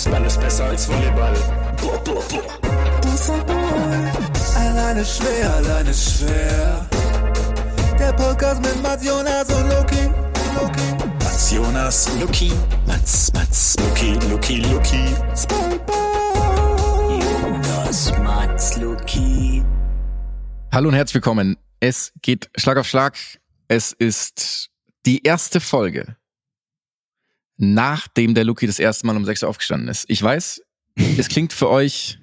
[0.00, 1.34] Basketball ist besser als Volleyball.
[1.76, 2.58] Boah, boah, boah.
[4.56, 6.88] Alleine schwer, alleine schwer.
[7.98, 10.08] Der Podcast mit Mats Jonas und Loki.
[10.58, 11.04] Loki.
[11.22, 12.50] Mats Jonas, Luki,
[12.86, 15.14] Mats, Mats, Luki, Luki, Luki.
[17.20, 19.62] Jonas, Mats, Luki.
[20.72, 21.58] Hallo und herzlich willkommen.
[21.78, 23.18] Es geht Schlag auf Schlag.
[23.68, 24.70] Es ist
[25.04, 26.16] die erste Folge,
[27.60, 30.06] nachdem der Luki das erste Mal um 6 Uhr aufgestanden ist.
[30.08, 30.62] Ich weiß,
[31.18, 32.18] es klingt für euch,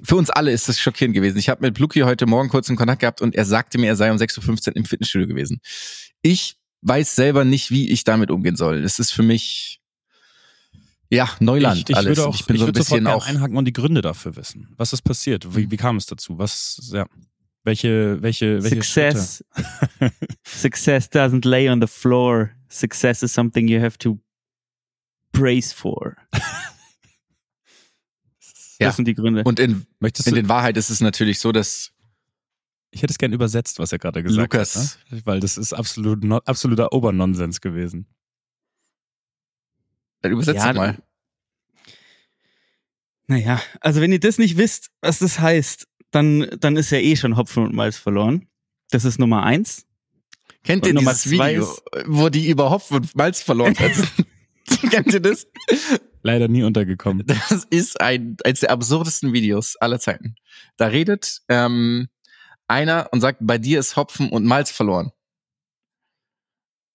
[0.00, 1.38] für uns alle ist es schockierend gewesen.
[1.38, 3.96] Ich habe mit Luki heute Morgen kurz einen Kontakt gehabt und er sagte mir, er
[3.96, 5.60] sei um 6.15 Uhr im Fitnessstudio gewesen.
[6.22, 8.84] Ich weiß selber nicht, wie ich damit umgehen soll.
[8.84, 9.80] Es ist für mich
[11.10, 12.16] ja Neuland Ich, ich alles.
[12.16, 14.72] würde auch, ich bin ich so ein bisschen auch einhaken und die Gründe dafür wissen.
[14.76, 15.56] Was ist passiert?
[15.56, 16.38] Wie, wie kam es dazu?
[16.38, 17.06] Was, ja,
[17.64, 19.44] welche, welche, welche Success.
[20.46, 22.52] Success doesn't lay on the floor.
[22.68, 24.20] Success is something you have to
[25.34, 26.16] praise for.
[28.80, 28.88] Ja.
[28.88, 29.44] Das sind die Gründe.
[29.44, 29.86] und in?
[30.00, 31.92] Möchtest in du, den Wahrheit ist es natürlich so, dass
[32.90, 35.12] ich hätte es gern übersetzt, was er gerade gesagt Lukas- hat.
[35.12, 35.22] Ne?
[35.24, 38.06] Weil das ist absolut, no, absoluter Obernonsens gewesen.
[40.22, 40.98] dann übersetzt Ja, mal.
[43.28, 47.14] naja, also wenn ihr das nicht wisst, was das heißt, dann, dann ist ja eh
[47.14, 48.48] schon Hopfen und Malz verloren.
[48.90, 49.86] Das ist Nummer eins.
[50.64, 53.92] Kennt Und ihr Nummer dieses zwei Video, wo die über Hopfen und Malz verloren hat?
[54.90, 55.46] Kennt ihr das?
[56.22, 57.26] Leider nie untergekommen.
[57.26, 60.36] Das ist ein, eines der absurdesten Videos aller Zeiten.
[60.76, 62.08] Da redet ähm,
[62.66, 65.10] einer und sagt, bei dir ist Hopfen und Malz verloren.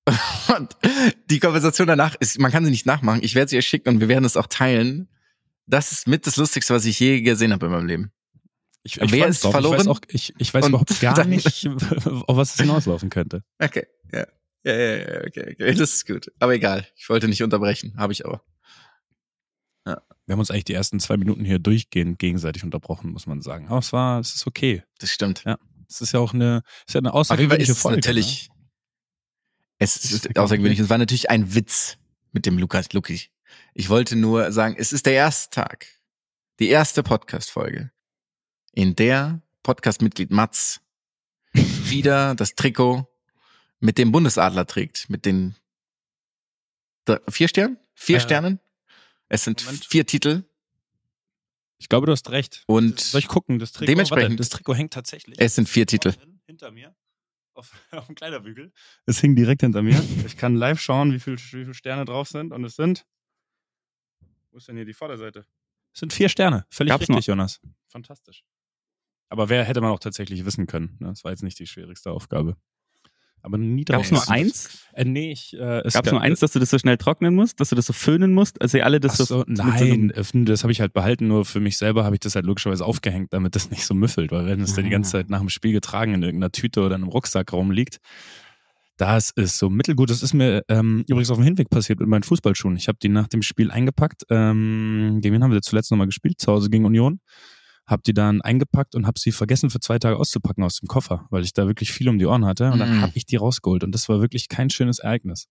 [0.57, 0.75] Und
[1.29, 3.19] die Konversation danach ist, man kann sie nicht nachmachen.
[3.21, 5.07] Ich werde sie euch schicken und wir werden es auch teilen.
[5.67, 8.11] Das ist mit das Lustigste, was ich je gesehen habe in meinem Leben.
[8.81, 9.51] Ich, Wer freu mich ist drauf.
[9.51, 9.75] verloren?
[9.75, 13.43] Ich weiß, auch, ich, ich weiß Und überhaupt gar nicht, auf was es hinauslaufen könnte.
[13.59, 14.25] Okay, ja.
[14.63, 15.73] Ja, ja, ja, okay, okay.
[15.77, 16.31] Das ist gut.
[16.39, 16.88] Aber egal.
[16.95, 17.95] Ich wollte nicht unterbrechen.
[17.97, 18.43] Habe ich aber.
[20.29, 23.67] Wir haben uns eigentlich die ersten zwei Minuten hier durchgehend gegenseitig unterbrochen, muss man sagen.
[23.67, 24.83] Aber es war, es ist okay.
[24.99, 25.43] Das stimmt.
[25.89, 27.95] Es ist ja auch eine, es ist ja eine außergewöhnliche ist es Folge.
[27.95, 28.02] ne?
[28.02, 28.52] natürlich.
[29.80, 30.77] Es ist ist außergewöhnlich.
[30.77, 31.97] Es war natürlich ein Witz
[32.31, 33.31] mit dem Lukas Luki.
[33.73, 35.87] Ich wollte nur sagen, es ist der erste Tag,
[36.59, 37.89] die erste Podcast-Folge,
[38.73, 40.80] in der Podcast-Mitglied Mats
[41.53, 43.08] wieder das Trikot
[43.79, 45.55] mit dem Bundesadler trägt, mit den
[47.05, 47.77] drei- vier Sternen?
[47.93, 48.59] Vier Äh, Sternen?
[49.29, 49.85] Es sind Moment.
[49.85, 50.43] vier Titel
[51.77, 52.63] Ich glaube, du hast recht.
[52.67, 53.59] und Soll ich gucken?
[53.59, 55.39] Das Trikot, dementsprechend- warte, das Trikot hängt tatsächlich.
[55.39, 56.13] es sind vier Titel.
[56.45, 56.95] Hinter mir.
[57.53, 58.71] Auf, auf dem Kleiderbügel.
[59.05, 60.01] Es hing direkt hinter mir.
[60.25, 62.51] Ich kann live schauen, wie viele wie viel Sterne drauf sind.
[62.51, 63.05] Und es sind.
[64.51, 65.45] Wo ist denn hier die Vorderseite?
[65.93, 66.65] Es sind vier Sterne.
[66.69, 67.61] Völlig Gab's richtig, Jonas.
[67.87, 68.43] Fantastisch.
[69.29, 70.97] Aber wer hätte man auch tatsächlich wissen können?
[70.99, 71.09] ne?
[71.09, 72.57] Das war jetzt nicht die schwierigste Aufgabe.
[73.42, 74.10] Aber nie drauf.
[74.10, 74.86] Gab's nur eins?
[74.94, 75.54] Äh, nee, ich.
[75.54, 77.76] Äh, es Gab's gab- nur eins, dass du das so schnell trocknen musst, dass du
[77.76, 78.61] das so föhnen musst?
[78.61, 81.45] Also ihr alle das Ach so, so nein, äh, das habe ich halt behalten, nur
[81.45, 84.45] für mich selber habe ich das halt logischerweise aufgehängt, damit das nicht so müffelt, weil
[84.45, 85.20] wenn es dann die ganze Ah.
[85.22, 87.98] Zeit nach dem Spiel getragen in irgendeiner Tüte oder in einem Rucksack rumliegt,
[88.98, 90.10] das ist so mittelgut.
[90.10, 92.76] Das ist mir ähm, übrigens auf dem Hinweg passiert mit meinen Fußballschuhen.
[92.76, 94.23] Ich habe die nach dem Spiel eingepackt.
[94.30, 96.42] Ähm, gegen wen haben wir zuletzt nochmal gespielt?
[96.42, 97.21] Zu Hause gegen Union.
[97.89, 101.26] Hab die dann eingepackt und habe sie vergessen für zwei Tage auszupacken aus dem Koffer,
[101.32, 102.72] weil ich da wirklich viel um die Ohren hatte.
[102.72, 103.02] Und dann Mhm.
[103.02, 105.48] habe ich die rausgeholt und das war wirklich kein schönes Ereignis.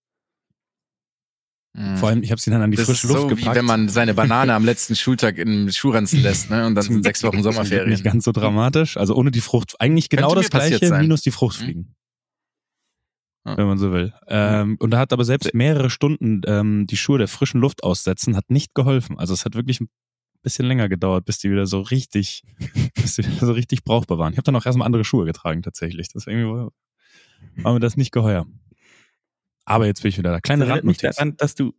[1.73, 1.97] Mhm.
[1.97, 3.51] Vor allem, ich habe sie dann an die das frische ist Luft so, gepackt.
[3.51, 6.65] wie wenn man seine Banane am letzten Schultag im Schuhranzen lässt, ne?
[6.65, 7.89] Und dann sind sechs Wochen Sommerferien.
[7.89, 8.97] Nicht ganz so dramatisch.
[8.97, 9.75] Also ohne die Frucht.
[9.79, 11.01] Eigentlich genau Könnte das gleiche, sein.
[11.01, 11.95] minus die Fruchtfliegen.
[13.45, 13.55] Ja.
[13.57, 14.13] Wenn man so will.
[14.27, 18.35] Ähm, und da hat aber selbst mehrere Stunden ähm, die Schuhe der frischen Luft aussetzen,
[18.35, 19.17] hat nicht geholfen.
[19.19, 19.89] Also es hat wirklich ein
[20.41, 22.43] bisschen länger gedauert, bis die wieder so richtig,
[22.95, 24.33] bis die wieder so richtig brauchbar waren.
[24.33, 26.09] Ich habe dann auch erstmal andere Schuhe getragen tatsächlich.
[26.09, 26.71] Deswegen war,
[27.57, 28.45] war mir das nicht geheuer.
[29.65, 30.39] Aber jetzt bin ich wieder da.
[30.39, 31.73] Kleine das erinnert mich daran, dass du,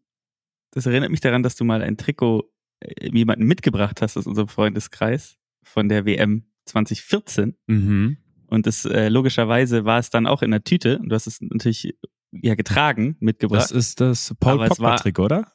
[0.71, 2.45] das erinnert mich daran, dass du mal ein Trikot
[2.81, 7.57] äh, jemanden mitgebracht hast aus unserem Freundeskreis von der WM 2014.
[7.67, 8.19] Mhm.
[8.47, 10.99] Und das äh, logischerweise war es dann auch in der Tüte.
[10.99, 11.97] Und du hast es natürlich
[12.33, 13.63] ja getragen, mitgebracht.
[13.63, 15.53] Das ist das Paul Pogba-Trick, oder?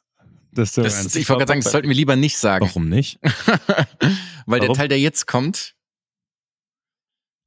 [0.56, 2.66] Das, du Das, ich wollte gerade sagen, das sollten wir lieber nicht sagen.
[2.66, 3.18] Warum nicht?
[4.46, 4.76] Weil der Warum?
[4.76, 5.74] Teil, der jetzt kommt.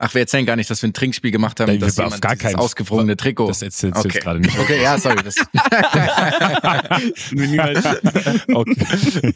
[0.01, 2.11] Ach, wir erzählen gar nicht, dass wir ein Trinkspiel gemacht haben, Nein, dass wir- auf
[2.11, 3.49] jemand gar dieses keinen- ausgewogene Trikot.
[3.49, 4.09] Das erzählst du okay.
[4.13, 4.57] jetzt gerade nicht.
[4.57, 5.21] Okay, ja, sorry.
[5.23, 5.35] Das
[8.53, 9.33] okay.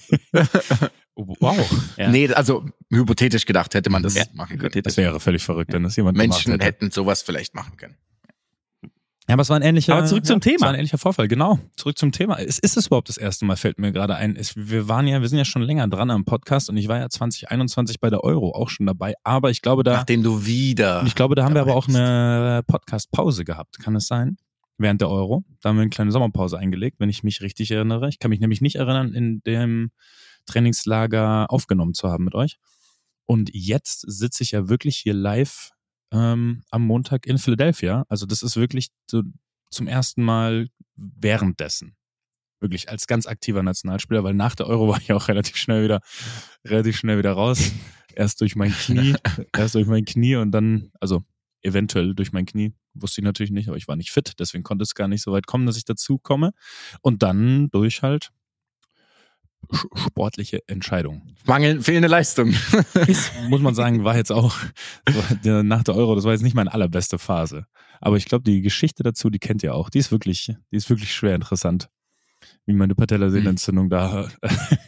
[1.15, 1.69] Wow.
[1.97, 2.09] Ja.
[2.09, 4.81] Nee, also hypothetisch gedacht hätte man das Ja, machen können.
[4.83, 6.67] Das wäre völlig verrückt, wenn das jemand Menschen gemacht hätte.
[6.85, 7.95] hätten sowas vielleicht machen können.
[9.33, 9.95] Ja, aber es war ein ähnlicher.
[9.95, 10.55] Aber zurück zum ja, Thema.
[10.57, 11.57] Es war ein ähnlicher Vorfall, genau.
[11.75, 12.37] Zurück zum Thema.
[12.37, 14.35] Es ist es überhaupt das erste Mal, fällt mir gerade ein.
[14.35, 16.99] Es, wir waren ja, wir sind ja schon länger dran am Podcast und ich war
[16.99, 19.15] ja 2021 bei der Euro auch schon dabei.
[19.23, 21.01] Aber ich glaube, da, Nachdem du wieder.
[21.07, 23.79] ich glaube, da haben wir aber auch eine Podcast-Pause gehabt.
[23.79, 24.37] Kann es sein?
[24.77, 25.43] während der Euro.
[25.61, 28.09] Da haben wir eine kleine Sommerpause eingelegt, wenn ich mich richtig erinnere.
[28.09, 29.89] Ich kann mich nämlich nicht erinnern, in dem
[30.45, 32.57] Trainingslager aufgenommen zu haben mit euch.
[33.25, 35.71] Und jetzt sitze ich ja wirklich hier live
[36.13, 38.05] ähm, am Montag in Philadelphia.
[38.07, 39.23] Also das ist wirklich so
[39.71, 41.95] zum ersten Mal währenddessen.
[42.61, 45.99] Wirklich als ganz aktiver Nationalspieler, weil nach der Euro war ich auch relativ schnell wieder,
[46.63, 47.71] relativ schnell wieder raus.
[48.15, 49.15] Erst durch mein Knie,
[49.57, 51.23] erst durch mein Knie und dann, also
[51.63, 54.83] eventuell durch mein Knie, wusste ich natürlich nicht, aber ich war nicht fit, deswegen konnte
[54.83, 56.51] es gar nicht so weit kommen, dass ich dazu komme.
[57.01, 58.31] Und dann durch halt
[59.95, 61.21] sportliche Entscheidung.
[61.45, 62.49] Mangel, fehlende Leistung.
[63.07, 64.55] Ist, muss man sagen, war jetzt auch
[65.43, 67.65] nach der Euro, das war jetzt nicht meine allerbeste Phase.
[68.01, 69.89] Aber ich glaube, die Geschichte dazu, die kennt ihr auch.
[69.89, 71.89] Die ist wirklich, die ist wirklich schwer interessant.
[72.65, 74.29] Wie meine Patellasehnenentzündung da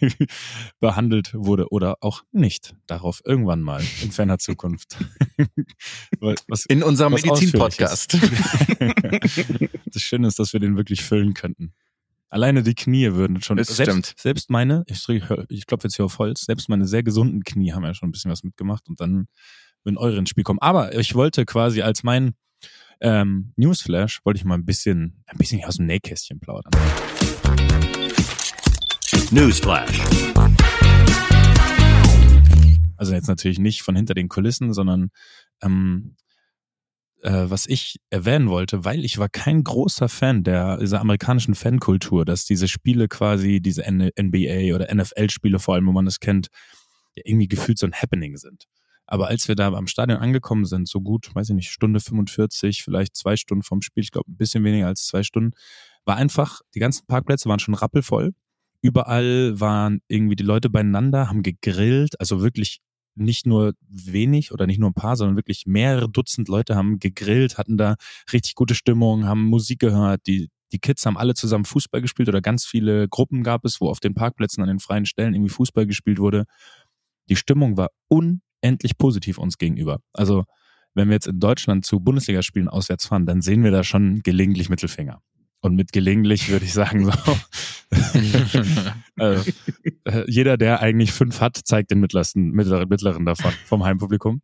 [0.79, 2.75] behandelt wurde oder auch nicht.
[2.87, 4.97] Darauf irgendwann mal in ferner Zukunft.
[6.19, 8.17] Was, in unserem Medizin-Podcast.
[9.85, 11.73] das Schöne ist, dass wir den wirklich füllen könnten.
[12.29, 13.57] Alleine die Knie würden schon.
[13.57, 14.13] Das selbst, stimmt.
[14.17, 15.07] Selbst meine, ich,
[15.49, 18.11] ich klopfe jetzt hier auf Holz, selbst meine sehr gesunden Knie haben ja schon ein
[18.11, 19.27] bisschen was mitgemacht und dann
[19.83, 20.59] würden eure ins Spiel kommen.
[20.59, 22.33] Aber ich wollte quasi als mein
[23.01, 26.71] ähm, Newsflash, wollte ich mal ein bisschen, ein bisschen aus dem Nähkästchen plaudern.
[29.31, 30.01] Newsflash.
[32.97, 35.09] Also jetzt natürlich nicht von hinter den Kulissen, sondern
[35.61, 36.15] ähm,
[37.25, 42.23] äh, was ich erwähnen wollte, weil ich war kein großer Fan der dieser amerikanischen Fankultur,
[42.23, 46.47] dass diese Spiele quasi, diese NBA oder NFL-Spiele vor allem, wo man es kennt,
[47.15, 48.65] irgendwie gefühlt so ein Happening sind.
[49.07, 52.83] Aber als wir da am Stadion angekommen sind, so gut, weiß ich nicht, Stunde 45,
[52.83, 55.51] vielleicht zwei Stunden vom Spiel, ich glaube ein bisschen weniger als zwei Stunden,
[56.05, 58.33] war einfach, die ganzen Parkplätze waren schon rappelvoll.
[58.81, 62.81] Überall waren irgendwie die Leute beieinander, haben gegrillt, also wirklich
[63.15, 67.57] nicht nur wenig oder nicht nur ein paar, sondern wirklich mehrere Dutzend Leute haben gegrillt,
[67.57, 67.95] hatten da
[68.31, 70.21] richtig gute Stimmung, haben Musik gehört.
[70.27, 73.89] Die, die Kids haben alle zusammen Fußball gespielt oder ganz viele Gruppen gab es, wo
[73.89, 76.45] auf den Parkplätzen an den freien Stellen irgendwie Fußball gespielt wurde.
[77.29, 79.99] Die Stimmung war unendlich positiv uns gegenüber.
[80.13, 80.45] Also
[80.93, 84.69] wenn wir jetzt in Deutschland zu Bundesligaspielen auswärts fahren, dann sehen wir da schon gelegentlich
[84.69, 85.21] Mittelfinger.
[85.65, 87.11] Und mit gelegentlich würde ich sagen, so,
[89.17, 89.51] also,
[90.05, 94.43] äh, jeder, der eigentlich fünf hat, zeigt den mittlersten, mittleren, mittleren davon vom Heimpublikum.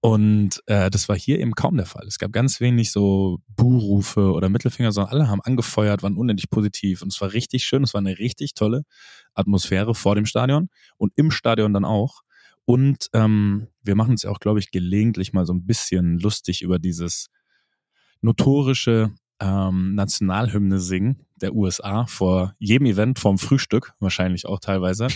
[0.00, 2.08] Und äh, das war hier eben kaum der Fall.
[2.08, 7.02] Es gab ganz wenig so Buhrufe oder Mittelfinger, sondern alle haben angefeuert, waren unendlich positiv.
[7.02, 7.84] Und es war richtig schön.
[7.84, 8.82] Es war eine richtig tolle
[9.34, 12.22] Atmosphäre vor dem Stadion und im Stadion dann auch.
[12.64, 16.62] Und ähm, wir machen uns ja auch, glaube ich, gelegentlich mal so ein bisschen lustig
[16.62, 17.28] über dieses
[18.22, 25.08] notorische ähm, Nationalhymne singen der USA vor jedem Event, vorm Frühstück, wahrscheinlich auch teilweise.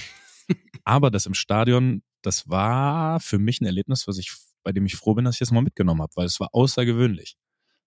[0.84, 4.32] Aber das im Stadion, das war für mich ein Erlebnis, was ich,
[4.62, 7.36] bei dem ich froh bin, dass ich das mal mitgenommen habe, weil es war außergewöhnlich.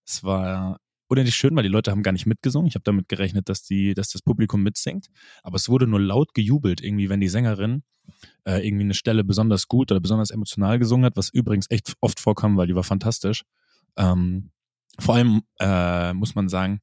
[0.05, 2.67] Es war unendlich schön, weil die Leute haben gar nicht mitgesungen.
[2.67, 5.07] Ich habe damit gerechnet, dass die, dass das Publikum mitsingt.
[5.41, 7.83] Aber es wurde nur laut gejubelt, irgendwie, wenn die Sängerin
[8.45, 12.19] äh, irgendwie eine Stelle besonders gut oder besonders emotional gesungen hat, was übrigens echt oft
[12.19, 13.43] vorkam, weil die war fantastisch.
[13.97, 14.51] Ähm,
[14.99, 16.79] vor allem äh, muss man sagen,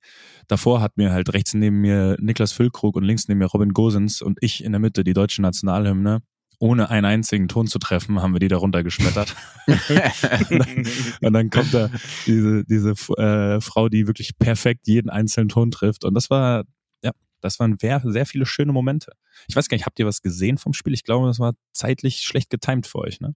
[0.46, 4.22] davor hat mir halt rechts neben mir Niklas Füllkrug und links neben mir Robin Gosens
[4.22, 6.20] und ich in der Mitte die deutsche Nationalhymne.
[6.60, 9.34] Ohne einen einzigen Ton zu treffen, haben wir die da runtergeschmettert.
[9.66, 9.80] und,
[10.50, 10.86] dann,
[11.20, 11.90] und dann kommt da
[12.26, 16.04] diese, diese äh, Frau, die wirklich perfekt jeden einzelnen Ton trifft.
[16.04, 16.62] Und das war,
[17.02, 19.12] ja, das waren sehr, sehr viele schöne Momente.
[19.48, 20.94] Ich weiß gar nicht, habt ihr was gesehen vom Spiel?
[20.94, 23.34] Ich glaube, das war zeitlich schlecht getimt für euch, ne?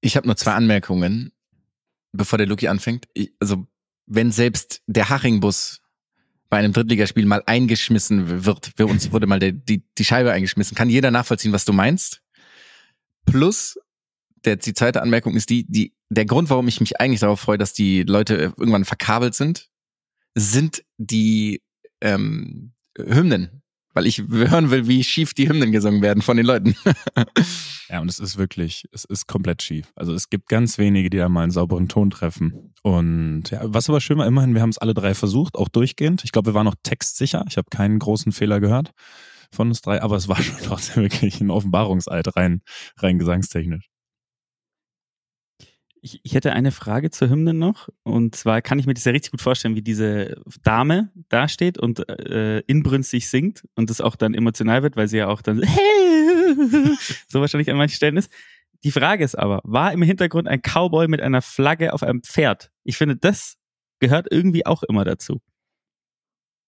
[0.00, 1.32] Ich habe nur zwei Anmerkungen
[2.16, 3.66] bevor der Luki anfängt, ich, also
[4.06, 5.80] wenn selbst der Hachingbus
[6.48, 10.76] bei einem Drittligaspiel mal eingeschmissen wird, für uns wurde mal der, die, die Scheibe eingeschmissen,
[10.76, 12.22] kann jeder nachvollziehen, was du meinst.
[13.24, 13.78] Plus,
[14.44, 17.58] der, die zweite Anmerkung ist die, die, der Grund, warum ich mich eigentlich darauf freue,
[17.58, 19.68] dass die Leute irgendwann verkabelt sind,
[20.34, 21.62] sind die
[22.00, 23.62] ähm, Hymnen
[23.96, 26.76] weil ich hören will, wie schief die Hymnen gesungen werden von den Leuten.
[27.88, 29.90] ja, und es ist wirklich, es ist komplett schief.
[29.96, 32.74] Also es gibt ganz wenige, die da mal einen sauberen Ton treffen.
[32.82, 36.24] Und ja, was aber schön war, immerhin, wir haben es alle drei versucht, auch durchgehend.
[36.24, 37.46] Ich glaube, wir waren noch textsicher.
[37.48, 38.92] Ich habe keinen großen Fehler gehört
[39.50, 42.60] von uns drei, aber es war schon trotzdem wirklich ein Offenbarungseid rein,
[42.98, 43.88] rein gesangstechnisch.
[46.06, 47.88] Ich, ich hätte eine Frage zur Hymne noch.
[48.04, 52.08] Und zwar kann ich mir das ja richtig gut vorstellen, wie diese Dame dasteht und
[52.08, 55.58] äh, inbrünstig singt und das auch dann emotional wird, weil sie ja auch dann
[57.28, 58.30] so wahrscheinlich an manchen Stellen ist.
[58.84, 62.70] Die Frage ist aber, war im Hintergrund ein Cowboy mit einer Flagge auf einem Pferd?
[62.84, 63.56] Ich finde, das
[63.98, 65.40] gehört irgendwie auch immer dazu.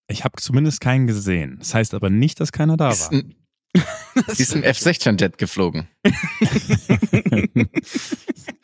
[0.08, 1.58] Ich habe zumindest keinen gesehen.
[1.60, 2.90] Das heißt aber nicht, dass keiner da war.
[4.32, 5.86] Sie ist ein F-16-Jet geflogen.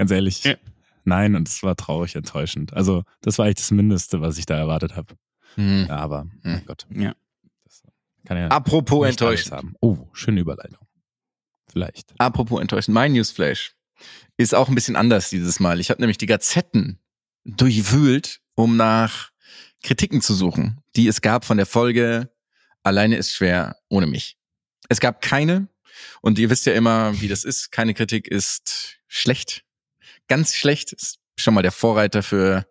[0.00, 0.54] Ganz ehrlich, ja.
[1.04, 2.72] Nein, und es war traurig enttäuschend.
[2.72, 5.14] Also, das war eigentlich das Mindeste, was ich da erwartet habe.
[5.56, 5.88] Hm.
[5.90, 6.86] Ja, aber, mein Gott.
[6.88, 7.14] Ja.
[7.64, 7.82] Das
[8.24, 9.52] kann ja Apropos enttäuschend.
[9.52, 9.74] haben.
[9.82, 10.88] Oh, schöne Überleitung.
[11.70, 12.14] Vielleicht.
[12.16, 12.94] Apropos enttäuschend.
[12.94, 13.74] Mein Newsflash
[14.38, 15.80] ist auch ein bisschen anders dieses Mal.
[15.80, 16.98] Ich habe nämlich die Gazetten
[17.44, 19.32] durchwühlt, um nach
[19.82, 22.30] Kritiken zu suchen, die es gab von der Folge
[22.82, 24.38] Alleine ist schwer ohne mich.
[24.88, 25.68] Es gab keine.
[26.22, 27.70] Und ihr wisst ja immer, wie das ist.
[27.70, 29.66] Keine Kritik ist schlecht.
[30.30, 32.64] Ganz schlecht ist schon mal der Vorreiter für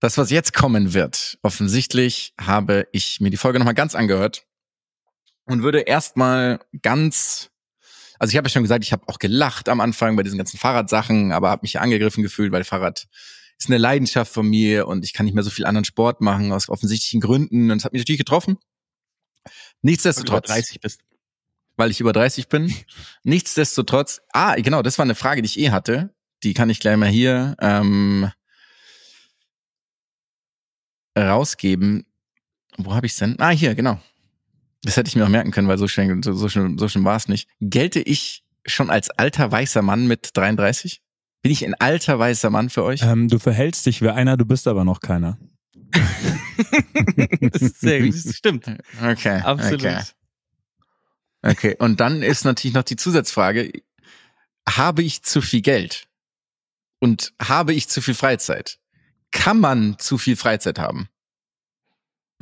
[0.00, 1.38] das, was jetzt kommen wird.
[1.42, 4.46] Offensichtlich habe ich mir die Folge nochmal ganz angehört
[5.44, 7.50] und würde erstmal ganz,
[8.18, 10.56] also ich habe ja schon gesagt, ich habe auch gelacht am Anfang bei diesen ganzen
[10.56, 13.06] Fahrradsachen, aber habe mich angegriffen gefühlt, weil Fahrrad
[13.58, 16.52] ist eine Leidenschaft von mir und ich kann nicht mehr so viel anderen Sport machen
[16.52, 18.56] aus offensichtlichen Gründen und es hat mich natürlich getroffen.
[18.56, 18.62] Weil
[19.44, 21.00] du über Nichtsdestotrotz, 30 bist.
[21.76, 22.74] weil ich über 30 bin.
[23.22, 26.14] Nichtsdestotrotz, ah, genau, das war eine Frage, die ich eh hatte.
[26.42, 28.30] Die kann ich gleich mal hier ähm,
[31.18, 32.06] rausgeben.
[32.78, 33.36] Wo habe ich denn?
[33.38, 34.00] Ah, hier, genau.
[34.82, 37.04] Das hätte ich mir auch merken können, weil so schön, so, so schön, so schön
[37.04, 37.48] war es nicht.
[37.60, 41.02] Gelte ich schon als alter weißer Mann mit 33?
[41.42, 43.02] Bin ich ein alter weißer Mann für euch?
[43.02, 45.38] Ähm, du verhältst dich wie einer, du bist aber noch keiner.
[47.40, 48.66] das, ist sehr, das stimmt.
[49.02, 49.40] Okay.
[49.40, 49.80] Absolut.
[49.80, 50.02] Okay.
[51.42, 51.76] okay.
[51.78, 53.72] Und dann ist natürlich noch die Zusatzfrage:
[54.68, 56.06] Habe ich zu viel Geld?
[57.00, 58.78] Und habe ich zu viel Freizeit?
[59.32, 61.08] Kann man zu viel Freizeit haben?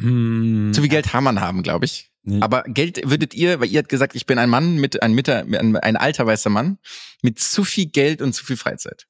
[0.00, 2.10] Hm, Zu viel Geld kann man haben, glaube ich.
[2.22, 2.40] nee.
[2.40, 5.38] Aber Geld würdet ihr, weil ihr habt gesagt, ich bin ein Mann mit ein, Mitte,
[5.40, 6.78] ein, ein alter weißer Mann
[7.22, 9.06] mit zu viel Geld und zu viel Freizeit.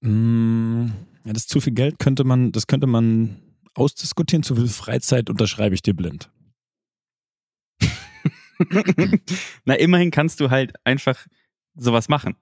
[0.00, 0.86] Mm,
[1.24, 3.42] Ja, das zu viel Geld könnte man, das könnte man
[3.74, 4.42] ausdiskutieren.
[4.42, 6.30] Zu viel Freizeit unterschreibe ich dir blind.
[9.64, 11.26] Na, immerhin kannst du halt einfach
[11.74, 12.36] sowas machen.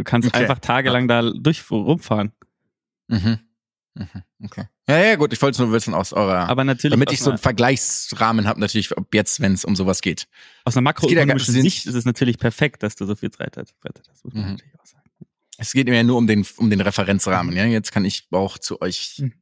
[0.00, 0.38] Du kannst Okay.
[0.38, 2.32] einfach tagelang da durch rumfahren.
[3.08, 3.38] Mhm.
[3.94, 4.22] Mhm.
[4.44, 4.64] Okay.
[4.88, 7.28] Ja, ja, gut, ich wollte es nur wissen aus eurer, Aber natürlich damit ich so
[7.30, 10.26] einen Vergleichsrahmen habe, natürlich, ob jetzt, wenn es um sowas geht.
[10.64, 13.68] aus einer ja makroökonomischen sind- Sicht ist es natürlich perfekt, dass du so viel Freizeit
[14.08, 14.24] hast.
[14.24, 14.50] Muss man Mhm.
[14.52, 15.10] natürlich auch sagen.
[15.58, 17.66] Es geht mir ja nur um den, um den Referenzrahmen, ja.
[17.66, 19.32] Jetzt kann ich auch zu euch, Mhm.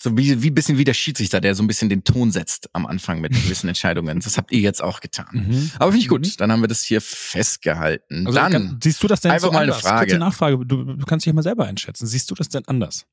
[0.00, 2.68] So wie, wie ein bisschen wie der Schiedsrichter, der so ein bisschen den Ton setzt
[2.72, 4.20] am Anfang mit gewissen Entscheidungen.
[4.20, 5.26] Das habt ihr jetzt auch getan.
[5.32, 5.70] Mhm.
[5.80, 6.40] Aber finde ich gut.
[6.40, 8.26] Dann haben wir das hier festgehalten.
[8.26, 9.82] Also, Dann, kann, siehst du das denn einfach so mal eine anders?
[9.82, 10.06] Frage.
[10.06, 10.58] Kurze Nachfrage.
[10.64, 12.06] Du, du kannst dich ja mal selber einschätzen.
[12.06, 13.06] Siehst du das denn anders?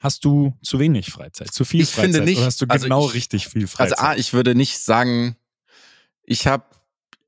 [0.00, 2.38] Hast du zu wenig Freizeit, zu viel Ich Freizeit finde nicht.
[2.38, 3.98] oder hast du Also genau ich- richtig viel also Freizeit?
[4.00, 5.36] A, ich würde nicht sagen,
[6.24, 6.64] ich habe,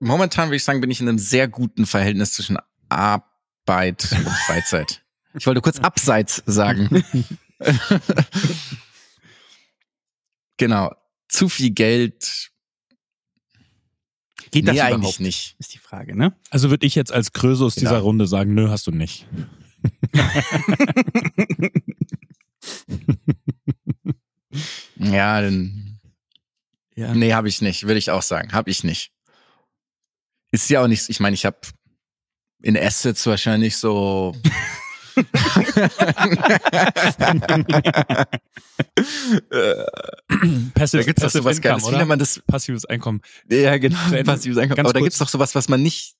[0.00, 2.56] momentan würde ich sagen, bin ich in einem sehr guten Verhältnis zwischen
[2.88, 4.98] Arbeit und Freizeit.
[5.34, 7.02] Ich wollte kurz abseits sagen.
[10.56, 10.92] genau.
[11.28, 12.50] Zu viel Geld.
[14.50, 14.94] Geht das nee, überhaupt?
[14.94, 15.56] eigentlich nicht.
[15.58, 16.36] Ist die Frage, ne?
[16.50, 17.90] also würde ich jetzt als Krösus Genau.
[17.90, 19.26] dieser Runde sagen, nö, hast du nicht.
[24.96, 25.98] Ja, dann,
[26.94, 27.14] Ja.
[27.14, 28.52] nee, habe ich nicht, würde ich auch sagen.
[28.52, 29.12] Habe ich nicht.
[30.50, 31.58] Ist ja auch nicht, ich meine, ich habe
[32.62, 34.36] in Assets wahrscheinlich so.
[40.74, 41.92] Passive, da gibt's doch sowas Income, Geiles.
[41.92, 42.40] Wie nennt man das?
[42.46, 43.20] Passives Einkommen.
[43.48, 43.96] Ja, genau.
[44.24, 44.76] Passives Einkommen.
[44.76, 46.16] ganz Aber da kurz- gibt's doch sowas, was man nicht.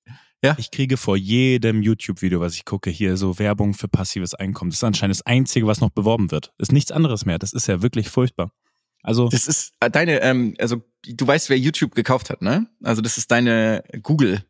[0.59, 4.73] Ich kriege vor jedem YouTube-Video, was ich gucke, hier so Werbung für passives Einkommen.
[4.73, 6.53] Das ist anscheinend das Einzige, was noch beworben wird.
[6.59, 7.39] Ist nichts anderes mehr.
[7.39, 8.51] Das ist ja wirklich furchtbar.
[9.05, 12.67] Also, Das ist äh, deine, ähm, also du weißt, wer YouTube gekauft hat, ne?
[12.83, 14.45] Also das ist deine Google.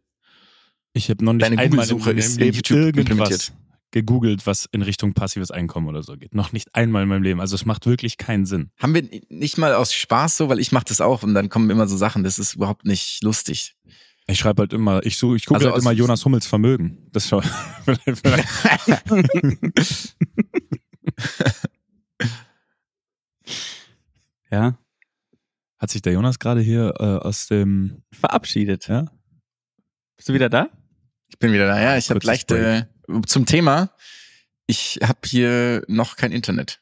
[0.95, 3.53] ich habe noch nicht deine einmal Google-Suche ist YouTube implementiert.
[3.93, 6.35] Gegoogelt, was in Richtung passives Einkommen oder so geht.
[6.35, 7.41] Noch nicht einmal in meinem Leben.
[7.41, 8.71] Also es macht wirklich keinen Sinn.
[8.79, 11.71] Haben wir nicht mal aus Spaß so, weil ich mache das auch und dann kommen
[11.71, 13.77] immer so Sachen, das ist überhaupt nicht lustig.
[14.27, 17.09] Ich schreibe halt immer, ich suche, ich gucke Also halt immer Jonas Hummels Vermögen.
[17.13, 17.43] Das schau.
[24.53, 24.79] Ja.
[25.79, 28.87] Hat sich der Jonas gerade hier äh, aus dem, Verabschiedet.
[28.87, 29.07] ja?
[30.17, 30.69] Bist du wieder da?
[31.29, 31.81] Ich bin wieder da.
[31.81, 32.87] Ja, ich habe leichte
[33.27, 33.95] zum Thema.
[34.67, 36.81] Ich habe hier noch kein Internet,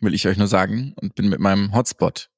[0.00, 2.30] will ich euch nur sagen, und bin mit meinem Hotspot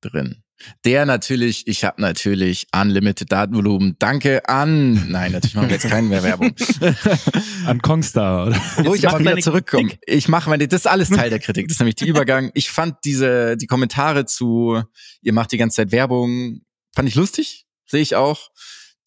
[0.00, 0.44] drin.
[0.84, 3.96] Der natürlich, ich habe natürlich Unlimited Datenvolumen.
[3.98, 5.10] Danke an.
[5.10, 6.54] Nein, natürlich machen wir jetzt keine mehr Werbung.
[7.66, 8.56] An Kongstar, oder?
[8.76, 9.88] Wo Jetzt ich aber wieder zurückkomme.
[9.88, 10.00] Kritik.
[10.06, 11.68] Ich mache meine, das ist alles Teil der Kritik.
[11.68, 12.50] Das ist nämlich die Übergang.
[12.54, 14.82] Ich fand diese, die Kommentare zu,
[15.22, 16.62] ihr macht die ganze Zeit Werbung,
[16.94, 17.66] fand ich lustig.
[17.86, 18.50] Sehe ich auch.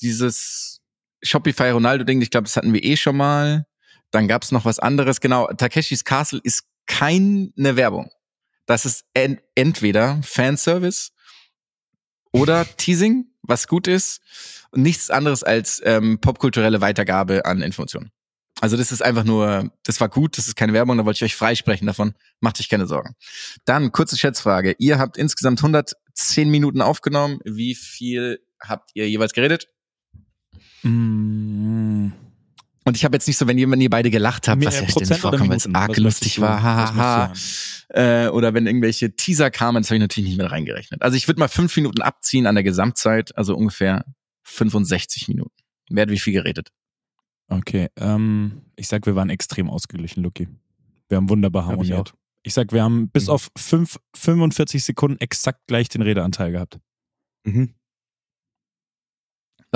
[0.02, 0.77] Dieses
[1.24, 3.66] Shopify Ronaldo Ding, ich glaube, das hatten wir eh schon mal.
[4.12, 5.20] Dann gab's noch was anderes.
[5.20, 8.10] Genau, Takeshis Castle ist keine Werbung.
[8.66, 11.12] Das ist en entweder Fanservice
[12.32, 14.22] oder Teasing, was gut ist
[14.72, 18.12] und nichts anderes als ähm, popkulturelle Weitergabe an Informationen.
[18.60, 21.32] Also das ist einfach nur, das war gut, das ist keine Werbung, da wollte ich
[21.32, 22.16] euch freisprechen davon.
[22.40, 23.16] Macht euch keine Sorgen.
[23.66, 24.76] Dann, kurze Schätzfrage.
[24.80, 27.40] Ihr habt insgesamt 110 Minuten aufgenommen.
[27.46, 29.70] Wie viel habt ihr jeweils geredet?
[30.84, 32.12] Mm,
[32.86, 35.18] Und ich habe jetzt nicht so, wenn wenn ihr beide gelacht habt, was ja ständig
[35.20, 37.34] vorkommt, weil es arg Was lustig war, hahaha.
[37.90, 41.02] äh, oder wenn irgendwelche Teaser kamen, das habe ich natürlich nicht mit reingerechnet.
[41.02, 44.06] Also ich würde mal fünf Minuten abziehen an der Gesamtzeit, also ungefähr
[44.44, 45.52] 65 Minuten.
[45.90, 46.70] Wer hat wie viel geredet?
[47.50, 50.48] Okay, ähm, ich sag, wir waren extrem ausgeglichen, Lucky.
[51.10, 52.14] Wir haben wunderbar Hab ich harmoniert.
[52.44, 53.30] Ich, sag, wir haben bis Mhm.
[53.32, 56.80] auf fünf, 45 Sekunden exakt gleich den Redeanteil gehabt.
[57.46, 57.74] Mhm.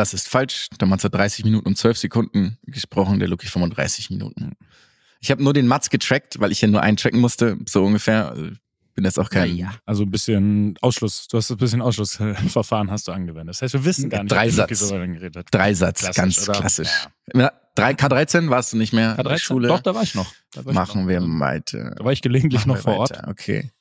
[0.02, 0.66] Das ist falsch.
[0.84, 4.54] Matz hat 30 Minuten und 12 Sekunden gesprochen, der Lucky 35 Minuten.
[5.20, 8.30] Ich habe nur den Matz getrackt, weil ich ja nur einen tracken musste, so ungefähr.
[8.32, 8.48] Also
[8.96, 9.76] bin jetzt auch kein ja.
[9.86, 13.50] Also ein bisschen Ausschluss, du hast ein bisschen Ausschlussverfahren hast du angewendet.
[13.54, 14.90] Das heißt, wir wissen gar nicht, Drei Satz.
[14.90, 15.48] lange geredet hat.
[15.52, 16.60] Dreisatz, Klassisch, ganz oder?
[16.60, 16.90] klassisch.
[17.36, 17.40] Ja.
[17.42, 19.38] Ja, drei, K13 warst du nicht mehr in der K13?
[19.38, 19.68] Schule.
[19.68, 20.34] Doch, da war ich noch.
[20.56, 21.10] War ich Machen noch.
[21.10, 21.94] wir weiter.
[21.96, 23.12] Da war ich gelegentlich Machen noch vor Ort.
[23.12, 23.28] weiter.
[23.28, 23.72] Okay.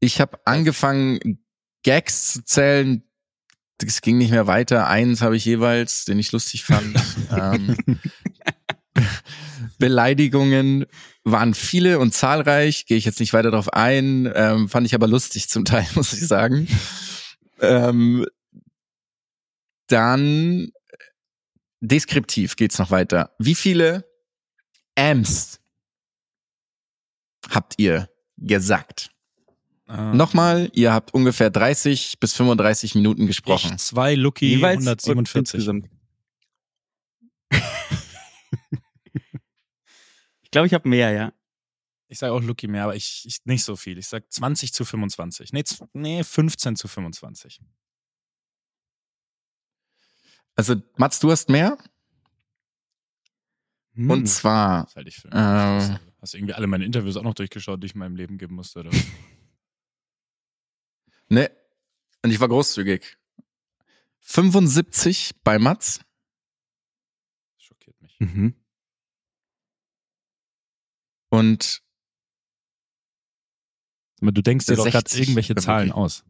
[0.00, 1.38] Ich habe angefangen,
[1.82, 3.02] Gags zu zählen.
[3.84, 4.86] Es ging nicht mehr weiter.
[4.86, 6.96] Eins habe ich jeweils, den ich lustig fand.
[7.30, 7.76] ähm,
[9.78, 10.86] Beleidigungen
[11.24, 12.86] waren viele und zahlreich.
[12.86, 14.30] Gehe ich jetzt nicht weiter drauf ein.
[14.34, 16.68] Ähm, fand ich aber lustig zum Teil, muss ich sagen.
[17.60, 18.26] Ähm,
[19.88, 20.70] dann
[21.80, 23.34] deskriptiv geht's noch weiter.
[23.38, 24.04] Wie viele
[24.96, 25.60] Amps
[27.50, 29.10] habt ihr gesagt?
[29.92, 33.72] Äh, Nochmal, ihr habt ungefähr 30 bis 35 Minuten gesprochen.
[33.72, 35.34] Ich zwei, Lucky Jeweils 147.
[35.54, 35.90] insgesamt.
[40.42, 41.34] ich glaube, ich habe mehr, ja.
[42.08, 43.98] Ich sage auch Lucky mehr, aber ich, ich nicht so viel.
[43.98, 45.52] Ich sag 20 zu 25.
[45.52, 47.60] Nee, nee 15 zu 25.
[50.54, 51.76] Also, Mats, du hast mehr.
[53.94, 54.10] Hm.
[54.10, 55.28] Und zwar, Das halte ich für.
[55.28, 55.98] Äh.
[56.22, 58.54] Hast du irgendwie alle meine Interviews auch noch durchgeschaut, die ich in meinem Leben geben
[58.54, 58.80] musste?
[58.80, 58.90] Oder?
[61.32, 61.40] was?
[61.42, 61.50] ne,
[62.22, 63.16] und ich war großzügig.
[64.20, 66.00] 75 bei Mats
[67.58, 68.16] Schockiert mich.
[68.20, 68.54] Mhm.
[71.30, 71.82] und
[74.20, 75.98] Aber du denkst dir doch gerade 60 irgendwelche Zahlen Lucky.
[75.98, 76.24] aus.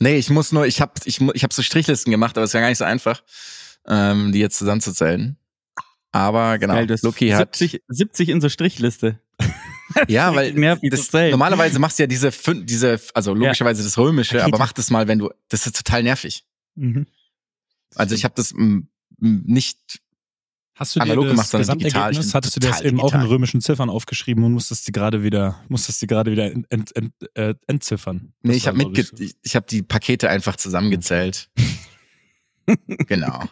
[0.00, 2.54] nee, ich muss nur, ich habe ich, ich hab so Strichlisten gemacht, aber es ist
[2.54, 3.22] ja gar nicht so einfach,
[3.86, 5.36] ähm, die jetzt zusammenzuzählen.
[6.12, 9.18] Aber genau, Geil, das Lucky hat 70, 70 in so Strichliste.
[10.08, 10.52] Ja, weil
[10.90, 12.30] das, normalerweise machst du ja diese,
[12.64, 14.54] diese, also logischerweise das Römische, Pakete.
[14.54, 16.44] aber mach das mal, wenn du, das ist total nervig.
[16.74, 17.06] Mhm.
[17.94, 18.88] Also ich habe das m,
[19.20, 19.78] m, nicht,
[20.74, 22.10] Hast du dir Analog das gemacht, sondern digital.
[22.12, 23.26] Ich Gesamtergebnis, bin hattest du das eben auch in digital.
[23.26, 27.12] römischen Ziffern aufgeschrieben und musstest die gerade wieder, musstest die gerade wieder ent, ent, ent,
[27.34, 28.32] äh, entziffern?
[28.42, 31.50] nee, Das ich war, habe mitge, ich, ich, ich habe die Pakete einfach zusammengezählt.
[32.86, 33.44] genau.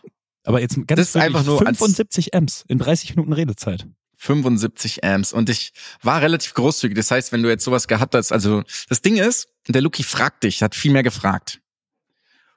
[0.44, 3.86] Aber jetzt ganz Das ist einfach nur als- 75 Amps in 30 Minuten Redezeit.
[4.22, 6.94] 75 Amps und ich war relativ großzügig.
[6.94, 10.44] Das heißt, wenn du jetzt sowas gehabt hast, also das Ding ist, der Lucky fragt
[10.44, 11.62] dich, hat viel mehr gefragt.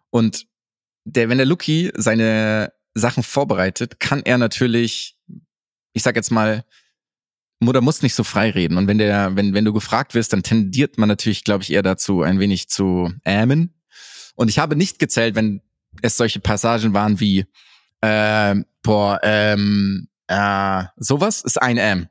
[0.09, 0.45] Und
[1.05, 5.17] der, wenn der Lucky seine Sachen vorbereitet, kann er natürlich,
[5.93, 6.65] ich sag jetzt mal,
[7.61, 8.77] Mutter muss nicht so frei reden.
[8.77, 11.81] Und wenn der, wenn, wenn du gefragt wirst, dann tendiert man natürlich, glaube ich, eher
[11.81, 13.73] dazu, ein wenig zu ämen.
[14.35, 15.61] Und ich habe nicht gezählt, wenn
[16.01, 17.45] es solche Passagen waren wie,
[18.01, 22.07] äh, boah, ähm, äh, sowas ist ein M.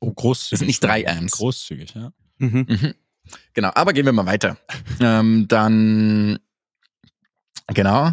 [0.00, 0.50] Oh, großzügig.
[0.50, 1.32] Das sind nicht drei Amps.
[1.32, 2.12] Großzügig, ja.
[2.38, 2.66] Mhm.
[2.68, 2.94] Mhm.
[3.54, 4.56] Genau, aber gehen wir mal weiter.
[5.00, 6.38] ähm, dann,
[7.68, 8.12] genau.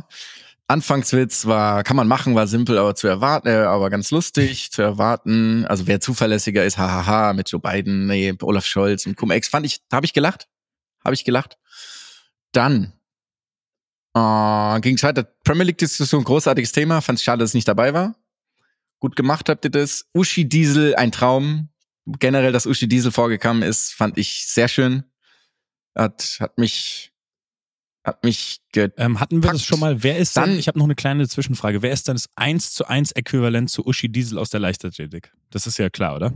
[0.67, 4.83] Anfangswitz war, kann man machen, war simpel, aber zu erwarten, äh, aber ganz lustig zu
[4.83, 5.65] erwarten.
[5.65, 9.81] Also wer zuverlässiger ist, hahaha, mit Joe Biden, nee, Olaf Scholz und Cum-Ex, fand ich,
[9.91, 10.47] habe ich gelacht,
[11.03, 11.57] habe ich gelacht.
[12.51, 12.93] Dann
[14.15, 15.23] äh, ging es weiter.
[15.43, 18.15] Premier League Diskussion, großartiges Thema, fand es schade, dass es nicht dabei war.
[18.99, 20.07] Gut gemacht habt ihr das.
[20.13, 21.69] Uschi Diesel, ein Traum.
[22.05, 25.03] Generell, dass Uschi Diesel vorgekommen ist, fand ich sehr schön.
[25.95, 27.11] Hat, hat mich,
[28.03, 30.01] hat mich ge Ähm, hatten wir das schon mal?
[30.03, 32.73] Wer ist Dann- dann, ich habe noch eine kleine Zwischenfrage, wer ist dann das 1
[32.73, 35.31] zu 1 Äquivalent zu Uschi Diesel aus der Leichtathletik?
[35.49, 36.33] Das ist ja klar, oder?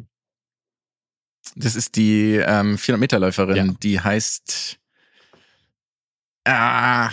[1.56, 3.74] Das ist die ähm, 400 Meter Läuferin, Ja.
[3.84, 4.80] die heißt,
[6.46, 7.12] ah,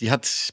[0.00, 0.52] die hat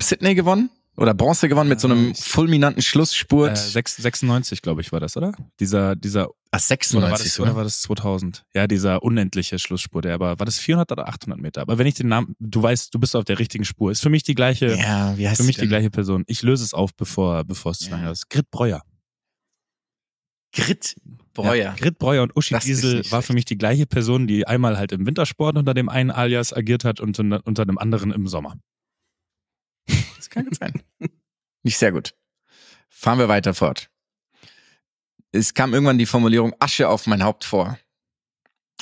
[0.00, 3.52] Sydney gewonnen oder Bronze gewonnen mit so einem Äh, fulminanten Schlussspurt.
[3.52, 5.32] Äh, sechs- 96, glaube ich, war das, oder?
[5.60, 7.50] Dieser, dieser, ah, oder war, 96 das, sogar.
[7.52, 8.44] oder war das 2000?
[8.54, 11.62] Ja, dieser unendliche Schlussspurt, der aber, war das 400 oder 800 Meter?
[11.62, 13.90] Aber wenn ich den Namen, du weißt, du bist auf der richtigen Spur.
[13.92, 15.70] Ist für mich die gleiche, Ja, wie heißt für mich sie die denn?
[15.78, 16.24] gleiche Person.
[16.26, 17.96] Ich löse es auf, bevor, bevor es zu Ja.
[17.96, 18.28] lange ist.
[18.28, 18.82] Grit Breuer.
[20.52, 20.96] Grit
[21.34, 21.54] Breuer.
[21.54, 24.76] Ja, Grit Breuer und Uschi Das Diesel war für mich die gleiche Person, die einmal
[24.78, 28.26] halt im Wintersport unter dem einen Alias agiert hat und unter, unter dem anderen im
[28.26, 28.58] Sommer.
[30.30, 30.82] Kann gut sein.
[31.68, 32.14] Nicht sehr gut.
[32.88, 33.90] Fahren wir weiter fort.
[35.32, 37.78] Es kam irgendwann die Formulierung Asche auf mein Haupt vor.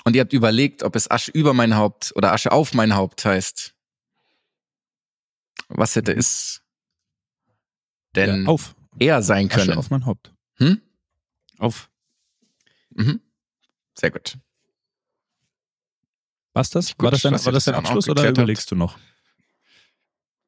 [0.04, 3.24] Und ihr habt überlegt, ob es Asche über mein Haupt oder Asche auf mein Haupt
[3.24, 3.74] heißt.
[5.66, 6.62] Was hätte es
[8.14, 8.76] denn Ja, auf.
[9.00, 9.78] eher sein Asche können?
[9.78, 10.32] auf mein Haupt.
[10.58, 10.80] Hm?
[11.58, 11.90] Auf.
[12.90, 13.20] Mhm.
[13.94, 14.38] Sehr gut.
[16.52, 16.96] Was das?
[16.96, 18.38] Gut, war das dein, war das dein Abschluss oder geklärt habt.
[18.44, 18.96] überlegst du noch?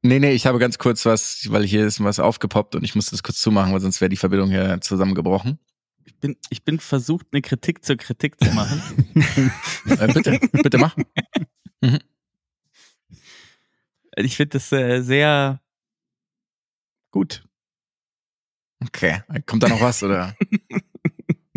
[0.02, 3.12] Nee, nee, ich habe ganz kurz was, weil hier ist was aufgepoppt und ich musste
[3.12, 5.58] das kurz zumachen, weil sonst wäre die Verbindung hier zusammengebrochen.
[6.04, 8.82] Ich bin, ich bin versucht, eine Kritik zur Kritik zu machen.
[9.86, 10.94] Äh, bitte, bitte mach.
[14.16, 15.60] ich finde das äh, sehr
[17.10, 17.44] gut.
[18.80, 19.22] Okay.
[19.46, 20.36] Kommt da noch was, oder?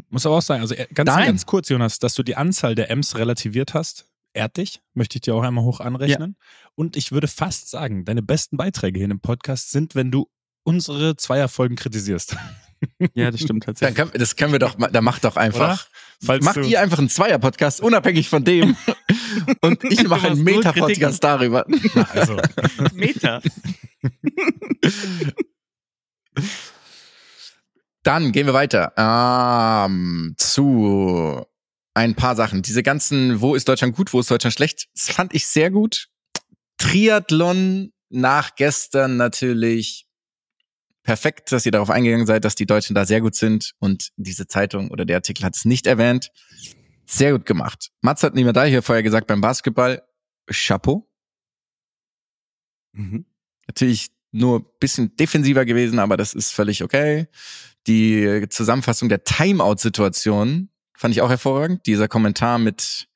[0.09, 1.27] Muss aber auch sagen, also äh, ganz, Nein.
[1.27, 5.21] ganz kurz, Jonas, dass du die Anzahl der M's relativiert hast, ehrt dich, möchte ich
[5.21, 6.35] dir auch einmal hoch anrechnen.
[6.75, 10.29] Und ich würde fast sagen, deine besten Beiträge hier im Podcast sind, wenn du
[10.63, 12.35] unsere Zweierfolgen kritisierst.
[13.13, 13.95] Ja, das stimmt Dann tatsächlich.
[13.95, 15.87] können, das können wir doch, da macht doch einfach.
[16.23, 18.75] Macht ihr einfach einen Zweier-Podcast, unabhängig von dem.
[19.61, 21.65] Und ich mache einen Meta-Podcast darüber.
[22.09, 22.37] also,
[22.93, 23.41] Meter.
[28.03, 31.45] Dann gehen wir weiter ähm, zu
[31.93, 32.61] ein paar Sachen.
[32.61, 36.07] Diese ganzen, wo ist Deutschland gut, wo ist Deutschland schlecht, das fand ich sehr gut.
[36.77, 40.07] Triathlon nach gestern natürlich
[41.03, 44.47] perfekt, dass ihr darauf eingegangen seid, dass die Deutschen da sehr gut sind und diese
[44.47, 46.31] Zeitung oder der Artikel hat es nicht erwähnt.
[47.05, 47.91] Sehr gut gemacht.
[48.01, 50.01] Mats hat mir da hier vorher gesagt beim Basketball,
[50.49, 51.09] Chapeau.
[52.93, 53.25] Mhm.
[53.67, 57.27] Natürlich nur ein bisschen defensiver gewesen, aber das ist völlig okay.
[57.87, 60.69] Die Zusammenfassung der Timeout-Situation
[61.01, 61.87] fand ich auch hervorragend.
[61.87, 63.07] Dieser Kommentar mit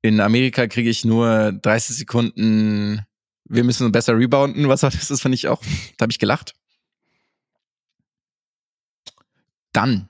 [0.00, 3.02] in Amerika kriege ich nur 30 Sekunden,
[3.44, 4.68] wir müssen besser rebounden.
[4.70, 5.08] Was war das?
[5.08, 5.60] Das fand ich auch.
[5.98, 6.54] Da habe ich gelacht.
[9.72, 10.08] Dann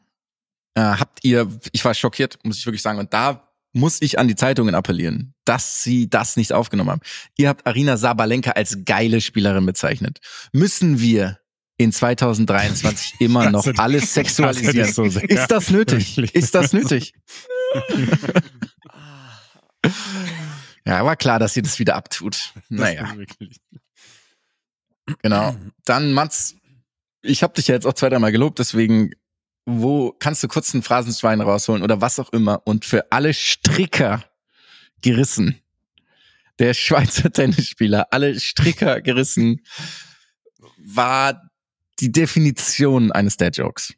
[0.74, 4.28] äh, habt ihr, ich war schockiert, muss ich wirklich sagen, und da muss ich an
[4.28, 7.00] die Zeitungen appellieren, dass sie das nicht aufgenommen haben.
[7.36, 10.20] Ihr habt Arina Sabalenka als geile Spielerin bezeichnet.
[10.52, 11.41] Müssen wir
[11.82, 14.88] in 2023 immer noch Also, alles das sexualisieren?
[14.88, 16.18] ich so Ist das nötig?
[16.34, 17.14] Ist das nötig?
[20.86, 22.52] ja, war klar, dass sie das wieder abtut.
[22.68, 23.14] Naja.
[23.38, 23.48] Das
[25.22, 25.56] Genau.
[25.84, 26.56] Dann, Mats,
[27.22, 29.12] ich habe dich ja jetzt auch zwei, dreimal gelobt, deswegen,
[29.64, 34.24] wo kannst du kurz ein Phrasenschwein rausholen oder was auch immer und für alle Stricker
[35.00, 35.60] gerissen.
[36.58, 39.62] Der Schweizer Tennisspieler, alle Stricker gerissen,
[40.78, 41.50] war
[42.02, 43.94] die Definition eines Dad-Jokes.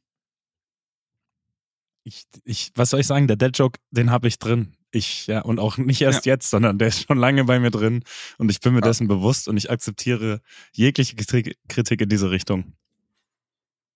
[2.05, 3.27] Ich, ich, was soll ich sagen?
[3.29, 4.77] Der Dead Joke, den habe ich drin.
[4.91, 8.05] Ich, ja, und auch nicht erst jetzt, sondern der ist schon lange bei mir drin
[8.39, 8.87] und ich bin mir Ja.
[8.87, 10.41] dessen bewusst und ich akzeptiere
[10.73, 12.75] jegliche Kritik Kritik in diese Richtung.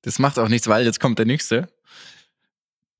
[0.02, 1.68] Das macht auch nichts, weil jetzt kommt der nächste.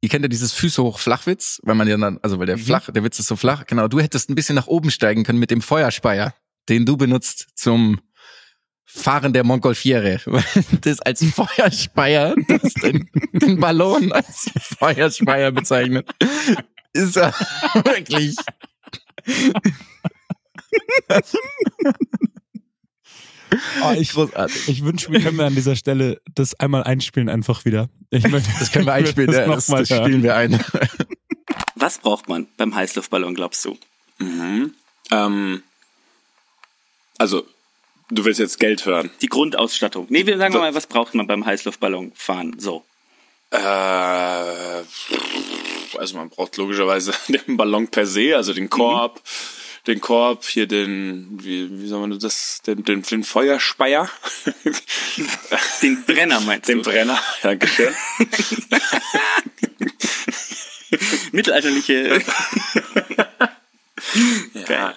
[0.01, 2.63] Ihr kennt ja dieses Füße hoch Flachwitz, weil man ja dann, also weil der Mhm.
[2.63, 3.67] flach, der Witz ist so flach.
[3.67, 6.35] Genau, du hättest ein bisschen nach oben steigen können mit dem Feuerspeier,
[6.69, 7.99] den du benutzt zum
[8.91, 10.21] Fahren der Montgolfiere.
[10.25, 10.45] Weil
[10.81, 16.09] Das als Feuerspeier, das den, den Ballon als Feuerspeier bezeichnet.
[16.95, 17.33] Ist ja
[17.75, 18.35] wirklich.
[23.83, 24.69] Oh, ich großartig.
[24.69, 27.89] ich wünsche mir, können wir an dieser Stelle das einmal einspielen, einfach wieder.
[28.11, 30.59] Ich möchte, Das können wir einspielen, ja, das, nochmal das spielen wir ein.
[31.75, 33.79] Was braucht man beim Heißluftballon, glaubst du?
[34.19, 34.75] Mhm.
[35.11, 35.63] Ähm,
[37.19, 37.47] also,
[38.11, 39.11] du willst jetzt Geld hören.
[39.21, 40.07] Die Grundausstattung.
[40.09, 42.55] Nee, wir sagen mal, was braucht man beim Heißluftballon fahren?
[42.59, 42.85] So.
[43.51, 43.59] Äh,
[45.99, 49.23] also man braucht logischerweise den Ballon per se, also den Korb,
[49.87, 54.11] den Korb, hier den, wie, wie soll man das, den, den, den Feuerspeier,
[55.83, 56.91] Den Brenner meinst den du?
[56.91, 57.95] Brenner, Dankeschön.
[61.33, 62.23] Mittelalterliche
[64.69, 64.95] ja.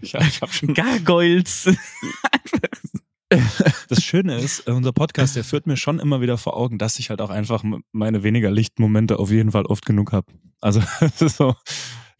[0.00, 1.68] Ich, ich habe schon Gargoyles.
[3.88, 6.98] Das Schöne ist, äh, unser Podcast, der führt mir schon immer wieder vor Augen, dass
[6.98, 10.32] ich halt auch einfach meine weniger Lichtmomente auf jeden Fall oft genug habe.
[10.60, 11.54] Also das ist so,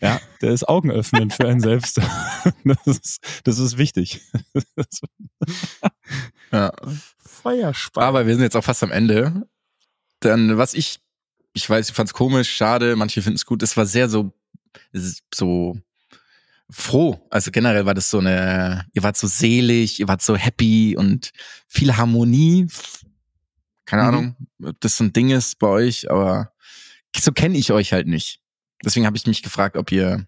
[0.01, 2.01] ja, der ist augenöffnend für einen selbst.
[2.65, 4.21] Das ist, das ist wichtig.
[6.53, 6.73] Ja.
[7.19, 8.05] Feuerspar.
[8.05, 9.47] Aber wir sind jetzt auch fast am Ende.
[10.21, 11.01] Dann, was ich,
[11.53, 13.63] ich weiß, ich fand's komisch, schade, manche finden es gut.
[13.63, 14.33] Es war sehr so,
[15.35, 15.77] so
[16.71, 17.27] froh.
[17.31, 21.33] Also generell war das so eine, ihr wart so selig, ihr wart so happy und
[21.69, 22.67] viel Harmonie.
[23.87, 24.09] Keine Mhm.
[24.09, 26.53] Ahnung, ob das so ein Ding ist bei euch, aber
[27.17, 28.41] so kenne ich euch halt nicht.
[28.85, 30.27] Deswegen habe ich mich gefragt, ob ihr,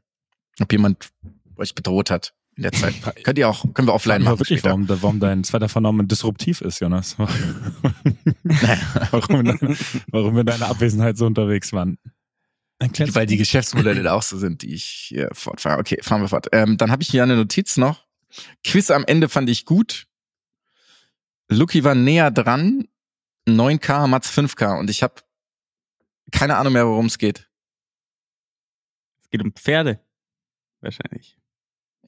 [0.60, 1.10] ob jemand
[1.56, 2.94] euch bedroht hat in der Zeit.
[3.24, 6.80] Könnt ihr auch, können wir offline machen wirklich, warum, warum dein zweiter Vorname disruptiv ist,
[6.80, 7.16] Jonas.
[9.10, 9.58] warum,
[10.10, 11.98] warum in deiner Abwesenheit so unterwegs waren.
[13.14, 15.78] Weil die Geschäftsmodelle da auch so sind, die ich hier fortfahre.
[15.78, 16.48] Okay, fahren wir fort.
[16.52, 18.06] Ähm, dann habe ich hier eine Notiz noch.
[18.64, 20.06] Quiz am Ende fand ich gut.
[21.48, 22.88] Lucky war näher dran.
[23.48, 24.78] 9K, Mats 5K.
[24.78, 25.14] Und ich habe
[26.30, 27.48] keine Ahnung mehr, worum es geht.
[29.22, 30.00] Es geht um Pferde.
[30.80, 31.38] Wahrscheinlich.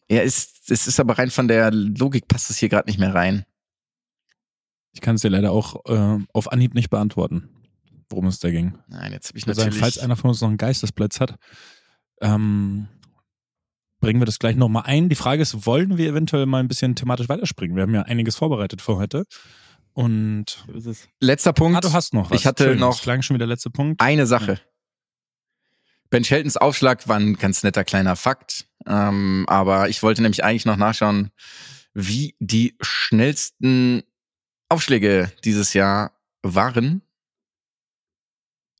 [0.09, 3.15] Er ist, es ist aber rein von der Logik passt es hier gerade nicht mehr
[3.15, 3.45] rein.
[4.93, 7.49] Ich kann es dir leider auch äh, auf Anhieb nicht beantworten,
[8.15, 8.79] worum es da ging.
[8.89, 9.79] Nein, jetzt habe ich sagen, natürlich.
[9.81, 11.35] falls einer von uns noch einen Geistesplatz hat,
[12.21, 12.87] ähm,
[14.01, 15.09] bringen wir das gleich nochmal ein.
[15.09, 17.77] Die Frage ist, wollen wir eventuell mal ein bisschen thematisch weiterspringen?
[17.77, 19.25] Wir haben ja einiges vorbereitet für heute.
[19.95, 21.09] Und So ist es.
[21.21, 21.77] Letzter Punkt.
[21.77, 22.41] ah, du hast noch was.
[22.41, 24.01] Ich hatte Entschuldigung, noch- klang schon wieder der letzte Punkt.
[24.01, 24.61] Eine Sache.
[26.11, 28.67] Ben Sheltons Aufschlag war ein ganz netter kleiner Fakt.
[28.87, 31.31] Ähm, aber ich wollte nämlich eigentlich noch nachschauen,
[31.95, 34.03] wie die schnellsten
[34.69, 37.03] Aufschläge dieses Jahr waren.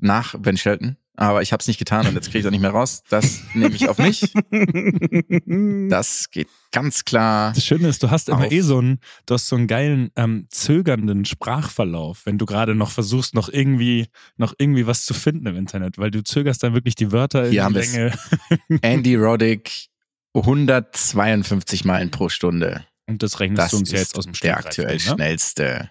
[0.01, 0.97] Nach Ben Shelton.
[1.17, 3.05] Aber ich habe es nicht getan und jetzt kriege ich es auch nicht mehr raus.
[3.09, 4.33] Das nehme ich auf mich.
[5.89, 7.53] Das geht ganz klar.
[7.55, 8.53] Das Schöne ist, du hast immer Auf.
[8.53, 12.91] eh so einen, du hast so einen geilen, ähm, zögernden Sprachverlauf, wenn du gerade noch
[12.91, 16.97] versuchst, noch irgendwie, noch irgendwie was zu finden im Internet, weil du zögerst dann wirklich
[16.97, 17.81] die Wörter Hier in haben die.
[17.81, 18.13] Länge.
[18.83, 19.89] Andy Roddick
[20.35, 22.85] 152 Meilen pro Stunde.
[23.07, 25.15] Und das rechnest Das du uns ja jetzt aus dem der Stegreif aktuell hin, ne?
[25.15, 25.91] schnellste.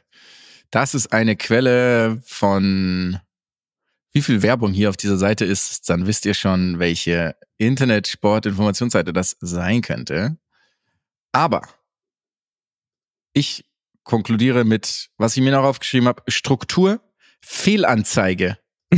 [0.72, 3.20] Das ist eine Quelle von
[4.14, 9.38] wie viel Werbung hier auf dieser Seite ist, dann wisst ihr schon, welche Internet-Sport-Informationsseite das
[9.42, 10.38] sein könnte.
[11.32, 11.62] Aber
[13.34, 13.66] ich
[14.04, 17.02] konkludiere mit, was ich mir noch aufgeschrieben habe, Struktur,
[17.42, 18.58] Fehlanzeige.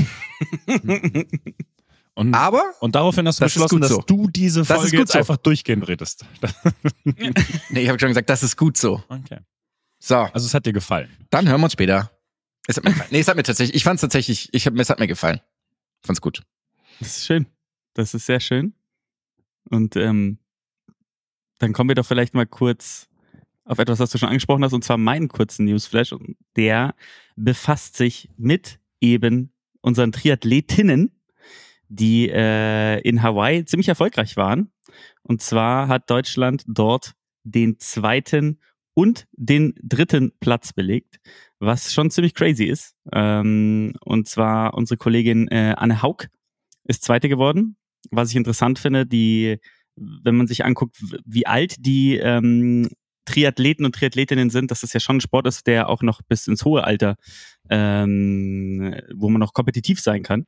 [2.17, 4.01] Und, Aber und daraufhin hast du Das beschlossen, dass so.
[4.01, 5.17] du diese Folge jetzt so.
[5.19, 6.23] einfach durchgehend redest.
[7.03, 9.03] nee, ich habe schon gesagt, das ist gut so.
[9.09, 9.39] Okay.
[9.99, 11.09] So, Also es hat dir gefallen.
[11.29, 12.09] dann hören wir uns später.
[12.67, 12.95] Es hat mir.
[13.11, 15.41] Nee, es hat mir tatsächlich, ich fand es tatsächlich, ich hab, es hat mir gefallen.
[16.01, 16.43] Fand's gut.
[16.99, 17.47] Das ist schön.
[17.93, 18.73] Das ist sehr schön.
[19.69, 20.39] Und ähm,
[21.59, 23.07] dann kommen wir doch vielleicht mal kurz
[23.63, 26.11] auf etwas, was du schon angesprochen hast, und zwar meinen kurzen Newsflash.
[26.13, 26.95] Und Der
[27.35, 29.51] befasst sich mit eben
[29.81, 31.11] unseren Triathletinnen,
[31.89, 34.71] die äh, in Hawaii ziemlich erfolgreich waren.
[35.23, 38.59] Und zwar hat Deutschland dort den zweiten
[38.95, 41.19] und den dritten Platz belegt,
[41.59, 42.95] was schon ziemlich crazy ist.
[43.13, 46.27] Ähm, und zwar unsere Kollegin äh, Anne Haug
[46.85, 47.77] ist Zweite geworden.
[48.11, 49.57] Was ich interessant finde, die,
[49.95, 52.89] wenn man sich anguckt, wie alt die ähm,
[53.25, 56.47] Triathleten und Triathletinnen sind, dass das ja schon ein Sport ist, der auch noch bis
[56.47, 57.15] ins hohe Alter,
[57.69, 60.45] ähm, wo man noch kompetitiv sein kann.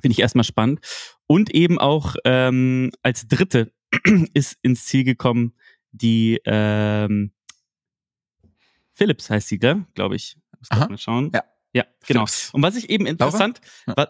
[0.00, 0.80] Finde ich erstmal spannend.
[1.26, 3.72] Und eben auch ähm, als Dritte
[4.32, 5.54] ist ins Ziel gekommen
[5.92, 7.32] die ähm,
[8.98, 9.86] Philips heißt sie, gell?
[9.94, 10.36] glaube ich.
[10.58, 10.88] Muss Aha.
[10.88, 11.30] mal schauen.
[11.32, 11.44] Ja.
[11.72, 12.26] Ja, genau.
[12.26, 12.50] Philips.
[12.52, 13.96] Und was ich eben interessant, Ja.
[13.96, 14.08] wa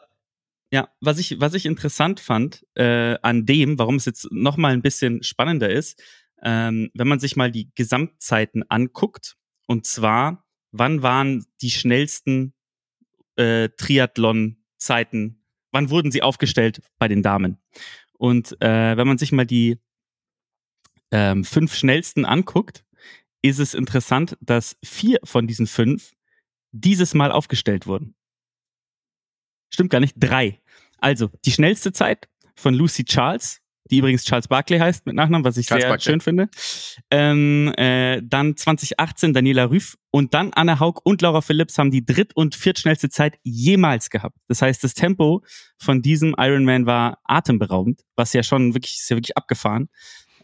[0.71, 4.73] ja, was ich, was ich interessant fand äh, an dem, warum es jetzt noch mal
[4.73, 6.03] ein bisschen spannender ist,
[6.43, 12.55] ähm, wenn man sich mal die Gesamtzeiten anguckt, und zwar, wann waren die schnellsten
[13.37, 17.59] äh, Triathlon-Zeiten, wann wurden sie aufgestellt bei den Damen?
[18.19, 19.79] Und äh, wenn man sich mal die
[21.11, 22.85] ähm, fünf schnellsten anguckt,
[23.43, 26.13] ist es interessant, dass vier von diesen fünf
[26.73, 28.15] dieses Mal aufgestellt wurden.
[29.71, 30.61] Stimmt gar nicht, drei.
[30.99, 35.57] Also, die schnellste Zeit von Lucy Charles, die übrigens Charles Barkley heißt mit Nachnamen, was
[35.57, 36.13] ich Charles sehr Barkley.
[36.13, 36.49] schön finde.
[37.11, 42.05] Ähm, äh, dann 2018 Daniela Rüff und dann Anna Haug und Laura Phillips haben die
[42.05, 44.37] dritt- und viertschnellste Zeit jemals gehabt.
[44.49, 45.43] Das heißt, das Tempo
[45.79, 49.89] von diesem Ironman war atemberaubend, was ja schon wirklich, ist ja wirklich abgefahren.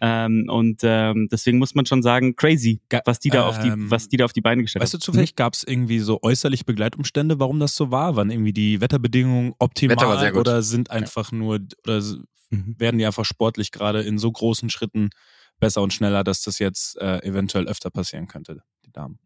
[0.07, 3.90] Ähm, und ähm, deswegen muss man schon sagen, crazy, was die da auf die, ähm,
[3.90, 5.03] was die da auf die Beine gestellt Weißt du haben.
[5.03, 8.14] zufällig, gab es irgendwie so äußerliche Begleitumstände, warum das so war?
[8.17, 10.40] Waren irgendwie die Wetterbedingungen optimal Wetter war sehr gut.
[10.40, 12.03] oder sind einfach nur oder
[12.51, 12.77] Mhm.
[12.79, 15.11] werden die einfach sportlich gerade in so großen Schritten
[15.59, 19.19] besser und schneller, dass das jetzt äh, eventuell öfter passieren könnte, die Damen?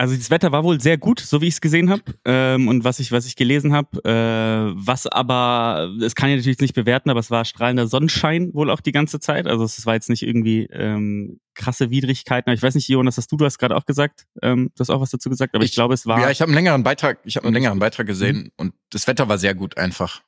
[0.00, 2.84] Also das Wetter war wohl sehr gut, so wie ich es gesehen habe ähm, und
[2.84, 3.98] was ich was ich gelesen habe.
[4.04, 8.70] Äh, was aber, das kann ich natürlich nicht bewerten, aber es war strahlender Sonnenschein wohl
[8.70, 9.48] auch die ganze Zeit.
[9.48, 12.48] Also es war jetzt nicht irgendwie ähm, krasse Widrigkeiten.
[12.48, 14.90] Aber ich weiß nicht, Jonas, hast du, du hast gerade auch gesagt, ähm, du hast
[14.90, 16.20] auch was dazu gesagt, aber ich, Ich- glaube, es war.
[16.20, 17.62] Ja, ich habe einen längeren Beitrag, ich habe einen Mhm.
[17.62, 20.22] längeren Beitrag gesehen und das Wetter war sehr gut einfach.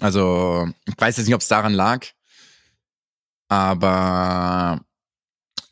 [0.00, 2.04] Also, ich weiß jetzt nicht, ob es daran lag,
[3.48, 4.80] aber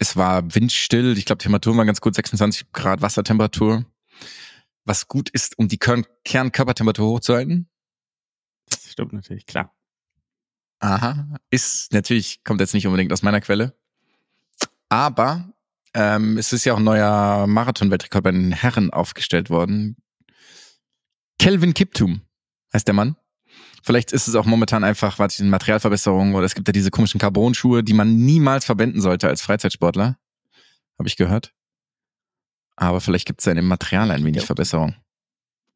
[0.03, 1.17] es war windstill.
[1.17, 3.85] Ich glaube, die Temperatur war ganz gut, 26 Grad Wassertemperatur.
[4.85, 7.69] Was gut ist, um die Kern Kernkörpertemperatur hochzuhalten.
[8.69, 9.73] das stimmt natürlich, klar.
[10.81, 11.39] Aha.
[11.51, 13.79] Ist natürlich, kommt jetzt nicht unbedingt aus meiner Quelle.
[14.89, 15.53] Aber
[15.95, 19.97] ähm, es ist ja auch ein neuer Marathon-Weltrekord bei den Herren aufgestellt worden.
[21.39, 22.23] Kelvin Kiptum
[22.73, 23.15] heißt der Mann.
[23.83, 27.19] Vielleicht ist es auch momentan einfach, was eine Materialverbesserung oder es gibt ja diese komischen
[27.21, 30.17] Carbon-Schuhe, die man niemals verwenden sollte als Freizeitsportler.
[30.99, 31.53] Habe ich gehört.
[32.77, 34.95] Aber vielleicht gibt es ja in dem Material ein wenig Verbesserung.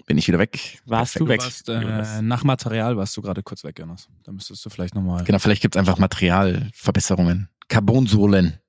[0.06, 0.78] Bin ich wieder weg.
[0.86, 1.40] Warst du weg?
[1.42, 4.08] Warst, äh, nach Material warst du gerade kurz weg, Jonas.
[4.22, 5.24] Da müsstest du vielleicht nochmal.
[5.24, 7.48] Genau, vielleicht gibt es einfach Materialverbesserungen.
[7.68, 8.60] Carbonsohlen.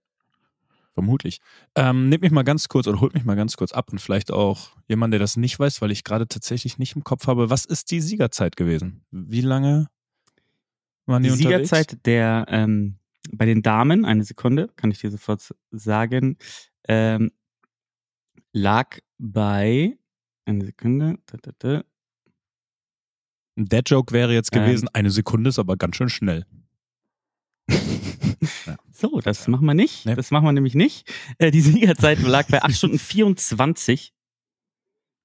[0.98, 1.42] Vermutlich.
[1.76, 4.32] Ähm, nehmt mich mal ganz kurz oder holt mich mal ganz kurz ab und vielleicht
[4.32, 7.52] auch jemand, der das nicht weiß, weil ich gerade tatsächlich nicht im Kopf habe.
[7.52, 9.06] Was ist die Siegerzeit gewesen?
[9.12, 9.90] Wie lange
[11.06, 11.70] waren die, Die unterwegs?
[11.70, 12.98] Siegerzeit der ähm,
[13.32, 16.38] bei den Damen, eine Sekunde, kann ich dir sofort sagen,
[16.88, 17.30] ähm,
[18.52, 20.00] lag bei
[20.46, 21.20] eine Sekunde.
[21.28, 21.84] Da, da, da.
[23.56, 24.64] Der Joke wäre jetzt Ähm.
[24.64, 26.48] gewesen, eine Sekunde ist aber ganz schön schnell.
[29.00, 30.06] So, das machen wir nicht.
[30.08, 30.16] Nee.
[30.16, 31.08] Das machen wir nämlich nicht.
[31.38, 34.12] Äh, die Siegerzeit lag bei 8 Stunden 24.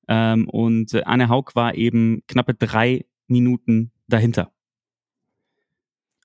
[0.09, 4.53] Ähm, und äh, Anne Haug war eben knappe drei Minuten dahinter.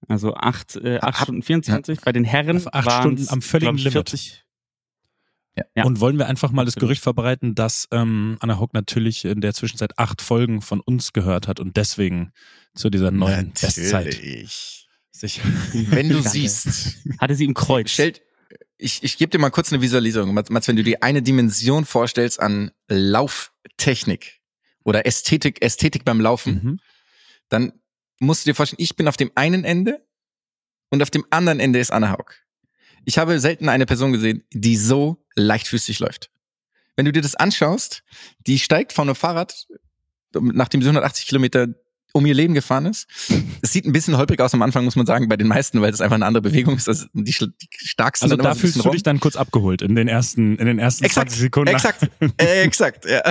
[0.09, 2.01] Also 8, äh, acht Hab- Stunden 24.
[2.01, 3.93] Bei den Herren Auf acht waren's, Stunden am völligen Limit.
[3.93, 4.43] 40.
[5.55, 5.63] Ja.
[5.75, 5.85] Ja.
[5.85, 6.75] Und wollen wir einfach mal das.
[6.75, 11.47] Gerücht verbreiten, dass ähm, Anna Hock natürlich in der Zwischenzeit acht Folgen von uns gehört
[11.47, 12.31] hat und deswegen
[12.75, 14.19] zu dieser neuen Bestzeit
[15.21, 15.41] Natürlich.
[15.71, 15.91] sich.
[15.91, 16.29] Wenn du Danke.
[16.29, 17.89] siehst, Hatte sie im Kreuz.
[17.91, 18.21] stellt,
[18.77, 20.33] ich, ich gebe dir mal kurz eine Visualisierung.
[20.33, 24.39] Mats, Mats, wenn du dir eine Dimension vorstellst an Lauftechnik
[24.83, 26.79] oder Ästhetik, Ästhetik beim Laufen, Mhm.
[27.49, 27.73] dann
[28.19, 30.05] musst du dir vorstellen, ich bin auf dem einen Ende
[30.89, 32.33] und auf dem anderen Ende ist Anna Haug.
[33.05, 36.29] Ich habe selten eine Person gesehen, die so leichtfüßig läuft.
[36.95, 38.03] Wenn du dir das anschaust,
[38.47, 39.67] die steigt von einem Fahrrad,
[40.33, 41.67] nachdem sie 180 Kilometer
[42.13, 43.07] um ihr Leben gefahren ist.
[43.61, 45.91] Es sieht ein bisschen holprig aus am Anfang, muss man sagen, bei den meisten, weil
[45.91, 46.87] das einfach eine andere Bewegung ist.
[46.87, 48.91] Also die, die starksten Also da fühlst du rum.
[48.91, 51.73] dich dann kurz abgeholt in den ersten, in den ersten Exakt, 20 Sekunden.
[51.73, 53.21] Exakt, äh, exakt, ja.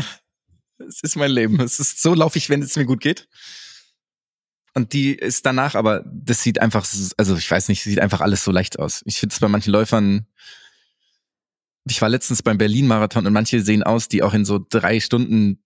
[0.78, 1.58] Es ist mein Leben.
[1.60, 3.28] Es ist so laufe ich, wenn es mir gut geht.
[4.74, 6.86] Und die ist danach, aber das sieht einfach,
[7.16, 9.00] also ich weiß nicht, sieht einfach alles so leicht aus.
[9.06, 10.26] Ich finde es bei manchen Läufern.
[11.88, 15.62] Ich war letztens beim Berlin-Marathon und manche sehen aus, die auch in so drei Stunden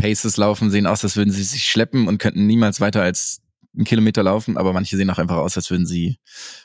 [0.00, 3.42] Paces laufen, sehen aus, als würden sie sich schleppen und könnten niemals weiter als
[3.74, 6.18] einen Kilometer laufen, aber manche sehen auch einfach aus, als würden sie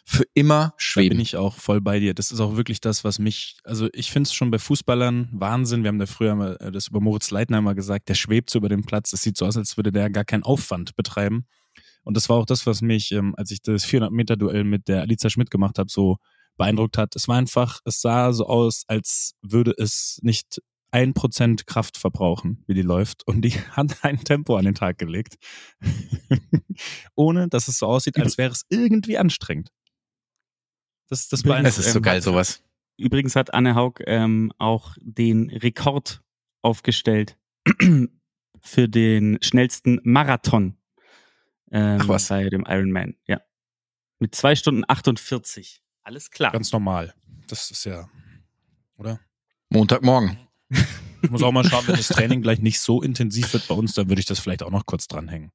[0.05, 1.19] für immer Da bin schweben.
[1.19, 2.13] ich auch voll bei dir.
[2.13, 5.83] Das ist auch wirklich das, was mich, also ich finde es schon bei Fußballern Wahnsinn.
[5.83, 8.57] Wir haben da früher mal äh, das über Moritz Leitner mal gesagt, der schwebt so
[8.57, 9.11] über den Platz.
[9.11, 11.45] Das sieht so aus, als würde der gar keinen Aufwand betreiben.
[12.03, 15.29] Und das war auch das, was mich, ähm, als ich das 400-Meter-Duell mit der Alicia
[15.29, 16.17] Schmidt gemacht habe, so
[16.57, 17.15] beeindruckt hat.
[17.15, 20.61] Es war einfach, es sah so aus, als würde es nicht
[20.95, 23.27] ein Prozent Kraft verbrauchen, wie die läuft.
[23.27, 25.35] Und die hat ein Tempo an den Tag gelegt.
[27.15, 29.71] Ohne, dass es so aussieht, als wäre es irgendwie anstrengend.
[31.09, 32.63] Das, das Es ist so ähm, geil, sowas.
[32.97, 36.21] Übrigens hat Anne Haug ähm, auch den Rekord
[36.61, 37.37] aufgestellt
[38.61, 40.77] für den schnellsten Marathon
[41.71, 42.29] ähm, Ach was.
[42.29, 43.15] bei dem Ironman.
[43.27, 43.41] Ja.
[44.19, 45.83] Mit zwei Stunden 48.
[46.03, 46.53] Alles klar.
[46.53, 47.13] Ganz normal.
[47.47, 48.07] Das ist ja,
[48.95, 49.19] oder?
[49.69, 50.44] Montagmorgen.
[51.21, 53.93] Ich muss auch mal schauen, wenn das Training gleich nicht so intensiv wird bei uns,
[53.93, 55.51] dann würde ich das vielleicht auch noch kurz dranhängen.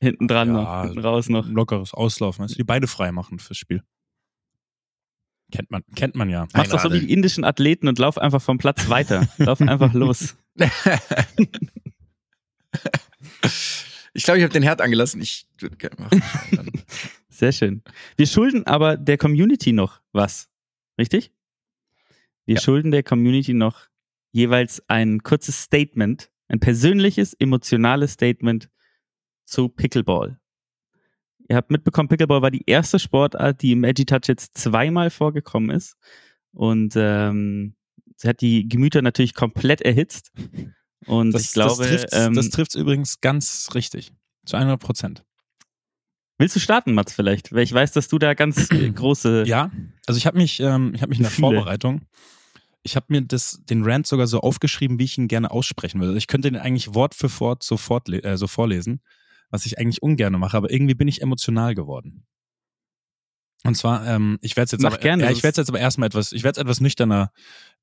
[0.00, 1.46] Hinten dran Ja, noch, hinten raus noch.
[1.46, 3.82] Ein lockeres Auslaufen, also die Beine frei machen fürs Spiel.
[5.52, 6.46] Kennt man, kennt man ja.
[6.54, 9.28] Mach doch so wie die indischen Athleten und lauf einfach vom Platz weiter.
[9.38, 10.34] lauf einfach los.
[14.14, 15.20] ich glaube, ich habe den Herd angelassen.
[15.20, 16.22] Ich würde gerne machen.
[17.28, 17.82] Sehr schön.
[18.16, 20.48] Wir schulden aber der Community noch was.
[20.98, 21.32] Richtig?
[22.44, 22.60] Wir Ja.
[22.60, 23.88] schulden der Community noch
[24.32, 28.68] jeweils ein kurzes Statement, ein persönliches, emotionales Statement
[29.44, 30.38] zu Pickleball.
[31.48, 35.70] Ihr habt mitbekommen, Pickleball war die erste Sportart, die im Edgy Touch jetzt zweimal vorgekommen
[35.70, 35.96] ist.
[36.52, 37.74] Und ähm,
[38.16, 40.32] sie hat die Gemüter natürlich komplett erhitzt.
[41.06, 44.12] Und Das, ich glaube, das trifft ähm, das übrigens ganz richtig.
[44.46, 45.24] Zu 100 Prozent.
[46.38, 47.52] willst du starten, Mats, vielleicht?
[47.52, 49.70] Weil ich weiß, dass du da ganz äh, große Ja,
[50.06, 51.32] also ich habe mich, ähm, ich habe mich in der.
[51.32, 52.02] Vorbereitung,
[52.82, 56.18] ich habe mir das, den Rant sogar so aufgeschrieben, wie ich ihn gerne aussprechen würde.
[56.18, 59.00] Ich könnte den eigentlich Wort für Wort sofort le- äh, so vorlesen,
[59.50, 62.26] was ich eigentlich ungern mache, aber irgendwie bin ich emotional geworden.
[63.64, 66.08] Und zwar, ähm, ich werde jetzt aber, gerne, ja, das ich werde jetzt aber erstmal
[66.08, 67.30] etwas, ich werde etwas nüchterner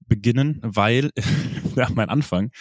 [0.06, 1.12] beginnen, weil
[1.76, 2.52] ja, mein Anfang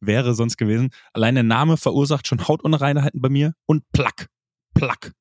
[0.00, 4.28] wäre sonst gewesen, allein der Name verursacht schon Hautunreinheiten bei mir und Plack,
[4.74, 5.12] Plack.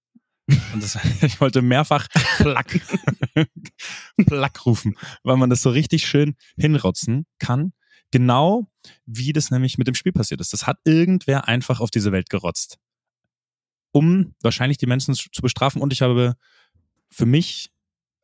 [0.73, 2.81] Und das, ich wollte mehrfach Plack,
[4.27, 7.73] Plack rufen, weil man das so richtig schön hinrotzen kann.
[8.11, 8.69] Genau
[9.05, 10.53] wie das nämlich mit dem Spiel passiert ist.
[10.53, 12.77] Das hat irgendwer einfach auf diese Welt gerotzt.
[13.91, 15.81] um wahrscheinlich die Menschen zu bestrafen.
[15.81, 16.35] Und ich habe
[17.09, 17.71] für mich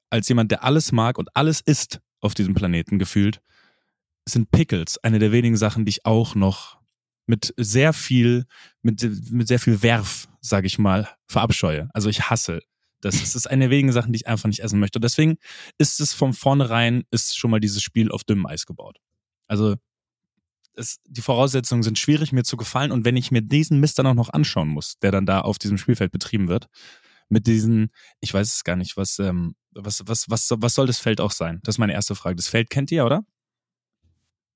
[0.09, 3.41] als jemand, der alles mag und alles isst auf diesem Planeten gefühlt,
[4.27, 6.80] sind Pickles eine der wenigen Sachen, die ich auch noch
[7.25, 8.45] mit sehr viel,
[8.81, 9.01] mit,
[9.31, 11.89] mit sehr viel Werf, sage ich mal, verabscheue.
[11.93, 12.61] Also ich hasse
[13.01, 13.35] das.
[13.35, 14.97] Ist eine der wenigen Sachen, die ich einfach nicht essen möchte.
[14.97, 15.37] Und deswegen
[15.77, 18.97] ist es von vornherein, ist schon mal dieses Spiel auf dünnem Eis gebaut.
[19.47, 19.75] Also
[20.75, 22.91] es, die Voraussetzungen sind schwierig, mir zu gefallen.
[22.91, 25.57] Und wenn ich mir diesen Mist dann auch noch anschauen muss, der dann da auf
[25.57, 26.67] diesem Spielfeld betrieben wird,
[27.27, 30.99] mit diesen, ich weiß es gar nicht, was, ähm, was, was, was, was soll das
[30.99, 31.59] Feld auch sein?
[31.63, 32.35] Das ist meine erste Frage.
[32.35, 33.23] Das Feld kennt ihr, oder?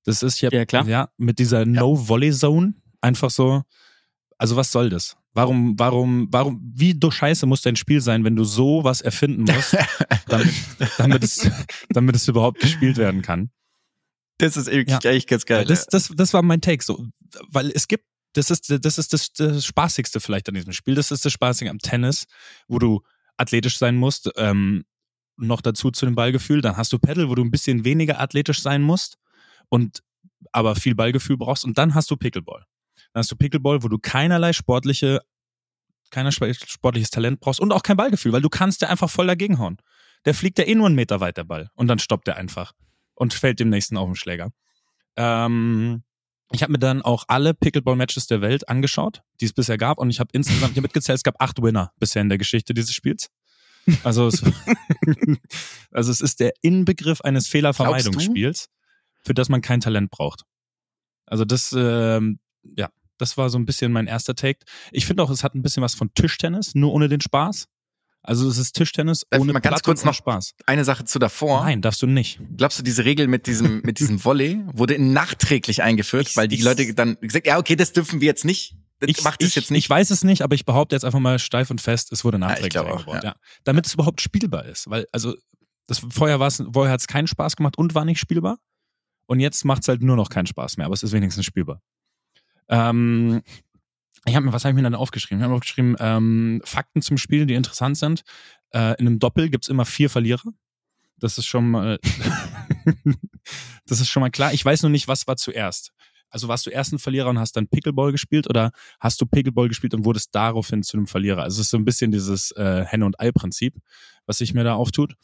[0.06, 0.86] Das ist ja, Ja, klar.
[0.88, 3.62] ja mit dieser No-Volley-Zone einfach so.
[4.38, 5.16] Also was soll das?
[5.32, 9.42] Warum, warum, warum, wie du Scheiße muss dein Spiel sein, wenn du so was erfinden
[9.44, 9.76] musst,
[10.28, 10.54] damit,
[10.96, 11.50] damit, es,
[11.90, 13.50] damit es überhaupt gespielt werden kann?
[14.38, 15.10] Das ist wirklich Ja.
[15.10, 15.64] eigentlich ganz geil.
[15.64, 16.82] Das, das, das war mein Take.
[16.84, 17.06] So,
[17.48, 18.04] weil es gibt,
[18.34, 20.94] das ist, das ist das, das Spaßigste vielleicht an diesem Spiel.
[20.94, 22.26] Das ist das Spaßige am Tennis,
[22.68, 23.02] wo du
[23.38, 24.84] athletisch sein musst, ähm,
[25.38, 26.60] noch dazu zu dem Ballgefühl.
[26.62, 29.16] Dann hast du Paddle, wo du ein bisschen weniger athletisch sein musst
[29.68, 30.02] und
[30.52, 31.64] aber viel Ballgefühl brauchst.
[31.64, 32.64] Und dann hast du Pickleball.
[33.12, 35.20] Dann hast du Pickleball, wo du keinerlei sportliche,
[36.10, 39.58] keiner sportliches Talent brauchst und auch kein Ballgefühl, weil du kannst ja einfach voll dagegen
[39.58, 39.78] hauen.
[40.24, 41.70] Der fliegt ja eh nur einen Meter weit, der Ball.
[41.74, 42.72] Und dann stoppt er einfach
[43.14, 44.52] und fällt dem nächsten auf den Schläger.
[45.16, 46.02] Ähm,
[46.52, 49.98] ich habe mir dann auch alle Pickleball-Matches der Welt angeschaut, die es bisher gab.
[49.98, 52.94] Und ich habe insgesamt hier mitgezählt, es gab acht Winner bisher in der Geschichte dieses
[52.94, 53.30] Spiels.
[54.04, 54.42] Also es,
[55.90, 58.68] also es ist der Inbegriff eines Fehlervermeidungsspiels,
[59.26, 60.42] für das man kein Talent braucht.
[61.26, 62.38] Also das, ähm,
[62.76, 64.60] ja, das war so ein bisschen mein erster Take.
[64.92, 67.66] Ich finde auch, es hat ein bisschen was von Tischtennis, nur ohne den Spaß.
[68.22, 70.54] Also es ist Tischtennis Darf ohne mal ganz Platte kurz noch- Spaß.
[70.66, 71.62] Eine Sache zu davor.
[71.64, 72.40] Nein, darfst du nicht.
[72.56, 76.56] Glaubst du, diese Regel mit diesem, mit diesem Volley wurde nachträglich eingeführt, Ich- weil die
[76.56, 78.76] ich- Leute dann gesagt, ja, okay, das dürfen wir jetzt nicht.
[78.98, 79.84] Das Ich, macht es ich, jetzt nicht.
[79.84, 82.38] ich weiß es nicht, aber ich behaupte jetzt einfach mal steif und fest, es wurde
[82.38, 83.22] nachträglich auch, eingebaut.
[83.22, 83.30] ja.
[83.30, 83.36] Ja.
[83.64, 84.88] Damit es überhaupt spielbar ist.
[84.88, 85.34] Weil, also,
[85.86, 88.58] das, vorher, war's, vorher hat es keinen Spaß gemacht und war nicht spielbar.
[89.26, 91.82] Und jetzt macht es halt nur noch keinen Spaß mehr, aber es ist wenigstens spielbar.
[92.68, 93.42] Ähm,
[94.24, 95.38] ich habe was habe ich mir dann aufgeschrieben?
[95.38, 98.22] Ich habe mir aufgeschrieben, ähm, Fakten zum Spiel, die interessant sind.
[98.70, 100.52] Äh, in einem Doppel gibt's immer vier Verlierer.
[101.18, 101.98] Das ist schon mal,
[103.86, 104.52] das ist schon mal klar.
[104.52, 105.92] Ich weiß nur nicht, was war zuerst.
[106.28, 109.68] Also warst du erst ein Verlierer und hast dann Pickleball gespielt oder hast du Pickleball
[109.68, 111.42] gespielt und wurdest daraufhin zu einem Verlierer?
[111.42, 113.78] Also es ist so ein bisschen dieses äh, Henne- und Ei-Prinzip,
[114.26, 115.14] was sich mir da auftut.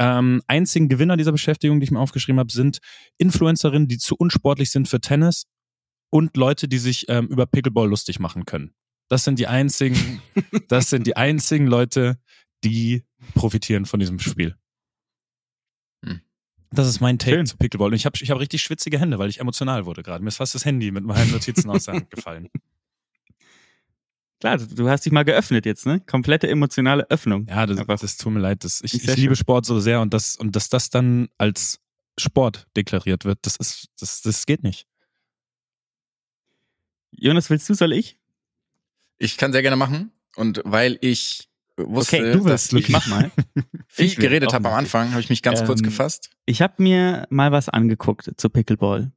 [0.00, 2.78] Ähm, einzigen Gewinner dieser Beschäftigung, die ich mir aufgeschrieben habe, sind
[3.18, 5.44] Influencerinnen, die zu unsportlich sind für Tennis
[6.08, 8.72] und Leute, die sich ähm, über Pickleball lustig machen können.
[9.10, 10.22] Das sind die einzigen,
[10.68, 12.18] das sind die einzigen Leute,
[12.64, 14.56] die profitieren von diesem Spiel.
[16.02, 16.22] Hm.
[16.70, 17.46] Das ist mein Take Schön.
[17.46, 17.88] zu Pickleball.
[17.90, 20.24] Und ich habe ich hab richtig schwitzige Hände, weil ich emotional wurde gerade.
[20.24, 22.48] Mir ist fast das Handy mit meinen Notizen aus der Hand gefallen.
[24.40, 26.00] Klar, du, hast dich mal geöffnet jetzt, ne?
[26.00, 27.46] Komplette emotionale Öffnung.
[27.46, 28.64] Ja, das, das tut mir leid.
[28.64, 29.42] Das, ich Ist ich liebe schön.
[29.42, 31.80] Sport so sehr und das, und dass das dann als
[32.18, 34.86] Sport deklariert wird, das ist, das, das geht nicht.
[37.12, 38.16] Jonas, willst du, soll ich?
[39.18, 40.10] Ich kann sehr gerne machen.
[40.36, 42.92] Und weil ich wusste, Okay, du willst, dass ich Luki.
[42.92, 43.30] Mach mal.
[43.88, 44.74] viel geredet habe am.
[44.74, 46.30] Anfang, habe ich mich ganz kurz Ähm, gefasst.
[46.46, 49.12] Ich habe mir mal was angeguckt zu Pickleball.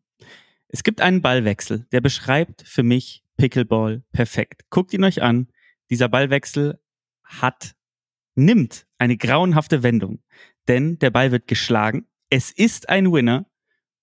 [0.68, 4.62] Es gibt einen Ballwechsel, der beschreibt für mich Pickleball perfekt.
[4.70, 5.50] Guckt ihn euch an.
[5.90, 6.80] Dieser Ballwechsel
[7.26, 7.76] hat,
[8.36, 10.24] nimmt eine grauenhafte Wendung.
[10.70, 12.08] Denn der Ball wird geschlagen.
[12.30, 13.46] Es ist ein Winner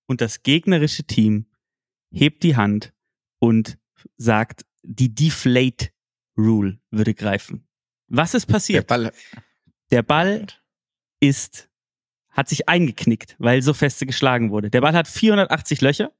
[0.06, 1.46] und das gegnerische Team
[2.10, 2.92] hebt die Hand
[3.38, 3.78] und
[4.18, 5.88] sagt, die Deflate
[6.36, 7.66] Rule würde greifen.
[8.08, 8.86] Was ist Der passiert?
[8.88, 9.10] Ball,
[9.90, 10.48] Der Ball
[11.18, 11.70] ist,
[12.28, 14.68] hat sich eingeknickt, weil so feste geschlagen wurde.
[14.68, 16.12] Der Ball hat 480 Löcher.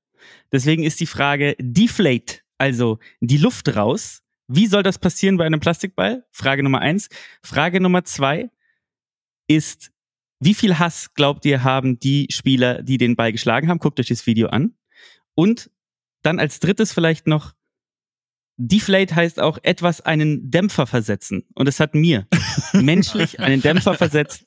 [0.50, 4.22] Deswegen ist die Frage deflate, also die Luft raus.
[4.46, 6.24] Wie soll das passieren bei einem Plastikball?
[6.30, 7.08] Frage Nummer eins.
[7.42, 8.50] Frage Nummer zwei
[9.46, 9.90] ist,
[10.40, 13.78] wie viel Hass glaubt ihr haben die Spieler, die den Ball geschlagen haben?
[13.78, 14.74] Guckt euch das Video an.
[15.34, 15.70] Und
[16.22, 17.54] dann als drittes vielleicht noch,
[18.56, 21.46] Deflate heißt auch etwas einen Dämpfer versetzen.
[21.54, 22.26] Und es hat mir
[22.74, 24.44] menschlich einen Dämpfer versetzt,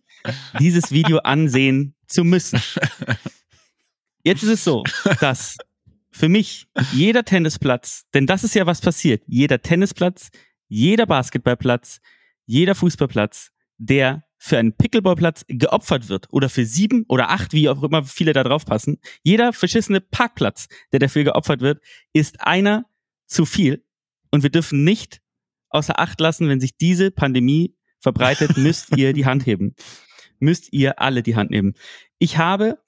[0.60, 2.62] dieses Video ansehen zu müssen.
[4.24, 4.84] Jetzt ist es so,
[5.20, 5.58] dass
[6.14, 10.30] für mich jeder Tennisplatz, denn das ist ja was passiert, jeder Tennisplatz,
[10.68, 12.00] jeder Basketballplatz,
[12.46, 17.82] jeder Fußballplatz, der für einen Pickleballplatz geopfert wird oder für sieben oder acht, wie auch
[17.82, 21.82] immer viele da drauf passen, jeder verschissene Parkplatz, der dafür geopfert wird,
[22.14, 22.86] ist einer
[23.26, 23.84] zu viel.
[24.32, 25.22] Und wir dürfen nicht
[25.70, 29.76] außer Acht lassen, wenn sich diese Pandemie verbreitet, müsst ihr die Hand heben.
[30.40, 31.74] Müsst ihr alle die Hand nehmen.
[32.20, 32.80] Ich habe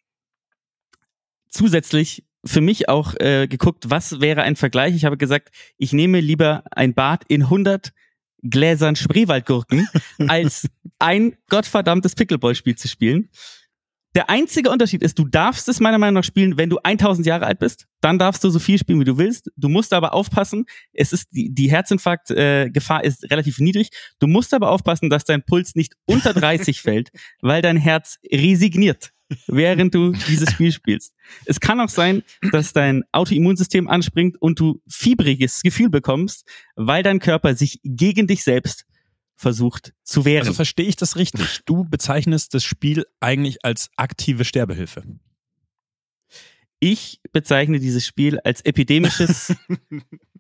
[1.50, 4.96] zusätzlich für mich auch äh, geguckt, was wäre ein Vergleich.
[4.96, 7.92] Ich habe gesagt, ich nehme lieber ein Bad in 100
[8.44, 9.88] Gläsern Spreewaldgurken,
[10.28, 10.68] als
[11.00, 13.30] ein gottverdammtes Pickleball-Spiel zu spielen.
[14.16, 17.48] Der einzige Unterschied ist, du darfst es meiner Meinung nach spielen, wenn du 1000 Jahre
[17.48, 17.86] alt bist.
[18.00, 19.52] Dann darfst du so viel spielen, wie du willst.
[19.58, 23.90] Du musst aber aufpassen, es ist die, die Herzinfarkt-Gefahr äh, Gefahr ist relativ niedrig.
[24.20, 27.10] Du musst aber aufpassen, dass dein Puls nicht unter 30 fällt,
[27.42, 29.12] weil dein Herz resigniert,
[29.48, 31.14] während du dieses Spiel spielst.
[31.46, 37.20] Es kann auch sein, dass dein Autoimmunsystem anspringt und du fiebriges Gefühl bekommst, weil dein
[37.20, 38.86] Körper sich gegen dich selbst
[39.36, 40.42] versucht zu wehren.
[40.48, 41.62] Also verstehe ich das richtig?
[41.66, 45.04] Du bezeichnest das Spiel eigentlich als aktive Sterbehilfe.
[46.80, 49.54] ich bezeichne dieses Spiel als epidemisches,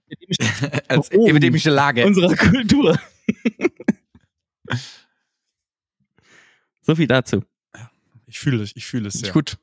[0.07, 1.27] epidemisches Als Oh.
[1.27, 2.05] epidemische Lage.
[2.05, 2.99] unserer Kultur.
[6.81, 7.43] so viel dazu.
[8.35, 9.31] Ich fühle es, ich fühle es sehr.
[9.31, 9.57] Gut.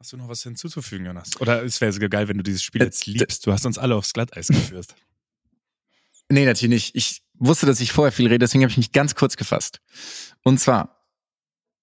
[0.00, 1.40] Hast du noch was hinzuzufügen, Jonas?
[1.40, 3.46] Oder es wäre sogar geil, wenn du dieses Spiel Äh, jetzt liebst.
[3.46, 4.92] Du hast uns alle aufs Glatteis geführt.
[6.28, 6.96] Nee, natürlich nicht.
[6.96, 9.80] Ich wusste, dass ich vorher viel rede, deswegen habe ich mich ganz kurz gefasst.
[10.42, 11.06] Und zwar,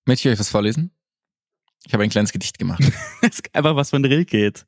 [0.04, 0.92] möchte ich euch was vorlesen?
[1.86, 2.84] Ich habe ein kleines Gedicht gemacht.
[3.54, 4.66] Einfach was von Rilke jetzt.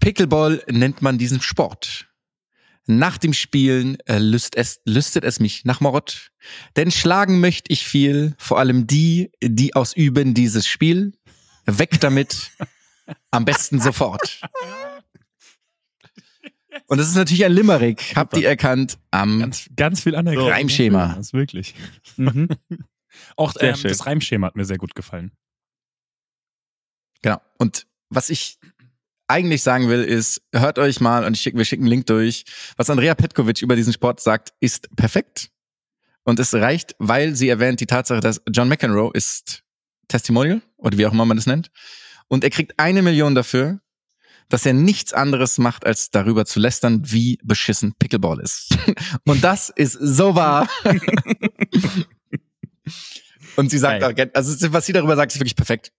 [0.00, 2.09] Pickleball nennt man diesen Sport.
[2.98, 6.32] Nach dem Spielen äh, lüst es, lüstet es mich nach Mord.
[6.76, 11.12] Denn schlagen möchte ich viel, vor allem die, die ausüben dieses Spiel.
[11.66, 12.50] Weg damit,
[13.30, 14.40] am besten sofort.
[16.86, 20.50] Und das ist natürlich ein Limerick, habt ihr erkannt, am Ganz, ganz viel Anerkennung.
[20.50, 21.14] Reimschema.
[21.14, 21.74] Das ist wirklich.
[22.16, 22.48] Mhm.
[23.36, 25.32] Auch ähm, das Reimschema hat mir sehr gut gefallen.
[27.22, 27.40] Genau.
[27.58, 28.58] Und was ich
[29.30, 32.44] eigentlich sagen will, ist, hört euch mal, und ich schick, wir schicken einen Link durch,
[32.76, 35.50] was Andrea Petkovic über diesen Sport sagt, ist perfekt.
[36.24, 39.62] Und es reicht, weil sie erwähnt die Tatsache, dass John McEnroe ist
[40.08, 41.70] Testimonial, oder wie auch immer man das nennt.
[42.28, 43.80] Und er kriegt eine Million dafür,
[44.48, 48.76] dass er nichts anderes macht, als darüber zu lästern, wie beschissen Pickleball ist.
[49.24, 50.68] Und das ist so wahr.
[53.56, 55.92] Und sie sagt auch, also was sie darüber sagt, ist wirklich perfekt.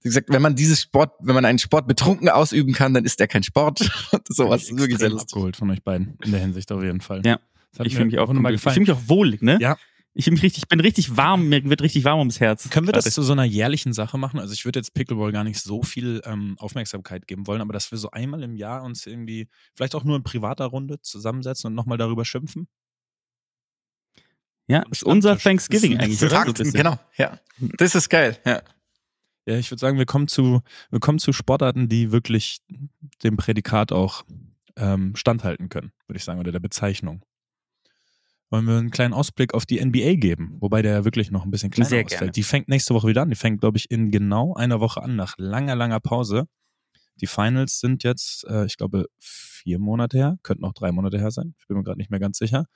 [0.00, 3.20] Sie sagt, wenn man dieses Sport, wenn man einen Sport betrunken ausüben kann, dann ist
[3.20, 3.80] der kein Sport.
[4.12, 5.32] Und sowas ist wirklich sehr lustig.
[5.32, 6.16] abgeholt von euch beiden.
[6.24, 7.22] In der Hinsicht auf jeden Fall.
[7.24, 7.40] Ja.
[7.72, 8.74] Das hat Ich fühle mich auch, nochmal ich gefallen.
[8.74, 9.58] fühle mich auch wohlig, ne?
[9.60, 9.76] Ja.
[10.16, 12.70] Ich mich richtig, ich bin richtig warm, mir wird richtig warm ums Herz.
[12.70, 14.38] Können wir das zu so einer jährlichen Sache machen?
[14.38, 17.90] Also ich würde jetzt Pickleball gar nicht so viel ähm, Aufmerksamkeit geben wollen, aber dass
[17.90, 21.74] wir so einmal im Jahr uns irgendwie, vielleicht auch nur in privater Runde zusammensetzen und
[21.74, 22.68] nochmal darüber schimpfen?
[24.68, 25.36] Ja, ist unser.
[25.36, 26.46] Thanksgiving eigentlich, oder?
[26.46, 27.40] So genau, ja.
[27.76, 28.62] Das ist geil, ja.
[29.46, 32.60] Ja, ich würde sagen, wir kommen zu, wir kommen zu Sportarten, die wirklich
[33.22, 34.24] dem Prädikat auch
[34.76, 37.22] ähm, standhalten können, würde ich sagen, oder der Bezeichnung.
[38.50, 41.50] Wollen wir einen kleinen Ausblick auf die NBA geben, wobei der ja wirklich noch ein
[41.50, 42.20] bisschen kleiner Sehr ausfällt.
[42.20, 42.32] gerne.
[42.32, 43.30] Die fängt nächste Woche wieder an.
[43.30, 46.46] Die fängt, glaube ich, in genau einer Woche an, nach langer, langer Pause.
[47.20, 51.30] Die Finals sind jetzt, äh, ich glaube, vier Monate her, könnten auch drei Monate her
[51.30, 51.54] sein.
[51.58, 52.66] Ich bin mir gerade nicht mehr ganz sicher.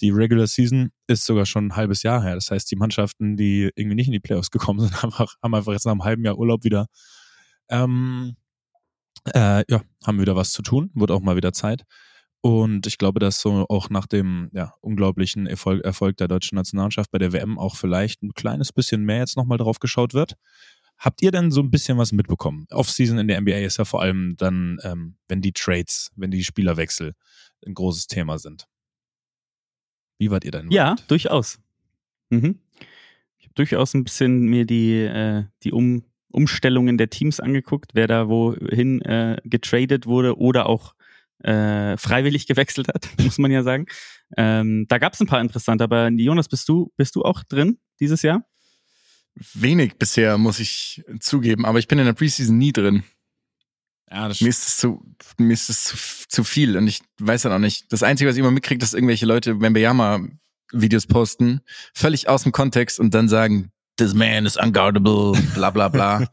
[0.00, 2.34] Die Regular Season ist sogar schon ein halbes Jahr her.
[2.34, 5.54] Das heißt, die Mannschaften, die irgendwie nicht in die Playoffs gekommen sind, haben einfach, haben
[5.54, 6.86] einfach jetzt nach einem halben Jahr Urlaub wieder,
[7.68, 8.36] ähm,
[9.32, 10.90] äh, ja, haben wieder was zu tun.
[10.94, 11.84] Wird auch mal wieder Zeit.
[12.40, 17.10] Und ich glaube, dass so auch nach dem ja, unglaublichen Erfolg, Erfolg der deutschen Nationalmannschaft
[17.10, 20.34] bei der WM auch vielleicht ein kleines bisschen mehr jetzt nochmal drauf geschaut wird.
[20.98, 22.66] Habt ihr denn so ein bisschen was mitbekommen?
[22.70, 26.44] Offseason in der NBA ist ja vor allem dann, ähm, wenn die Trades, wenn die
[26.44, 27.14] Spielerwechsel
[27.66, 28.66] ein großes Thema sind.
[30.18, 30.70] Wie wart ihr denn?
[30.70, 31.58] Ja, durchaus.
[32.30, 32.58] Mhm.
[33.38, 36.04] Ich habe durchaus ein bisschen mir die, äh, die um
[36.34, 40.94] Umstellungen der Teams angeguckt, wer da wohin äh, getradet wurde oder auch
[41.38, 43.86] äh, freiwillig gewechselt hat, muss man ja sagen.
[44.36, 47.78] Ähm, da gab es ein paar interessante, aber Jonas, bist du, bist du auch drin
[48.00, 48.44] dieses Jahr?
[49.52, 53.02] Wenig bisher, muss ich zugeben, aber ich bin in der Preseason nie drin.
[54.10, 55.02] Ja, das Mir ist es zu,
[55.38, 55.96] mir ist es zu,
[56.28, 57.92] zu viel und ich weiß dann auch nicht.
[57.92, 60.20] Das Einzige, was ich immer mitkriege, ist irgendwelche Leute Wembeyama
[60.72, 61.60] Videos posten,
[61.94, 66.28] völlig aus dem Kontext und dann sagen, this man is unguardable, bla bla bla.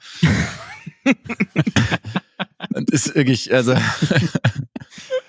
[2.74, 3.76] und ist wirklich, also,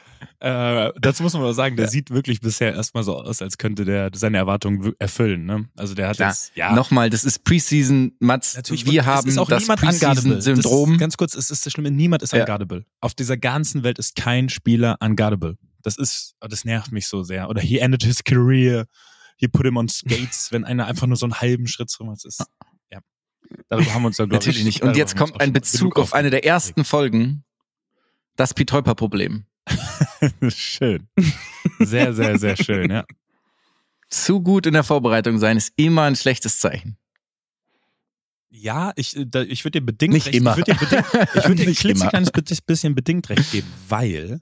[0.45, 3.85] Äh, dazu muss man aber sagen, der sieht wirklich bisher erstmal so aus, als könnte
[3.85, 5.45] der seine Erwartungen erfüllen.
[5.47, 5.69] Ne?
[5.77, 6.31] Also der hat Klar.
[6.31, 9.69] jetzt, ja, nochmal, das ist Preseason, Mats, Natürlich, wir es haben ist auch das.
[9.69, 10.99] Preseason-Syndrom.
[10.99, 12.41] Ganz kurz, es ist das Schlimme, niemand ist Ja.
[12.41, 12.85] unguardable.
[13.01, 15.59] Auf dieser ganzen Welt ist kein Spieler unguardable.
[15.85, 17.49] Das ist, oh, das nervt mich so sehr.
[17.49, 18.87] Oder he ended his career,
[19.37, 22.17] he put him on skates, wenn einer einfach nur so einen halben Schritt macht.
[22.17, 22.45] Das ist,
[22.91, 22.99] ja.
[23.69, 24.47] Darüber haben wir uns ja, glaube ich.
[24.49, 24.83] Natürlich nicht.
[24.83, 27.45] Und jetzt kommt ein Bezug auf eine der ersten Folgen,
[28.35, 29.47] das Pitäuper-Problem.
[30.49, 31.09] schön.
[31.79, 33.05] Sehr, sehr, sehr schön, ja.
[34.09, 36.97] Zu gut in der Vorbereitung sein ist immer ein schlechtes Zeichen.
[38.51, 40.51] Ja, ich, äh, da, ich würde dir bedingt Nicht recht, immer.
[40.53, 44.41] Ich würde dir bedingt, ich würde dir ein klitzekleines bi- bisschen bedingt recht geben, weil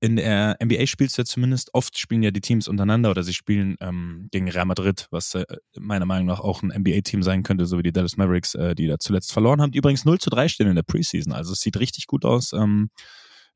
[0.00, 3.32] in der NBA spielst du ja zumindest, oft spielen ja die Teams untereinander oder sie
[3.34, 5.44] spielen ähm, gegen Real Madrid, was äh,
[5.78, 8.88] meiner Meinung nach auch ein NBA-Team sein könnte, so wie die Dallas Mavericks, äh, die
[8.88, 11.32] da zuletzt verloren haben, die übrigens 0 zu 3 stehen in der Preseason.
[11.32, 12.52] Also es sieht richtig gut aus.
[12.52, 12.90] Ähm,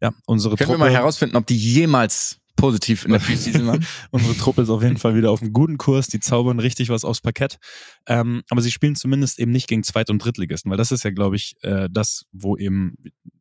[0.00, 3.86] ja, unsere Können Truppe, wir mal herausfinden, ob die jemals positiv in der Preseason waren?
[4.10, 6.08] unsere Truppe ist auf jeden Fall wieder auf einem guten Kurs.
[6.08, 7.58] Die zaubern richtig was aufs Parkett.
[8.06, 11.10] Ähm, aber sie spielen zumindest eben nicht gegen Zweit- und Drittligisten, weil das ist ja,
[11.10, 12.96] glaube ich, äh, das, wo eben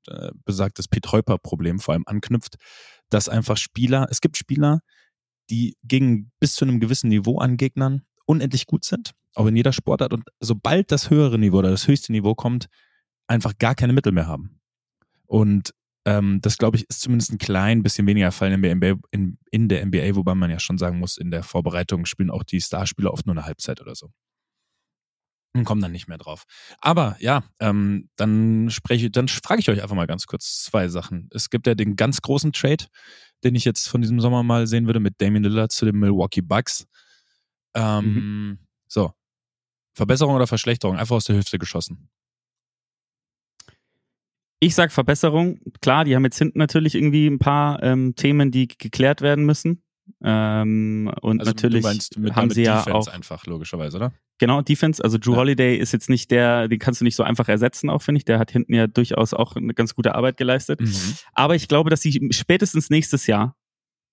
[0.07, 2.55] äh, besagtes Pete-Heuper-Problem vor allem anknüpft,
[3.09, 4.81] dass einfach Spieler, es gibt Spieler,
[5.49, 9.73] die gegen bis zu einem gewissen Niveau an Gegnern unendlich gut sind, auch in jeder
[9.73, 10.13] Sportart.
[10.13, 12.67] Und sobald das höhere Niveau oder das höchste Niveau kommt,
[13.27, 14.59] einfach gar keine Mittel mehr haben.
[15.27, 15.73] Und
[16.05, 19.37] ähm, das, glaube ich, ist zumindest ein klein bisschen weniger Fall in der, NBA, in,
[19.51, 22.61] in der NBA, wobei man ja schon sagen muss, in der Vorbereitung spielen auch die
[22.61, 24.11] Starspieler oft nur eine Halbzeit oder so.
[25.55, 26.43] Und kommen dann nicht mehr drauf.
[26.79, 31.29] Aber ja, ähm, dann spreche, dann frage ich euch einfach mal ganz kurz zwei Sachen.
[31.31, 32.85] Es gibt ja den ganz großen Trade,
[33.43, 36.41] den ich jetzt von diesem Sommer mal sehen würde, mit Damian Lillard zu den Milwaukee
[36.41, 36.85] Bucks.
[37.73, 39.13] Ähm, So.
[39.93, 40.97] Verbesserung oder Verschlechterung?
[40.97, 42.09] Einfach aus der Hüfte geschossen.
[44.59, 45.59] Ich sag Verbesserung.
[45.81, 49.83] Klar, die haben jetzt hinten natürlich irgendwie ein paar ähm, Themen, die geklärt werden müssen.
[50.23, 54.13] Ähm, und Also natürlich meinst mit, haben sie ja Defense auch einfach, logischerweise, oder?
[54.37, 55.03] genau Defense.
[55.03, 55.37] Also Drew Ja.
[55.37, 58.25] Holiday ist jetzt nicht der, den kannst du nicht so einfach ersetzen, auch finde ich.
[58.25, 60.81] Der hat hinten ja durchaus auch eine ganz gute Arbeit geleistet.
[60.81, 61.15] Mhm.
[61.33, 63.55] Aber ich glaube, dass sie spätestens nächstes Jahr,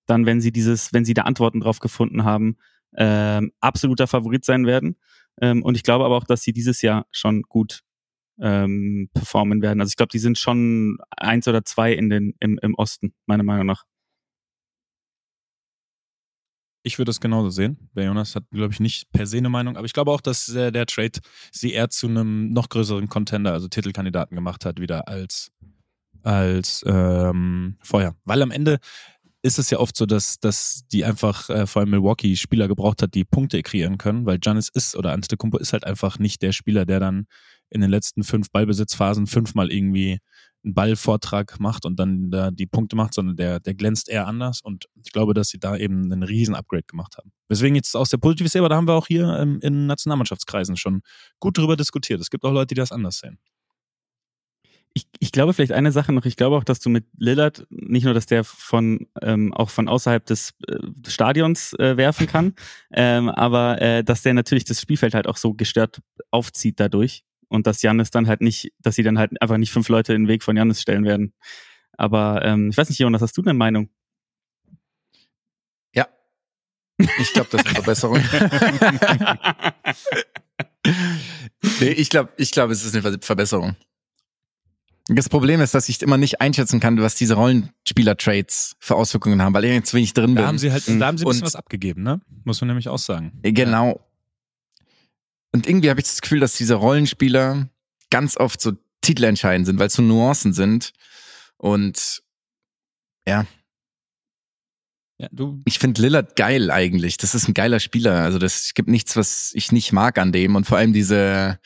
[0.05, 2.57] dann, wenn sie dieses, wenn sie da Antworten drauf gefunden haben,
[2.95, 4.97] ähm, absoluter Favorit sein werden.
[5.41, 7.81] Ähm, und ich glaube aber auch, dass sie dieses Jahr schon gut
[8.39, 9.81] ähm, performen werden.
[9.81, 13.43] Also ich glaube, die sind schon eins oder zwei in den, im, im Osten, meiner
[13.43, 13.83] Meinung nach.
[16.85, 17.89] Ich würde es genauso sehen.
[17.95, 20.49] Der Jonas hat, glaube ich, nicht per se eine Meinung, aber ich glaube auch, dass
[20.49, 21.19] äh, der Trade
[21.51, 25.53] sie eher zu einem noch größeren Contender, also Titelkandidaten gemacht hat, wieder als,
[26.23, 28.15] als ähm, vorher.
[28.25, 28.79] Weil am Ende
[29.43, 33.01] ist es ja oft so, dass, dass die einfach äh, vor allem Milwaukee Spieler gebraucht
[33.01, 36.53] hat, die Punkte kreieren können, weil Giannis ist oder Antetokounmpo ist halt einfach nicht der
[36.53, 37.27] Spieler, der dann
[37.69, 40.19] in den letzten fünf Ballbesitzphasen fünfmal irgendwie
[40.63, 44.61] einen Ballvortrag macht und dann da die Punkte macht, sondern der, der glänzt eher anders.
[44.61, 47.33] Und ich glaube, dass sie da eben einen riesen Upgrade gemacht haben.
[47.49, 50.77] Deswegen jetzt aus der positiv sehe, aber da haben wir auch hier ähm, in Nationalmannschaftskreisen
[50.77, 51.01] schon
[51.39, 52.21] gut drüber diskutiert.
[52.21, 53.37] Es gibt auch Leute, die das anders sehen.
[54.95, 58.03] Ich, ich glaube vielleicht eine Sache noch, ich glaube auch, dass du mit Lillard nicht
[58.03, 60.77] nur, dass der von ähm, auch von außerhalb des äh,
[61.07, 62.53] Stadions äh, werfen kann,
[62.93, 67.65] ähm, aber äh, dass der natürlich das Spielfeld halt auch so gestört aufzieht dadurch und
[67.65, 70.27] dass Jannis dann halt nicht, dass sie dann halt einfach nicht fünf Leute in den
[70.27, 71.33] Weg von Jannis stellen werden.
[71.97, 73.89] Aber ähm, ich weiß nicht, Jonas, hast du eine Meinung?
[75.95, 76.07] Ja.
[77.19, 78.19] Ich glaube, das ist eine Verbesserung.
[81.79, 83.75] nee, ich glaube, ich glaub, es ist eine Ver- Verbesserung.
[85.07, 89.53] Das Problem ist, dass ich immer nicht einschätzen kann, was diese Rollenspieler-Trades für Auswirkungen haben,
[89.53, 90.35] weil ich jetzt wenig drin bin.
[90.35, 92.21] Da haben sie halt, da haben sie ein bisschen Und- was abgegeben, ne?
[92.45, 93.33] Muss man nämlich auch sagen.
[93.43, 93.99] Genau.
[95.51, 97.69] Und irgendwie habe ich das Gefühl, dass diese Rollenspieler
[98.09, 100.93] ganz oft so titelentscheidend sind, weil es so Nuancen sind.
[101.57, 102.21] Und
[103.27, 103.45] ja,
[105.19, 107.17] Ja, du, ich finde Lillard geil eigentlich.
[107.17, 108.21] Das ist ein geiler Spieler.
[108.23, 110.55] Also das es gibt nichts, was ich nicht mag an dem.
[110.55, 111.59] Und vor allem diese,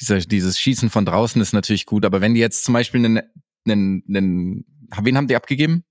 [0.00, 2.04] dieser, dieses Schießen von draußen ist natürlich gut.
[2.04, 3.22] Aber wenn die jetzt zum Beispiel einen,
[3.66, 4.64] einen, einen
[5.02, 5.84] wen haben die abgegeben?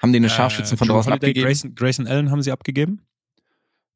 [0.00, 1.46] Haben die eine Scharfschützen von Drew draußen Holiday, abgegeben?
[1.46, 3.06] Grayson, Grayson Allen haben sie abgegeben.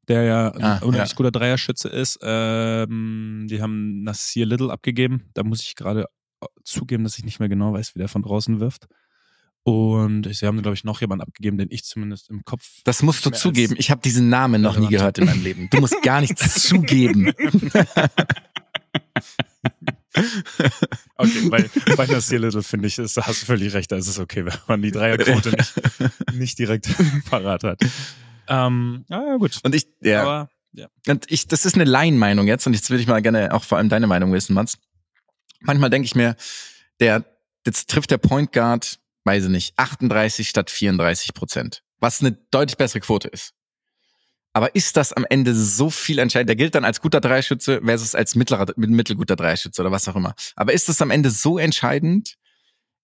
[0.07, 1.15] Der ja ein Ah, unheimlich ja.
[1.17, 2.19] guter Dreierschütze ist.
[2.21, 5.29] Ähm, die haben Nasir Little abgegeben.
[5.33, 6.05] Da muss ich gerade
[6.63, 8.87] zugeben, dass ich nicht mehr genau weiß, wie der von draußen wirft.
[9.63, 12.63] Und sie haben, glaube ich, noch jemanden abgegeben, den ich zumindest im Kopf.
[12.85, 13.75] Das musst du zugeben.
[13.77, 15.69] Ich habe diesen Namen noch nie gehört in meinem Leben.
[15.69, 17.33] Du musst gar nichts zugeben.
[21.19, 24.19] Okay, bei, bei Nasir Little finde ich, ist, hast du völlig recht, da ist es
[24.19, 25.73] okay, wenn man die Dreierquote nicht,
[26.33, 26.89] nicht direkt
[27.29, 27.79] parat hat.
[28.47, 29.59] Ähm, ja, gut.
[29.63, 30.21] Und ich, ja.
[30.21, 30.87] Aber ja.
[31.07, 33.79] Und ich, das ist eine Laienmeinung jetzt und jetzt würde ich mal gerne auch vor
[33.79, 34.77] allem deine Meinung wissen, Mats.
[35.61, 36.35] Manchmal denke ich mir,
[36.99, 37.25] der,
[37.65, 41.83] jetzt trifft der Point Guard, weiß ich nicht, 38 statt 34 Prozent.
[41.99, 43.53] Was eine deutlich bessere Quote ist.
[44.57, 46.49] Aber ist das am Ende so viel entscheidend?
[46.49, 50.33] Der gilt dann als guter Dreischütze versus als mittlerer, mittelguter Dreischütze oder was auch immer.
[50.55, 52.37] Aber ist das am Ende so entscheidend?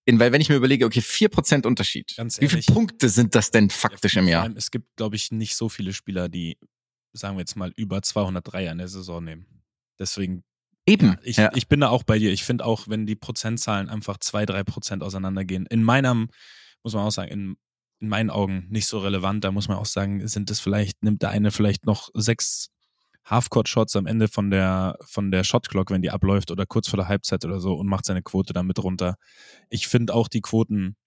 [0.05, 2.15] In, weil wenn ich mir überlege, okay, 4% Unterschied.
[2.17, 2.73] Ganz Wie viele ehrlich.
[2.73, 4.49] Punkte sind das denn faktisch im Vor Jahr?
[4.55, 6.57] Es gibt, glaube ich, nicht so viele Spieler, die,
[7.11, 9.45] sagen wir jetzt mal, über 203 in der Saison nehmen.
[9.99, 10.43] Deswegen,
[10.87, 11.09] Eben.
[11.09, 11.51] ja, ich, ja.
[11.53, 12.31] ich bin da auch bei dir.
[12.31, 16.29] Ich finde auch, wenn die Prozentzahlen einfach zwei, drei Prozent auseinandergehen, in meinem,
[16.81, 17.57] muss man auch sagen, in,
[18.03, 19.45] in meinen Augen nicht so relevant.
[19.45, 22.69] Da muss man auch sagen, sind es vielleicht, nimmt der eine vielleicht noch sechs
[23.23, 27.07] Halfcourt-Shots am Ende von der, von der Shotclock, wenn die abläuft oder kurz vor der
[27.07, 29.15] Halbzeit oder so und macht seine Quote damit runter.
[29.69, 30.97] Ich finde auch die Quoten,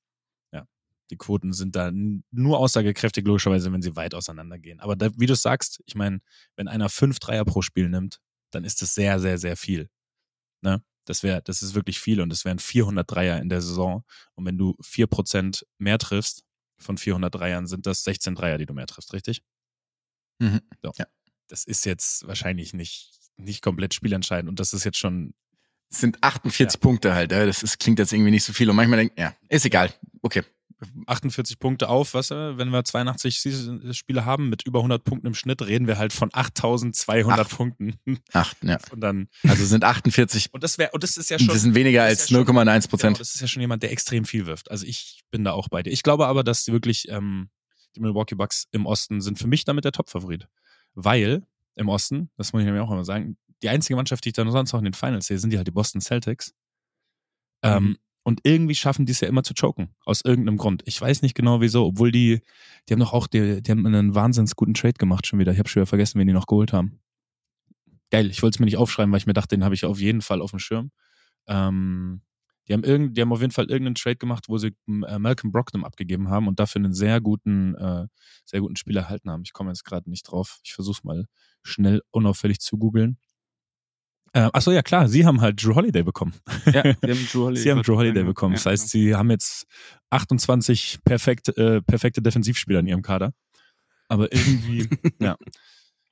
[0.52, 0.64] ja,
[1.10, 4.80] Die Quoten sind da nur aussagekräftig, logischerweise, wenn sie weit auseinandergehen.
[4.80, 6.20] Aber da, wie du sagst, ich meine,
[6.56, 8.20] wenn einer fünf Dreier pro Spiel nimmt,
[8.50, 9.90] dann ist das sehr, sehr, sehr viel.
[10.62, 10.82] Ne?
[11.04, 14.02] Das wäre, das ist wirklich viel und es wären 400 Dreier in der Saison.
[14.34, 16.46] Und wenn du 4% mehr triffst
[16.78, 19.42] von 400 Dreiern, sind das 16 Dreier, die du mehr triffst, richtig?
[20.38, 20.60] Mhm.
[20.82, 20.92] So.
[20.96, 21.06] Ja.
[21.48, 25.34] Das ist jetzt wahrscheinlich nicht, nicht komplett spielentscheidend und das ist jetzt schon
[25.90, 27.32] Es sind 48 Punkte halt.
[27.32, 27.46] ja.
[27.46, 28.68] Das ist, klingt jetzt irgendwie nicht so viel.
[28.68, 29.92] Und manchmal denkt, ja, ist egal.
[30.22, 30.42] Okay.
[31.06, 35.34] 48 Punkte auf, was, wenn wir 82 Season- Spiele haben mit über 100 Punkten im
[35.34, 37.48] Schnitt, reden wir halt von 8200 Ach.
[37.56, 37.98] Punkten.
[38.32, 38.78] Acht, ja.
[38.90, 41.48] Und dann, Also sind 48, und das wäre, und das ist ja schon.
[41.48, 43.20] das sind weniger als ja schon- 0,1 Genau, Prozent.
[43.20, 44.70] das ist ja schon jemand, der extrem viel wirft.
[44.70, 45.90] Also ich bin da auch bei dir.
[45.92, 47.48] Ich glaube aber, dass die wirklich ähm,
[47.96, 50.46] die Milwaukee Bucks im Osten sind für mich damit der Top-Favorit.
[50.94, 51.46] Weil
[51.76, 54.50] im Osten, das muss ich nämlich auch immer sagen, die einzige Mannschaft, die ich dann
[54.50, 56.52] sonst auch in den Finals sehe, sind die halt die Boston Celtics.
[57.62, 57.96] Ähm, Mhm.
[58.26, 59.94] Und irgendwie schaffen die es ja immer zu choken.
[60.04, 60.82] Aus irgendeinem Grund.
[60.84, 62.40] Ich weiß nicht genau wieso, obwohl die,
[62.88, 65.52] die haben doch auch, die, die haben einen wahnsinns guten Trade gemacht schon wieder.
[65.52, 66.98] Ich habe schon wieder vergessen, wen die noch geholt haben.
[68.10, 70.00] Geil, ich wollte es mir nicht aufschreiben, weil ich mir dachte, den habe ich auf
[70.00, 70.90] jeden Fall auf dem Schirm.
[71.46, 72.22] Ähm,
[72.66, 75.52] die haben, irgend, die haben auf jeden Fall irgendeinen Trade gemacht, wo sie äh, Malcolm
[75.52, 78.08] Brogdon abgegeben haben und dafür einen sehr guten, äh,
[78.44, 79.42] sehr guten Spieler erhalten haben.
[79.44, 80.58] Ich komme jetzt gerade nicht drauf.
[80.64, 81.26] Ich versuche mal
[81.62, 83.18] schnell unauffällig zu googeln.
[84.36, 86.34] Äh, achso, ja klar, sie haben halt Drew Holiday bekommen.
[86.66, 88.52] Ja, sie haben Drew Holiday, Sie haben Drew Holiday bekommen.
[88.52, 89.66] Ja, Das heißt, sie haben jetzt
[90.10, 93.32] 28 perfekt, äh, perfekte Defensivspieler in ihrem Kader.
[94.08, 94.90] Aber irgendwie,
[95.22, 95.38] ja,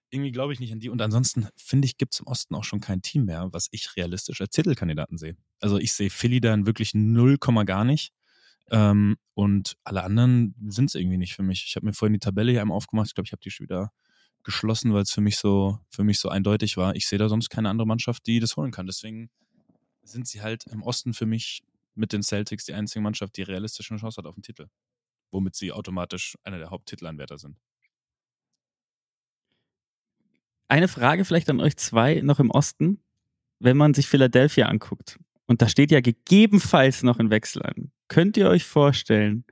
[0.09, 0.89] irgendwie glaube ich nicht an die.
[0.89, 3.95] Und ansonsten finde ich, gibt es im Osten auch schon kein Team mehr, was ich
[3.95, 5.37] realistisch als Titelkandidaten sehe.
[5.61, 8.15] Also ich sehe Philly dann wirklich 0, gar nicht.
[8.71, 11.67] Ähm, und alle anderen sind es irgendwie nicht für mich.
[11.69, 13.09] Ich habe mir vorhin die Tabelle hier einmal aufgemacht.
[13.09, 13.93] Ich glaube, ich habe die schon wieder
[14.45, 16.95] geschlossen, weil es für mich so, für mich so eindeutig war.
[16.95, 18.87] Ich sehe da sonst keine andere Mannschaft, die das holen kann.
[18.87, 19.31] Deswegen
[20.03, 21.63] sind sie halt im Osten für mich
[21.95, 24.69] mit den Celtics die einzige Mannschaft, die realistisch eine Chance hat auf den Titel.
[25.31, 27.59] Womit sie automatisch einer der Haupttitelanwärter sind.
[30.69, 33.01] Eine Frage vielleicht an euch zwei noch im Osten.
[33.59, 38.37] Wenn man sich Philadelphia anguckt, und da steht ja gegebenenfalls noch ein Wechsel an, könnt
[38.37, 39.45] ihr euch vorstellen,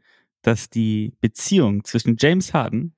[0.43, 2.95] dass die Beziehung zwischen James Harden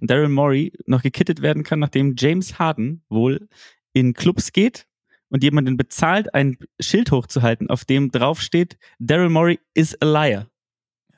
[0.00, 3.48] Daryl Morey noch gekittet werden kann, nachdem James Harden wohl
[3.92, 4.86] in Clubs geht
[5.28, 10.46] und jemanden bezahlt, ein Schild hochzuhalten, auf dem draufsteht, Daryl Morey is a liar.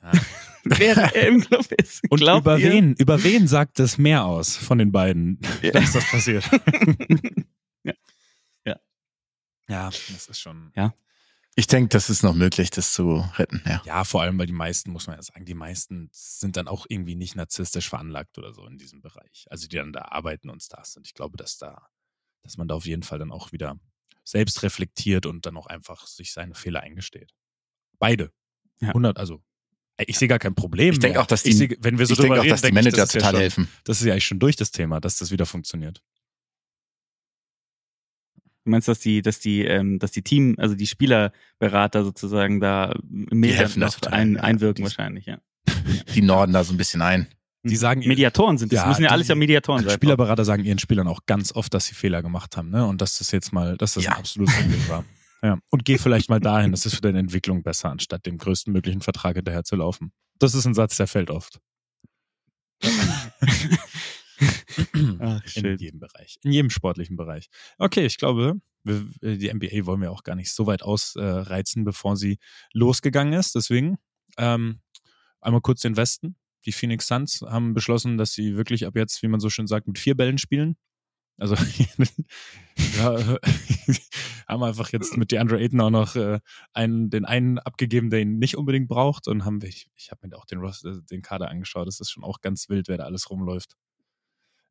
[0.03, 0.11] Ja.
[0.63, 2.03] Während er im Club ist.
[2.11, 2.71] Und Glaubt über ihr?
[2.71, 5.71] wen, über wen sagt es mehr aus von den beiden, Ja.
[5.73, 6.43] dass das passiert?
[7.83, 7.93] Ja.
[8.65, 8.79] Ja.
[9.67, 10.71] Ja, das ist schon.
[11.55, 13.81] Ich denke, das ist noch möglich, das zu retten, ja.
[13.85, 16.85] Ja, vor allem, weil die meisten, muss man ja sagen, die meisten sind dann auch
[16.87, 19.45] irgendwie nicht narzisstisch veranlagt oder so in diesem Bereich.
[19.49, 21.07] Also die dann da arbeiten und Stars sind.
[21.07, 21.87] Ich glaube, dass da,
[22.43, 23.77] dass man da auf jeden Fall dann auch wieder
[24.23, 27.33] selbst reflektiert und dann auch einfach sich seine Fehler eingesteht.
[27.99, 28.31] Beide.
[28.79, 28.89] Ja.
[28.89, 29.43] 100, also
[30.07, 30.93] ich sehe gar kein Problem.
[30.93, 32.61] Ich denke auch, dass die, ich seh, wenn wir so ich drüber auch, reden, dass
[32.61, 33.67] die ich, Manager das ist ja total schon, helfen.
[33.83, 36.01] Das ist ja eigentlich schon durch das Thema, dass das wieder funktioniert.
[38.71, 42.93] Du meinst, dass die, dass die, ähm, dass die Team, also die Spielerberater sozusagen da
[43.09, 44.41] mehr noch ein, ja.
[44.43, 45.39] einwirken Die- wahrscheinlich, ja.
[46.15, 47.27] Die Norden da so ein bisschen ein.
[47.63, 48.79] Die sagen, Mediatoren sind das.
[48.79, 49.93] Ja, müssen ja die- alles ja Mediatoren sein.
[49.93, 52.87] Spielerberater sagen ihren Spielern auch ganz oft, dass sie Fehler gemacht haben, ne?
[52.87, 54.11] Und dass das jetzt mal, dass das Ja.
[54.13, 55.03] ein absolutes Ding war.
[55.43, 55.59] Ja.
[55.69, 59.01] Und geh vielleicht mal dahin, das ist für deine Entwicklung besser, anstatt dem größten möglichen
[59.01, 60.13] Vertrag hinterher zu laufen.
[60.39, 61.59] Das ist ein Satz, der fällt oft.
[65.19, 66.37] Ach, In jedem Bereich.
[66.43, 67.49] In jedem sportlichen Bereich.
[67.77, 71.83] Okay, ich glaube, wir, äh, die NBA wollen wir auch gar nicht so weit ausreizen,
[71.83, 72.39] bevor sie
[72.73, 73.55] losgegangen ist.
[73.55, 73.97] Deswegen
[74.37, 74.81] ähm,
[75.39, 76.35] einmal kurz den Westen.
[76.65, 79.87] Die Phoenix Suns haben beschlossen, dass sie wirklich ab jetzt, wie man so schön sagt,
[79.87, 80.75] mit vier Bällen spielen.
[81.37, 81.55] Also
[82.97, 83.17] ja,
[84.47, 86.39] haben einfach jetzt mit DeAndre Ayton auch noch äh,
[86.73, 90.37] einen, den einen abgegeben, der ihn nicht unbedingt braucht und haben ich, ich habe mir
[90.37, 91.87] auch den, Ross, äh, den Kader angeschaut.
[91.87, 93.75] Das ist schon auch ganz wild, wer da alles rumläuft.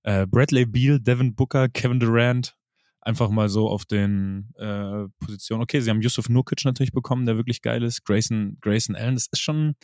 [0.03, 2.57] Äh, Bradley Beal, Devin Booker, Kevin Durant,
[3.01, 5.63] einfach mal so auf den äh, Positionen.
[5.63, 8.05] Okay, sie haben Yusuf Nurkic natürlich bekommen, der wirklich geil ist.
[8.05, 9.75] Grayson, Grayson Allen, das ist schon,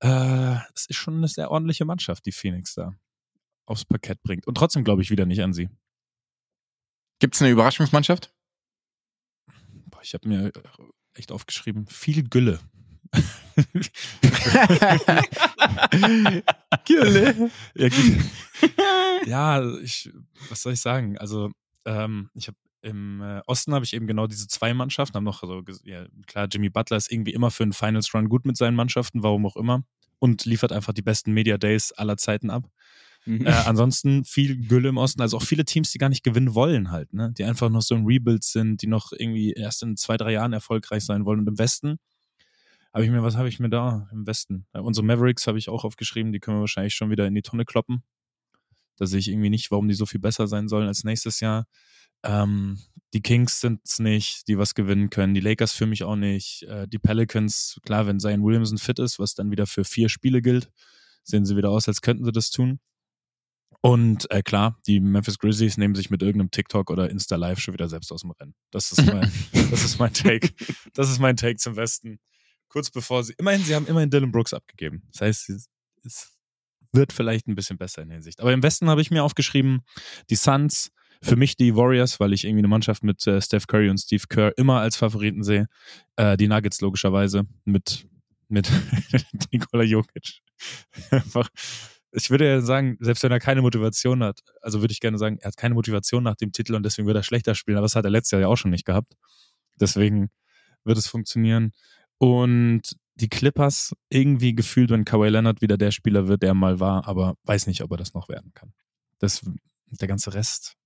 [0.00, 2.94] äh, das ist schon eine sehr ordentliche Mannschaft, die Phoenix da
[3.66, 4.46] aufs Parkett bringt.
[4.46, 5.68] Und trotzdem glaube ich wieder nicht an sie.
[7.20, 8.32] Gibt es eine Überraschungsmannschaft?
[9.90, 10.52] Boah, ich habe mir
[11.14, 12.60] echt aufgeschrieben, viel Gülle.
[16.86, 17.50] Gülle.
[19.26, 20.10] Ja, ich,
[20.48, 21.18] was soll ich sagen?
[21.18, 21.50] Also,
[21.84, 25.40] ähm, ich habe im äh, Osten habe ich eben genau diese zwei Mannschaften, haben noch
[25.40, 28.56] so, ges- ja, klar, Jimmy Butler ist irgendwie immer für einen Finals Run gut mit
[28.56, 29.82] seinen Mannschaften, warum auch immer,
[30.20, 32.70] und liefert einfach die besten Media Days aller Zeiten ab.
[33.26, 33.46] Mhm.
[33.46, 36.92] Äh, ansonsten viel Gülle im Osten, also auch viele Teams, die gar nicht gewinnen wollen
[36.92, 37.32] halt, ne?
[37.36, 40.52] Die einfach noch so ein Rebuild sind, die noch irgendwie erst in zwei, drei Jahren
[40.52, 41.40] erfolgreich sein wollen.
[41.40, 41.98] Und im Westen
[42.92, 44.66] Habe ich mir, was habe ich mir da im Westen?
[44.74, 47.42] Ja, unsere Mavericks habe ich auch aufgeschrieben, die können wir wahrscheinlich schon wieder in die
[47.42, 48.02] Tonne kloppen.
[48.96, 51.66] Da sehe ich irgendwie nicht, warum die so viel besser sein sollen als nächstes Jahr.
[52.24, 52.78] Ähm,
[53.14, 55.34] die Kings sind es nicht, die was gewinnen können.
[55.34, 56.64] Die Lakers für mich auch nicht.
[56.64, 60.42] Äh, die Pelicans, klar, wenn Zion Williamson fit ist, was dann wieder für vier Spiele
[60.42, 60.70] gilt,
[61.22, 62.80] sehen sie wieder aus, als könnten sie das tun.
[63.80, 67.74] Und äh, klar, die Memphis Grizzlies nehmen sich mit irgendeinem TikTok oder Insta Live schon
[67.74, 68.54] wieder selbst aus dem Rennen.
[68.72, 69.30] Das ist mein,
[69.70, 70.50] das ist mein Take.
[70.94, 72.18] Das ist mein Take zum Westen.
[72.68, 75.02] Kurz bevor sie, immerhin, sie haben immerhin Dylan Brooks abgegeben.
[75.12, 75.50] Das heißt,
[76.04, 76.32] es,
[76.92, 78.40] wird vielleicht ein bisschen besser in Hinsicht.
[78.40, 79.82] Aber im Westen habe ich mir aufgeschrieben,
[80.30, 80.90] die Suns,
[81.22, 84.22] für mich die Warriors, weil ich irgendwie eine Mannschaft mit äh, Steph Curry und Steve
[84.28, 85.66] Kerr immer als Favoriten sehe.
[86.16, 88.06] Äh, die Nuggets logischerweise mit,
[88.48, 88.70] mit
[89.52, 90.40] Nikola Jokic.
[91.10, 91.48] Einfach,
[92.12, 95.38] ich würde ja sagen, selbst wenn er keine Motivation hat, also würde ich gerne sagen,
[95.40, 97.96] er hat keine Motivation nach dem Titel und deswegen wird er schlechter spielen, aber das
[97.96, 99.14] hat er letztes Jahr ja auch schon nicht gehabt.
[99.80, 100.30] Deswegen
[100.84, 101.72] wird es funktionieren.
[102.18, 107.06] Und die Clippers irgendwie gefühlt, wenn Kawhi Leonard wieder der Spieler wird, der mal war,
[107.08, 108.72] aber weiß nicht, ob er das noch werden kann.
[109.18, 109.42] Das,
[109.86, 110.76] der ganze Rest,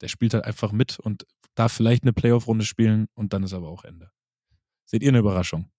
[0.00, 3.68] der spielt halt einfach mit und darf vielleicht eine Playoff-Runde spielen und dann ist aber
[3.68, 4.10] auch Ende.
[4.84, 5.70] Seht ihr eine Überraschung?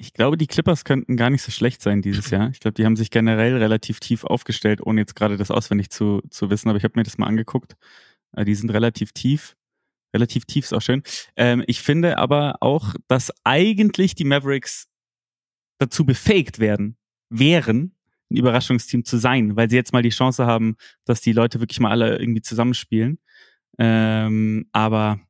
[0.00, 2.50] Ich glaube, die Clippers könnten gar nicht so schlecht sein dieses Jahr.
[2.50, 6.20] Ich glaube, die haben sich generell relativ tief aufgestellt, ohne jetzt gerade das auswendig zu,
[6.30, 7.76] zu wissen, aber ich habe mir das mal angeguckt.
[8.32, 9.56] Äh, die sind relativ tief.
[10.14, 11.02] Relativ tief ist auch schön.
[11.36, 14.88] Ähm, ich finde aber auch, dass eigentlich die Mavericks
[15.78, 16.96] dazu befähigt werden,
[17.28, 17.94] wären,
[18.30, 21.80] ein Überraschungsteam zu sein, weil sie jetzt mal die Chance haben, dass die Leute wirklich
[21.80, 23.18] mal alle irgendwie zusammenspielen.
[23.78, 25.20] Ähm, aber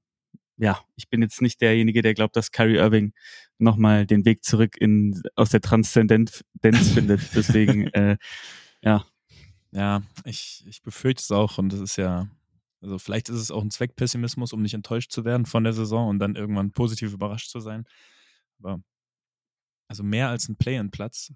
[0.56, 3.12] ja, ich bin jetzt nicht derjenige, der glaubt, dass Kyrie Irving
[3.58, 7.20] nochmal den Weg zurück in, aus der Transzendenz findet.
[7.34, 8.16] Deswegen, äh,
[8.82, 9.04] ja.
[9.70, 12.26] Ja, ich, ich befürchte es auch und es ist ja,
[12.80, 16.08] also vielleicht ist es auch ein Zweckpessimismus, um nicht enttäuscht zu werden von der Saison
[16.08, 17.84] und dann irgendwann positiv überrascht zu sein.
[18.60, 18.80] Aber
[19.88, 21.32] also mehr als ein Play-in-Platz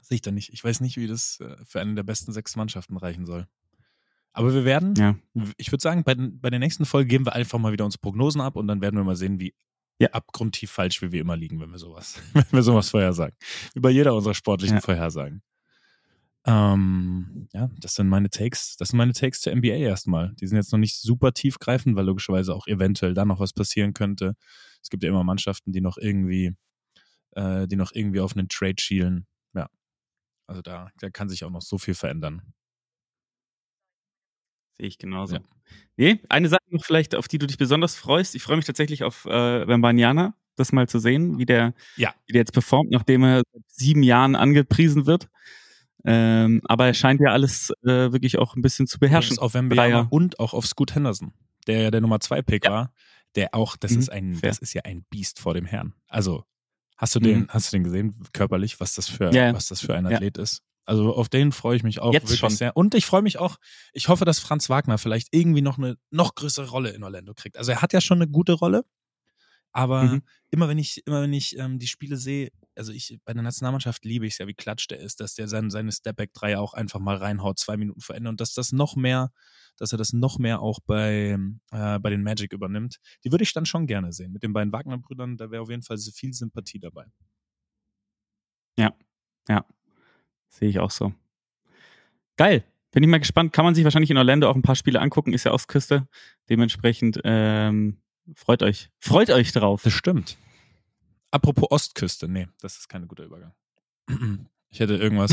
[0.00, 0.52] sehe ich da nicht.
[0.52, 3.46] Ich weiß nicht, wie das äh, für eine der besten sechs Mannschaften reichen soll.
[4.32, 5.16] Aber wir werden, Ja.
[5.56, 8.40] ich würde sagen, bei, bei der nächsten Folge geben wir einfach mal wieder unsere Prognosen
[8.40, 9.54] ab und dann werden wir mal sehen, wie
[9.98, 10.08] Ja.
[10.10, 13.36] abgrundtief falsch wir wie immer liegen, wenn wir sowas, wenn wir sowas vorhersagen.
[13.74, 14.80] Über jeder unserer sportlichen Ja.
[14.82, 15.42] Vorhersagen.
[16.48, 18.76] Ähm, ja, das sind meine Takes.
[18.78, 20.32] Das sind meine Takes zur NBA erstmal.
[20.40, 23.92] Die sind jetzt noch nicht super tiefgreifend, weil logischerweise auch eventuell da noch was passieren
[23.92, 24.34] könnte.
[24.82, 26.54] Es gibt ja immer Mannschaften, die noch irgendwie,
[27.32, 29.26] äh, die noch irgendwie auf einen Trade schielen.
[29.54, 29.68] Ja.
[30.46, 32.42] Also da, da kann sich auch noch so viel verändern.
[34.78, 35.36] Sehe ich genauso.
[35.36, 35.42] Ja.
[35.96, 38.34] Nee, eine Sache noch vielleicht, auf die du dich besonders freust.
[38.34, 39.66] Ich freue mich tatsächlich auf äh,
[40.56, 42.14] das mal zu sehen, wie der, Ja.
[42.26, 45.28] wie der jetzt performt, nachdem er seit sieben Jahren angepriesen wird.
[46.04, 49.36] Ähm, aber er scheint ja alles äh, wirklich auch ein bisschen zu beherrschen.
[49.36, 50.06] Übrigens auf Dreier.
[50.10, 51.32] und auch auf Scoot Henderson,
[51.66, 52.70] der ja der Nummer zwei Pick Ja.
[52.70, 52.92] war,
[53.34, 54.50] der auch, das Mhm, ist ein, fair.
[54.50, 55.94] das ist ja ein Biest vor dem Herrn.
[56.08, 56.44] Also
[56.96, 57.46] hast du den, Mhm.
[57.48, 59.54] hast du den gesehen körperlich, was das für, Ja, ja.
[59.54, 60.16] was das für ein Ja.
[60.16, 60.62] Athlet ist?
[60.84, 62.50] Also auf den freue ich mich auch Jetzt wirklich schon.
[62.50, 62.74] sehr.
[62.76, 63.56] Und ich freue mich auch,
[63.92, 67.58] ich hoffe, dass Franz Wagner vielleicht irgendwie noch eine noch größere Rolle in Orlando kriegt.
[67.58, 68.84] Also er hat ja schon eine gute Rolle,
[69.72, 70.22] aber Mhm.
[70.50, 74.04] immer wenn ich, immer wenn ich ähm, die Spiele sehe, also ich bei der Nationalmannschaft
[74.04, 77.00] liebe ich es ja, wie klatsch der ist, dass der sein, seine Stepback-Dreier auch einfach
[77.00, 79.32] mal reinhaut, zwei Minuten vor Ende und dass das noch mehr,
[79.76, 81.36] dass er das noch mehr auch bei,
[81.70, 82.98] äh, bei den Magic übernimmt.
[83.24, 84.32] Die würde ich dann schon gerne sehen.
[84.32, 87.06] Mit den beiden Wagner-Brüdern, da wäre auf jeden Fall viel Sympathie dabei.
[90.48, 91.12] Sehe ich auch so.
[92.36, 92.64] Geil.
[92.90, 93.52] Bin ich mal gespannt.
[93.52, 95.32] Kann man sich wahrscheinlich in Orlando auch ein paar Spiele angucken.
[95.34, 96.08] Ist ja Ostküste.
[96.48, 98.00] Dementsprechend ähm,
[98.34, 98.90] freut euch.
[98.98, 99.82] Freut euch drauf.
[99.82, 100.36] Das stimmt.
[101.30, 103.52] Apropos Ostküste, nee, das ist kein guter Übergang.
[104.70, 105.30] Ich hätte irgendwas.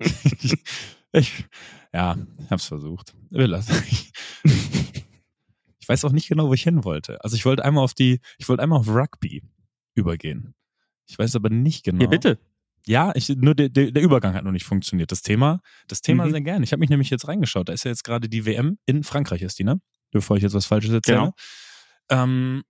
[0.00, 0.58] ich,
[1.12, 1.44] ich,
[1.92, 3.14] ja, ich hab's versucht.
[3.30, 3.80] Wir lassen.
[5.78, 7.22] Ich weiß auch nicht genau, wo ich hin wollte.
[7.22, 9.44] Also ich wollte einmal auf die, ich wollte einmal auf Rugby
[9.94, 10.54] übergehen.
[11.06, 11.98] Ich weiß aber nicht genau.
[12.00, 12.38] Hier, bitte.
[12.86, 15.12] Ja, ich, nur der, der, der Übergang hat noch nicht funktioniert.
[15.12, 16.30] Das Thema, das Thema Mhm.
[16.32, 16.62] sehr gern.
[16.64, 17.68] Ich habe mich nämlich jetzt reingeschaut.
[17.68, 19.80] Da ist ja jetzt gerade die WM in Frankreich, ist die, ne?
[20.12, 21.18] Bevor ich jetzt was Falsches erzähle.
[21.18, 21.34] Genau.
[22.08, 22.62] Ähm,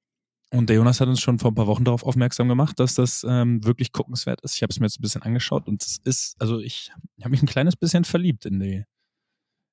[0.53, 3.25] und der Jonas hat uns schon vor ein paar Wochen darauf aufmerksam gemacht, dass das
[3.29, 4.55] ähm, wirklich guckenswert ist.
[4.57, 7.31] Ich habe es mir jetzt ein bisschen angeschaut und es ist, also ich, ich habe
[7.31, 8.85] mich ein kleines bisschen verliebt in die,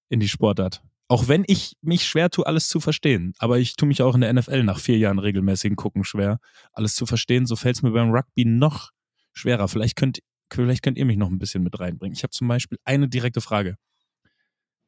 [0.10, 0.82] in die Sportart.
[1.10, 3.34] Auch wenn ich mich schwer tue, alles zu verstehen.
[3.40, 6.40] Aber ich tue mich auch in der NFL nach vier Jahren regelmäßigen Gucken schwer,
[6.72, 7.46] alles zu verstehen.
[7.46, 8.92] So fällt es mir beim Rugby noch
[9.34, 9.68] schwerer.
[9.68, 12.16] Vielleicht könnt, vielleicht könnt ihr mich noch ein bisschen mit reinbringen.
[12.16, 13.76] Ich habe zum Beispiel eine direkte Frage.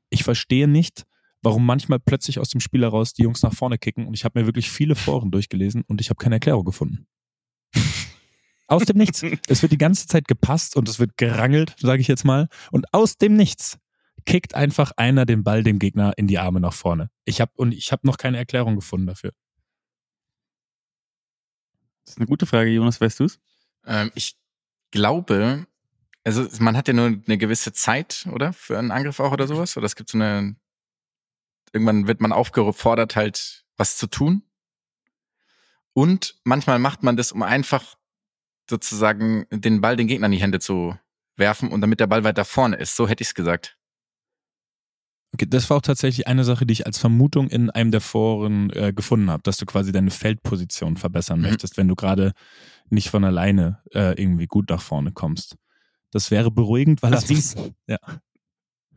[0.10, 1.06] Ich verstehe nicht,
[1.42, 4.40] warum manchmal plötzlich aus dem Spiel heraus die Jungs nach vorne kicken und ich habe
[4.40, 7.08] mir wirklich viele Foren durchgelesen und ich habe keine Erklärung gefunden.
[8.68, 9.22] Aus dem Nichts.
[9.50, 12.48] Es wird die ganze Zeit gepasst und es wird gerangelt, sage ich jetzt mal.
[12.72, 13.78] Und aus dem Nichts
[14.26, 17.10] kickt einfach einer den Ball dem Gegner in die Arme nach vorne.
[17.26, 19.34] Ich habe und ich habe noch keine Erklärung gefunden dafür.
[22.06, 23.40] Das ist eine gute Frage, Jonas, weißt du's?
[23.86, 24.38] Ähm, ich
[24.92, 25.66] glaube,
[26.24, 28.54] also man hat ja nur eine gewisse Zeit, oder?
[28.54, 29.76] Für einen Angriff auch oder sowas.
[29.78, 30.56] Oder es gibt so eine,
[31.74, 34.44] irgendwann wird man aufgefordert, halt was zu tun.
[35.94, 37.96] Und manchmal macht man das, um einfach
[38.70, 40.98] sozusagen den Ball den Gegner in die Hände zu
[41.36, 42.96] werfen und damit der Ball weiter vorne ist.
[42.96, 43.78] So hätte ich es gesagt.
[45.34, 48.70] Okay, das war auch tatsächlich eine Sache, die ich als Vermutung in einem der Foren
[48.72, 51.46] äh, gefunden habe, dass du quasi deine Feldposition verbessern Mhm.
[51.48, 52.34] möchtest, wenn du gerade
[52.90, 55.56] nicht von alleine äh, irgendwie gut nach vorne kommst.
[56.12, 57.56] Das wäre beruhigend, weil Das das,
[57.88, 57.98] ja.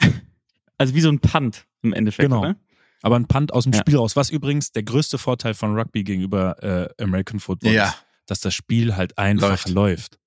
[0.79, 2.41] Also wie so ein Punt im Endeffekt, Genau.
[2.41, 2.57] oder?
[3.03, 3.81] aber ein Punt aus dem Ja.
[3.81, 4.17] Spiel raus.
[4.17, 7.89] Was übrigens der größte Vorteil von Rugby gegenüber äh, American Football Ja.
[7.89, 9.69] ist, dass das Spiel halt einfach Läuft.
[9.69, 10.19] läuft.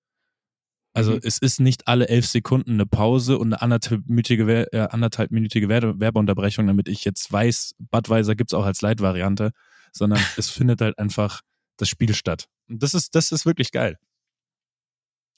[0.94, 1.20] Also Mhm.
[1.24, 6.66] es ist nicht alle elf Sekunden eine Pause und eine anderthalbminütige, äh, anderthalbminütige Werbe Werbeunterbrechung,
[6.68, 9.52] damit ich jetzt weiß, Budweiser gibt's auch als Leitvariante,
[9.92, 11.42] sondern es findet halt einfach
[11.78, 12.48] das Spiel statt.
[12.70, 13.98] Und das ist, das ist wirklich geil.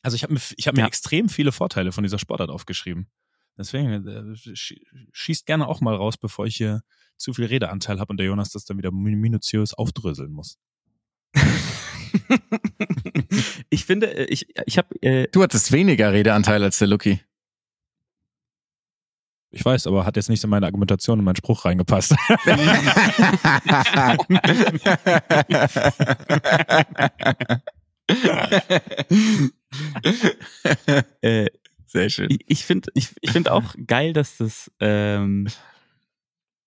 [0.02, 0.88] Also ich habe mir, ich hab mir Ja.
[0.88, 3.08] extrem viele Vorteile von dieser Sportart aufgeschrieben.
[3.60, 4.22] Deswegen äh,
[4.56, 4.82] schie-
[5.12, 6.82] schießt gerne auch mal raus, bevor ich hier
[7.18, 10.58] zu viel Redeanteil habe und der Jonas das dann wieder min- minutiös aufdröseln muss.
[13.70, 17.20] ich finde, äh, ich, ich habe äh, Du hattest weniger Redeanteil als der Lucky.
[19.52, 22.16] Ich weiß, aber hat jetzt nicht in meine Argumentation und meinen Spruch reingepasst.
[31.22, 31.48] äh,
[31.90, 32.28] Sehr schön.
[32.30, 35.48] ich, ich finde ich, ich find auch geil, dass das, ähm,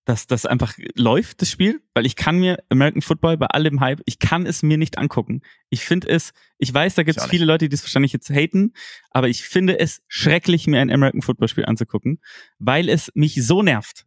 [0.03, 4.01] dass das einfach läuft, das Spiel, weil ich kann mir American Football bei allem Hype,
[4.05, 5.41] ich kann es mir nicht angucken.
[5.69, 8.73] Ich finde es, ich weiß, da gibt es viele Leute, die es wahrscheinlich jetzt haten,
[9.11, 12.19] aber ich finde es schrecklich, mir ein American Football Spiel anzugucken,
[12.59, 14.05] weil es mich so nervt.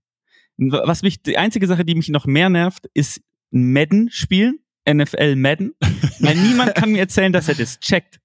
[0.58, 5.72] Was mich, die einzige Sache, die mich noch mehr nervt, ist Madden spielen, NFL Madden,
[6.20, 8.20] weil niemand kann mir erzählen, dass er das checkt.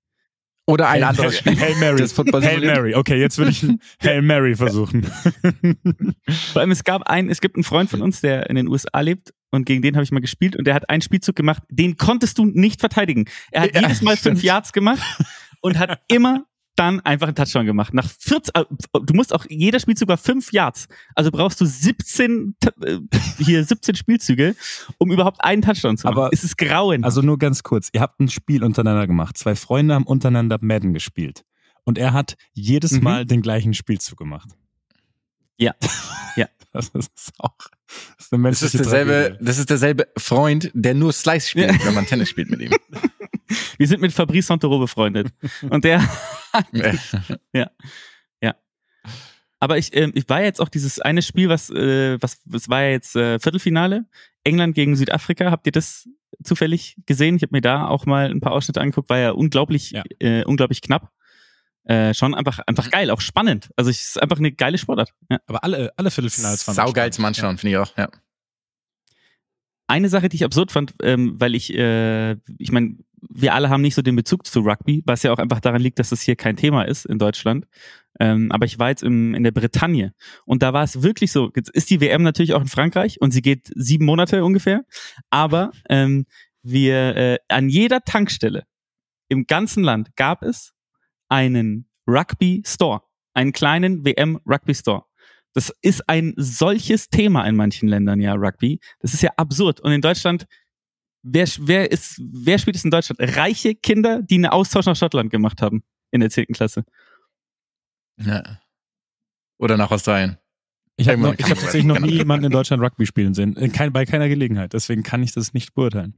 [0.71, 1.59] Oder ein Hail- anderes Spiel.
[1.59, 2.07] Hail Mary.
[2.07, 2.61] Hail.
[2.65, 2.95] Mary.
[2.95, 3.65] Okay, jetzt will ich
[4.03, 5.03] Hail Mary versuchen.
[6.53, 8.99] Vor allem, es gab einen, es gibt einen Freund von uns, der in den USA
[9.01, 11.97] lebt und gegen den habe ich mal gespielt und der hat einen Spielzug gemacht, den
[11.97, 13.25] konntest du nicht verteidigen.
[13.51, 14.43] Er hat Ja, jedes Mal fünf stimmt.
[14.43, 15.01] Yards gemacht
[15.61, 16.45] und hat immer
[16.75, 17.93] dann einfach einen Touchdown gemacht.
[17.93, 18.65] Nach 14, äh,
[19.03, 20.87] du musst auch, jeder Spielzug war fünf Yards.
[21.15, 22.99] Also brauchst du 17, T- äh,
[23.37, 24.55] hier 17 Spielzüge,
[24.97, 26.17] um überhaupt einen Touchdown zu machen.
[26.17, 27.03] Aber- es ist grauen.
[27.03, 27.89] Also nur ganz kurz.
[27.93, 29.37] Ihr habt ein Spiel untereinander gemacht.
[29.37, 31.43] Zwei Freunde haben untereinander Madden gespielt.
[31.83, 33.03] Und er hat jedes Mhm.
[33.03, 34.49] Mal den gleichen Spielzug gemacht.
[35.57, 35.73] Ja.
[36.37, 36.47] Ja.
[36.71, 37.51] Das ist auch
[38.17, 39.45] das ist eine Das ist menschliche derselbe, Tragödie.
[39.45, 42.71] das ist derselbe Freund, der nur Slice spielt, wenn man Tennis spielt mit ihm.
[43.77, 45.29] Wir sind mit Fabrice Santoro befreundet.
[45.69, 46.07] Und der,
[49.61, 52.81] Aber ich, ähm, ich war jetzt auch dieses eine Spiel, was, äh, was, was war
[52.81, 54.05] ja jetzt äh, Viertelfinale,
[54.43, 55.51] England gegen Südafrika.
[55.51, 56.09] Habt ihr das
[56.43, 57.35] zufällig gesehen?
[57.35, 60.01] Ich habe mir da auch mal ein paar Ausschnitte angeguckt, war ja unglaublich, Ja.
[60.17, 61.11] Äh, unglaublich knapp.
[61.83, 63.69] Äh, schon einfach, einfach geil, auch spannend.
[63.75, 65.13] Also es ist einfach eine geile Sportart.
[65.29, 65.37] Ja.
[65.45, 67.25] Aber alle, alle Viertelfinals waren Saugeil zum.
[67.25, 67.95] Anschauen, finde ich auch.
[67.97, 68.09] Ja.
[69.85, 72.97] Eine Sache, die ich absurd fand, ähm, weil ich, äh, ich meine,
[73.29, 75.99] wir alle haben nicht so den Bezug zu Rugby, was ja auch einfach daran liegt,
[75.99, 77.67] dass das hier kein Thema ist in Deutschland.
[78.19, 80.13] Ähm, aber ich war jetzt im, in der Bretagne
[80.45, 81.51] und da war es wirklich so.
[81.55, 84.83] Jetzt ist die WM natürlich auch in Frankreich und sie geht sieben Monate ungefähr.
[85.29, 86.25] Aber ähm,
[86.61, 88.63] wir äh, an jeder Tankstelle
[89.29, 90.73] im ganzen Land gab es
[91.29, 93.01] einen Rugby Store,
[93.33, 95.05] einen kleinen WM Rugby Store.
[95.53, 98.79] Das ist ein solches Thema in manchen Ländern, ja, Rugby.
[98.99, 99.81] Das ist ja absurd.
[99.81, 100.45] Und in Deutschland,
[101.23, 103.19] wer, wer ist, wer spielt es in Deutschland?
[103.37, 106.47] Reiche Kinder, die einen Austausch nach Schottland gemacht haben in der 10.
[106.53, 106.83] Klasse.
[108.17, 108.59] ja.
[109.57, 110.37] Oder nach Australien.
[110.97, 113.55] Ich habe hab tatsächlich noch nie man- jemanden in Deutschland Rugby spielen sehen.
[113.55, 114.73] In Kein, bei keiner Gelegenheit.
[114.73, 116.17] Deswegen kann ich das nicht beurteilen.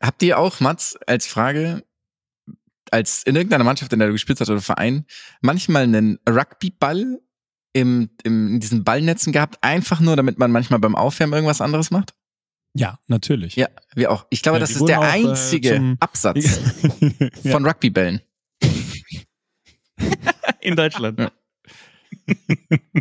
[0.00, 1.84] Habt ihr auch, Mats, als Frage,
[2.92, 5.04] als in irgendeiner Mannschaft, in der du gespielt hast oder Verein,
[5.40, 7.20] manchmal einen Rugbyball
[7.72, 11.90] im, im, in diesen Ballnetzen gehabt, einfach nur, damit man manchmal beim Aufwärmen irgendwas anderes
[11.90, 12.14] macht?
[12.74, 13.56] Ja, natürlich.
[13.56, 14.26] Ja, wir auch.
[14.30, 16.60] Ich glaube, Ja, das ist der auch, äh, einzige zum- Absatz
[17.42, 17.52] ja.
[17.52, 18.20] von Rugbybällen.
[20.60, 21.18] In Deutschland.
[21.18, 21.30] Ja.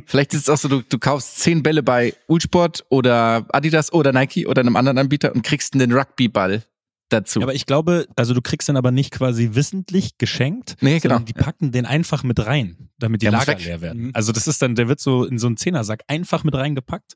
[0.06, 4.12] Vielleicht ist es auch so, du, du kaufst zehn Bälle bei Ulsport oder Adidas oder
[4.12, 6.64] Nike oder einem anderen Anbieter und kriegst einen Rugbyball
[7.10, 7.40] dazu.
[7.40, 11.26] Ja, aber ich glaube, also du kriegst den aber nicht quasi wissentlich geschenkt, Nee, sondern
[11.26, 11.26] genau.
[11.26, 14.04] die packen den einfach mit rein, damit die Der Lager leer werden.
[14.06, 14.12] Mhm.
[14.14, 17.16] Also das ist dann, der wird so in so einen Zehnersack einfach mit reingepackt,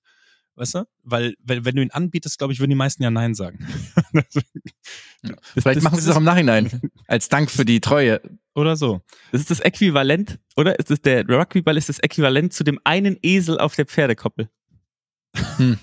[0.56, 0.86] weißt du?
[1.04, 3.66] Weil, weil wenn du ihn anbietest, glaube ich, würden die meisten ja Nein sagen.
[5.54, 6.70] Vielleicht das- machen sie es auch im Nachhinein.
[7.08, 8.22] Als Dank für die Treue.
[8.56, 9.01] Oder so.
[9.32, 10.78] Das ist das Äquivalent, oder?
[10.78, 14.49] Ist das der Rugbyball ist das Äquivalent zu dem einen Esel auf der Pferdekoppel.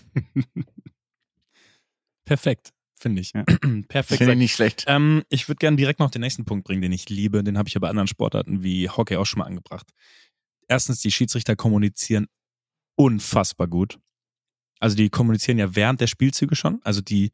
[2.25, 2.71] Perfekt.
[3.01, 3.33] finde ich.
[3.35, 3.43] Ja.
[3.89, 4.19] Perfekt.
[4.19, 4.85] Finde ich nicht schlecht.
[4.87, 7.43] Ähm, ich würde gerne direkt noch den nächsten Punkt bringen, den ich liebe.
[7.43, 9.91] Den habe ich ja bei anderen Sportarten wie Hockey auch schon mal angebracht.
[10.69, 12.27] Erstens, die Schiedsrichter kommunizieren
[12.97, 13.99] unfassbar gut.
[14.81, 16.81] Also die kommunizieren ja während der Spielzüge schon.
[16.83, 17.31] Also die,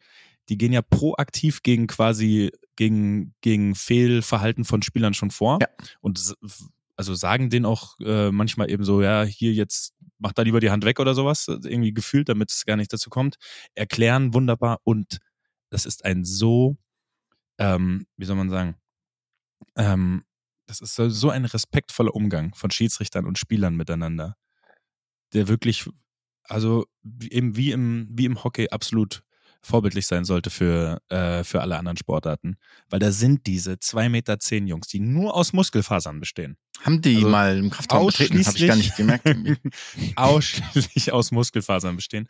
[0.48, 5.58] die gehen ja proaktiv gegen quasi gegen, gegen Fehlverhalten von Spielern schon vor.
[5.62, 5.68] Ja.
[6.00, 6.34] Und
[6.96, 10.70] also sagen denen auch äh, manchmal eben so, ja, hier jetzt mach da lieber die
[10.70, 13.36] Hand weg oder sowas, äh, irgendwie gefühlt, damit es gar nicht dazu kommt.
[13.74, 15.18] Erklären wunderbar und
[15.70, 16.76] das ist ein so,
[17.58, 18.76] ähm, wie soll man sagen,
[19.76, 20.24] ähm,
[20.66, 24.36] das ist so ein respektvoller Umgang von Schiedsrichtern und Spielern miteinander,
[25.32, 25.88] der wirklich,
[26.48, 26.86] also
[27.30, 29.22] eben wie im, wie im Hockey absolut
[29.66, 32.56] vorbildlich sein sollte für, äh, für alle anderen Sportarten.
[32.88, 36.56] Weil da sind diese zwei Meter zehn Jungs, die nur aus Muskelfasern bestehen.
[36.82, 38.44] Haben die Also mal im Kraftraum betreten?
[38.46, 39.26] Habe ich gar nicht gemerkt.
[40.16, 42.28] ausschließlich aus Muskelfasern bestehen.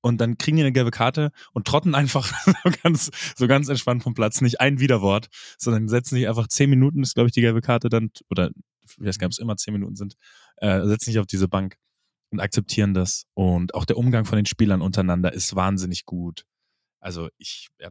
[0.00, 4.02] Und dann kriegen die eine gelbe Karte und trotten einfach so ganz, so ganz entspannt
[4.02, 4.40] vom Platz.
[4.40, 7.88] Nicht ein Widerwort, sondern setzen sich einfach zehn Minuten, ist glaube ich die gelbe Karte
[7.88, 8.50] dann, oder
[8.84, 10.16] ich weiß gar nicht, ob es immer zehn Minuten sind,
[10.56, 11.76] äh, setzen sich auf diese Bank
[12.32, 13.26] und akzeptieren das.
[13.34, 16.44] Und auch der Umgang von den Spielern untereinander ist wahnsinnig gut.
[17.00, 17.90] Also ich, ja,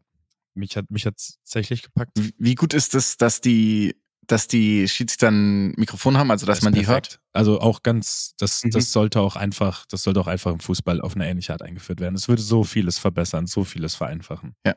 [0.54, 2.12] mich hat, mich hat's tatsächlich gepackt.
[2.38, 3.96] Wie- gut ist es, dass die,
[4.28, 7.12] dass die Schiedsrichter ein Mikrofon haben, also dass Das man die perfekt.
[7.14, 7.22] hört?
[7.34, 8.72] Also auch ganz, das, Mhm.
[8.72, 12.00] das sollte auch einfach, das sollte auch einfach im Fußball auf eine ähnliche Art eingeführt
[12.00, 12.16] werden.
[12.16, 14.56] Es würde so vieles verbessern, so vieles vereinfachen.
[14.66, 14.76] Ja.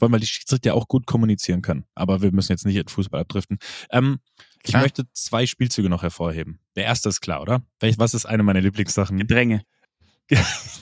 [0.00, 1.84] Weil die Schiedsrichter auch gut kommunizieren können.
[1.94, 3.58] Aber wir müssen jetzt nicht in Fußball abdriften.
[3.90, 4.18] Ähm,
[4.64, 6.60] ich möchte zwei Spielzüge noch hervorheben.
[6.76, 7.62] Der erste ist klar, oder?
[7.96, 9.16] Was ist eine meiner Lieblingssachen?
[9.18, 9.62] Gedränge.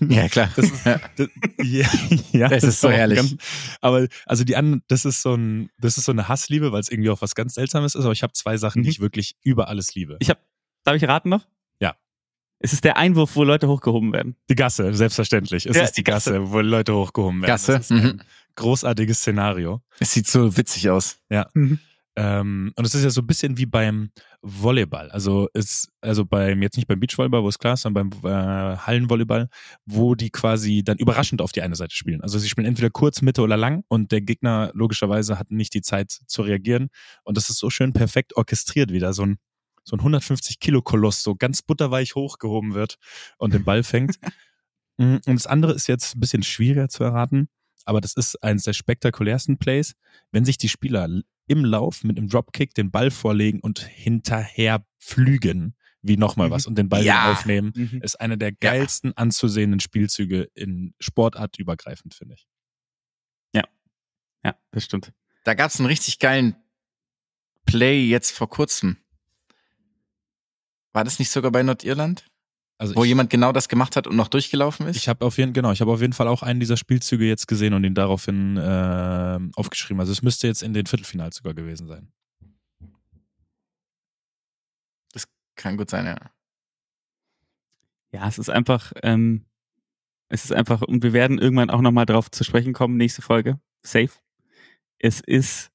[0.09, 0.51] Ja, klar.
[0.57, 1.01] Das ist, Ja.
[1.17, 1.29] das,
[1.63, 1.87] ja,
[2.33, 3.17] ja, Das ist so herrlich.
[3.17, 3.37] Ganz,
[3.81, 6.91] aber also die anderen, das ist so ein, das ist so eine Hassliebe, weil es
[6.91, 8.05] irgendwie auch was ganz Seltsames ist.
[8.05, 8.91] Aber ich habe zwei Sachen, die Mhm.
[8.93, 10.17] ich wirklich über alles liebe.
[10.21, 10.39] Ich hab,
[10.85, 11.47] darf ich raten noch?
[12.59, 12.65] Ja.
[12.65, 14.37] Es ist der Einwurf, wo Leute hochgehoben werden.
[14.51, 15.67] Die Gasse, selbstverständlich.
[15.67, 16.33] Es Ja, ist die die Gasse.
[16.33, 17.51] Gasse, wo Leute hochgehoben werden.
[17.51, 18.21] Gasse, Das ist ein mhm.
[18.57, 19.81] großartiges Szenario.
[20.01, 21.19] Es sieht so witzig aus.
[22.19, 24.11] Ähm, und es ist ja so ein bisschen wie beim
[24.43, 25.09] Volleyball.
[25.11, 28.77] Also ist, also beim, jetzt nicht beim Beachvolleyball, wo es klar ist, sondern beim äh,
[28.77, 29.49] Hallenvolleyball,
[29.87, 32.21] wo die quasi dann überraschend auf die eine Seite spielen.
[32.21, 35.81] Also sie spielen entweder kurz, Mitte oder lang und der Gegner logischerweise hat nicht die
[35.81, 36.89] Zeit zu reagieren.
[37.23, 39.13] Und das ist so schön perfekt orchestriert wieder.
[39.13, 39.39] So ein,
[39.89, 42.97] so ein 150 Kilo Koloss so ganz butterweich hochgehoben wird
[43.39, 44.19] und den Ball fängt.
[45.01, 47.49] Mm, Und das andere ist jetzt ein bisschen schwieriger zu erraten,
[47.85, 49.95] aber das ist eines der spektakulärsten Plays,
[50.33, 51.09] wenn sich die Spieler
[51.47, 56.51] im Lauf mit einem Dropkick den Ball vorlegen und hinterher flügen, wie nochmal Mhm.
[56.53, 57.31] was, und den Ball Ja.
[57.31, 58.03] aufnehmen, Mhm.
[58.03, 62.45] ist einer der geilsten anzusehenden Spielzüge in Sportart übergreifend, finde ich.
[64.45, 65.13] Ja, das stimmt.
[65.45, 66.57] Da gab es einen richtig geilen
[67.67, 68.97] Play jetzt vor kurzem.
[70.99, 72.27] War das nicht sogar bei Nordirland?
[72.77, 74.97] Also Wo ich, jemand genau das gemacht hat und noch durchgelaufen ist?
[74.97, 77.47] ich habe auf jeden genau, ich habe auf jeden Fall auch einen dieser Spielzüge jetzt
[77.47, 80.01] gesehen und ihn daraufhin äh, aufgeschrieben.
[80.01, 82.11] Also es müsste jetzt in den Viertelfinals sogar gewesen sein.
[85.55, 86.17] Kann gut sein, ja.
[88.13, 89.45] Ja, es ist einfach, ähm,
[90.29, 93.61] es ist einfach, und wir werden irgendwann auch nochmal drauf zu sprechen kommen, nächste Folge.
[93.87, 94.11] Safe.
[94.99, 95.71] Es ist,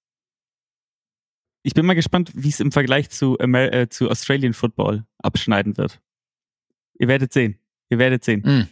[1.64, 5.78] ich bin mal gespannt, wie es im Vergleich zu, Amer äh, zu Australian Football abschneiden
[5.78, 6.00] wird.
[7.00, 7.58] Ihr werdet sehen.
[7.90, 8.42] Ihr werdet sehen.
[8.46, 8.68] Mhm.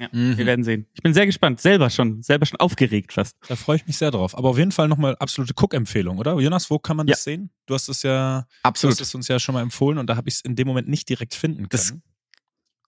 [0.00, 0.38] Ja, Mhm.
[0.38, 0.86] Wir werden sehen.
[0.94, 1.60] Ich bin sehr gespannt.
[1.60, 3.36] Selber schon, selber schon aufgeregt fast.
[3.48, 4.38] Da freue ich mich sehr drauf.
[4.38, 6.38] Aber auf jeden Fall nochmal absolute Cook-Empfehlung, oder?
[6.38, 7.50] Jonas, wo kann man das sehen?
[7.66, 8.94] Du hast es ja, du Absolut.
[8.94, 10.88] hast es uns ja schon mal empfohlen und da habe ich es in dem Moment
[10.88, 12.02] nicht direkt finden Das können.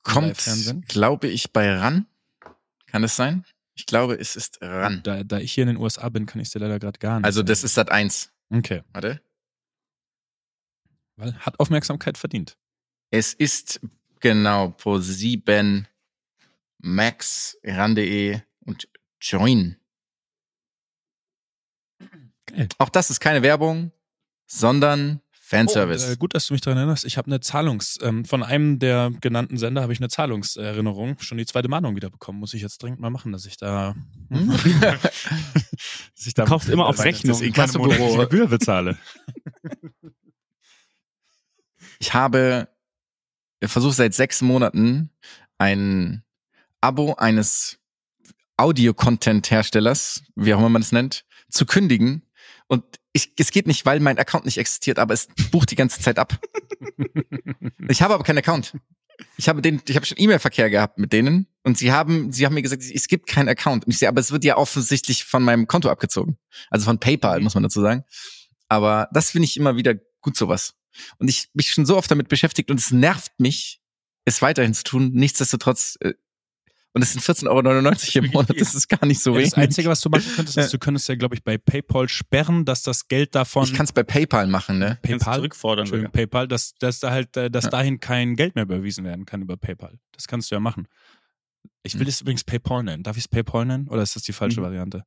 [0.05, 0.83] Kommt, Fernsehen?
[0.87, 2.07] glaube ich, bei RAN.
[2.87, 3.45] Kann es sein?
[3.75, 5.01] Ich glaube, es ist RAN.
[5.03, 7.19] Da, da ich hier in den USA bin, kann ich es dir leider gerade gar
[7.19, 7.25] nicht.
[7.27, 7.47] Also, sagen.
[7.49, 8.31] das ist Sat 1.
[8.53, 8.83] Okay.
[8.93, 9.21] Warte.
[11.17, 12.57] Weil hat Aufmerksamkeit verdient.
[13.11, 13.81] Es ist
[14.21, 15.87] genau pro 7
[16.79, 18.89] Max, ran.de und
[19.21, 19.77] Join.
[22.47, 22.69] Geil.
[22.79, 23.93] Auch das ist keine Werbung,
[24.47, 25.21] sondern
[25.51, 26.07] Fanservice.
[26.09, 27.05] Oh, äh, gut, dass du mich daran erinnerst.
[27.05, 31.19] Ich habe eine Zahlungs, ähm, von einem der genannten Sender habe ich eine Zahlungserinnerung.
[31.19, 32.39] Schon die zweite Mahnung wieder bekommen.
[32.39, 33.95] Muss ich jetzt dringend mal machen, dass ich da.
[34.31, 34.49] Hm?
[35.03, 37.33] dass ich da Du kaufst immer auf meine- Rechnung.
[37.33, 38.29] dass ich Das meine monatliche Inkassobüro.
[38.29, 38.97] Gebühr bezahle.
[41.99, 42.69] Ich habe
[43.63, 45.11] versucht seit sechs Monaten
[45.59, 46.23] ein
[46.81, 47.79] Abo eines
[48.57, 52.23] Audio-Content-Herstellers, wie auch immer man es nennt, zu kündigen.
[52.69, 56.01] Und ich, es geht nicht, weil mein Account nicht existiert, aber es bucht die ganze
[56.01, 56.39] Zeit ab.
[57.89, 58.75] ich habe aber keinen Account.
[59.37, 62.55] Ich habe den, ich habe schon E-Mail-Verkehr gehabt mit denen und sie haben, sie haben
[62.55, 63.85] mir gesagt, es gibt keinen Account.
[63.85, 66.39] Und ich sehe, aber es wird ja offensichtlich von meinem Konto abgezogen.
[66.71, 68.05] Also von PayPal, muss man dazu sagen.
[68.69, 70.75] Aber das finde ich immer wieder gut sowas.
[71.19, 73.81] Und ich mich schon so oft damit beschäftigt und es nervt mich,
[74.25, 75.11] es weiterhin zu tun.
[75.13, 76.15] Nichtsdestotrotz, äh,
[76.93, 78.61] Und es sind 14,99 Euro im Monat.
[78.61, 79.51] Das ist gar nicht so Ja, wenig.
[79.51, 82.65] das Einzige, was du machen könntest, ist, du könntest ja, glaube ich, bei PayPal sperren,
[82.65, 84.99] dass das Geld davon ich kann es bei PayPal machen, ne?
[85.03, 85.83] Kannst du PayPal, zurückfordern.
[85.85, 86.27] Entschuldigung, sogar.
[86.27, 87.71] PayPal, dass, dass da halt, äh, dass Ja.
[87.71, 89.99] dahin kein Geld mehr überwiesen werden kann über PayPal.
[90.13, 90.89] Das kannst du ja machen.
[91.85, 92.09] Ich will Hm.
[92.09, 93.03] es übrigens PayPal nennen.
[93.05, 94.65] Darf ich es PayPal nennen oder ist das die falsche Mhm.
[94.65, 95.05] Variante?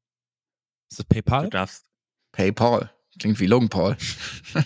[0.90, 1.44] Ist das PayPal?
[1.46, 1.86] Du darfst.
[2.32, 2.92] PayPal.
[3.20, 3.96] Klingt wie Logan Paul.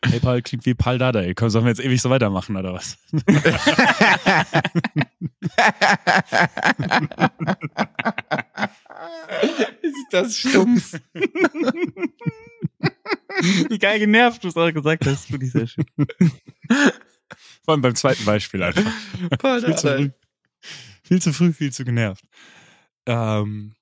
[0.00, 1.20] PayPal klingt wie Pal Dada.
[1.20, 1.34] Ey.
[1.34, 2.96] Komm, sollen wir jetzt ewig so weitermachen oder was?
[9.82, 10.98] ist das stumpf?
[13.68, 15.26] Wie geil genervt du es auch gesagt hast.
[15.26, 15.84] Finde ich sehr schön.
[17.64, 18.90] Vor allem beim zweiten Beispiel einfach.
[19.38, 20.10] Paul viel, zu früh.
[21.04, 22.24] viel zu früh, viel zu genervt.
[23.06, 23.74] Ähm,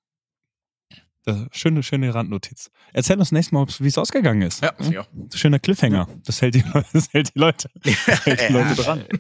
[1.52, 2.70] schöne, schöne Randnotiz.
[2.92, 4.62] Erzähl uns nächstes Mal, wie es ausgegangen ist.
[4.62, 5.06] Ja, ja.
[5.34, 6.08] Schöner Cliffhanger.
[6.24, 9.04] Das hält die, das hält die Leute, das hält die Leute dran.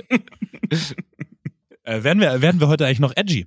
[1.84, 3.46] Äh, werden, wir, werden wir heute eigentlich noch edgy?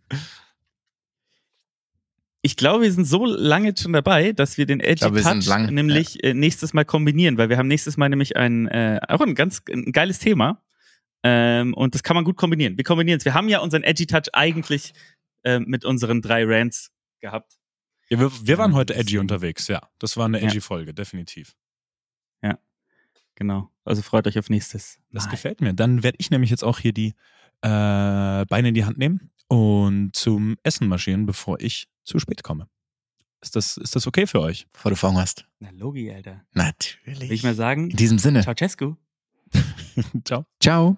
[2.41, 5.45] Ich glaube, wir sind so lange jetzt schon dabei, dass wir den Edgy glaube, Touch
[5.45, 9.21] lang, nämlich äh, nächstes Mal kombinieren, weil wir haben nächstes Mal nämlich ein äh, auch
[9.21, 10.63] ein ganz ein geiles Thema
[11.23, 12.77] ähm, und das kann man gut kombinieren.
[12.77, 13.25] Wir kombinieren es.
[13.25, 14.93] Wir haben ja unseren Edgy Touch eigentlich
[15.43, 17.60] äh, mit unseren drei Rants gehabt.
[18.11, 19.81] Ja, wir, wir waren heute edgy unterwegs, ja.
[19.99, 20.47] Das war eine Ja.
[20.47, 21.55] edgy Folge, definitiv.
[23.35, 23.71] Genau.
[23.85, 24.99] Also freut euch auf nächstes.
[25.09, 25.73] Das gefällt mir.
[25.73, 27.15] Dann werde ich nämlich jetzt auch hier die
[27.61, 32.67] äh, Beine in die Hand nehmen und zum Essen marschieren, bevor ich zu spät komme.
[33.41, 34.67] Ist das, ist das okay für euch?
[34.73, 35.47] Bevor du Fong hast.
[35.59, 36.43] Na Logi, Alter.
[36.53, 37.21] Natürlich.
[37.29, 38.43] Will ich mal sagen, In diesem Sinne.
[38.43, 38.95] Ceausescu.
[40.25, 40.45] Ciao.
[40.59, 40.97] Ciao.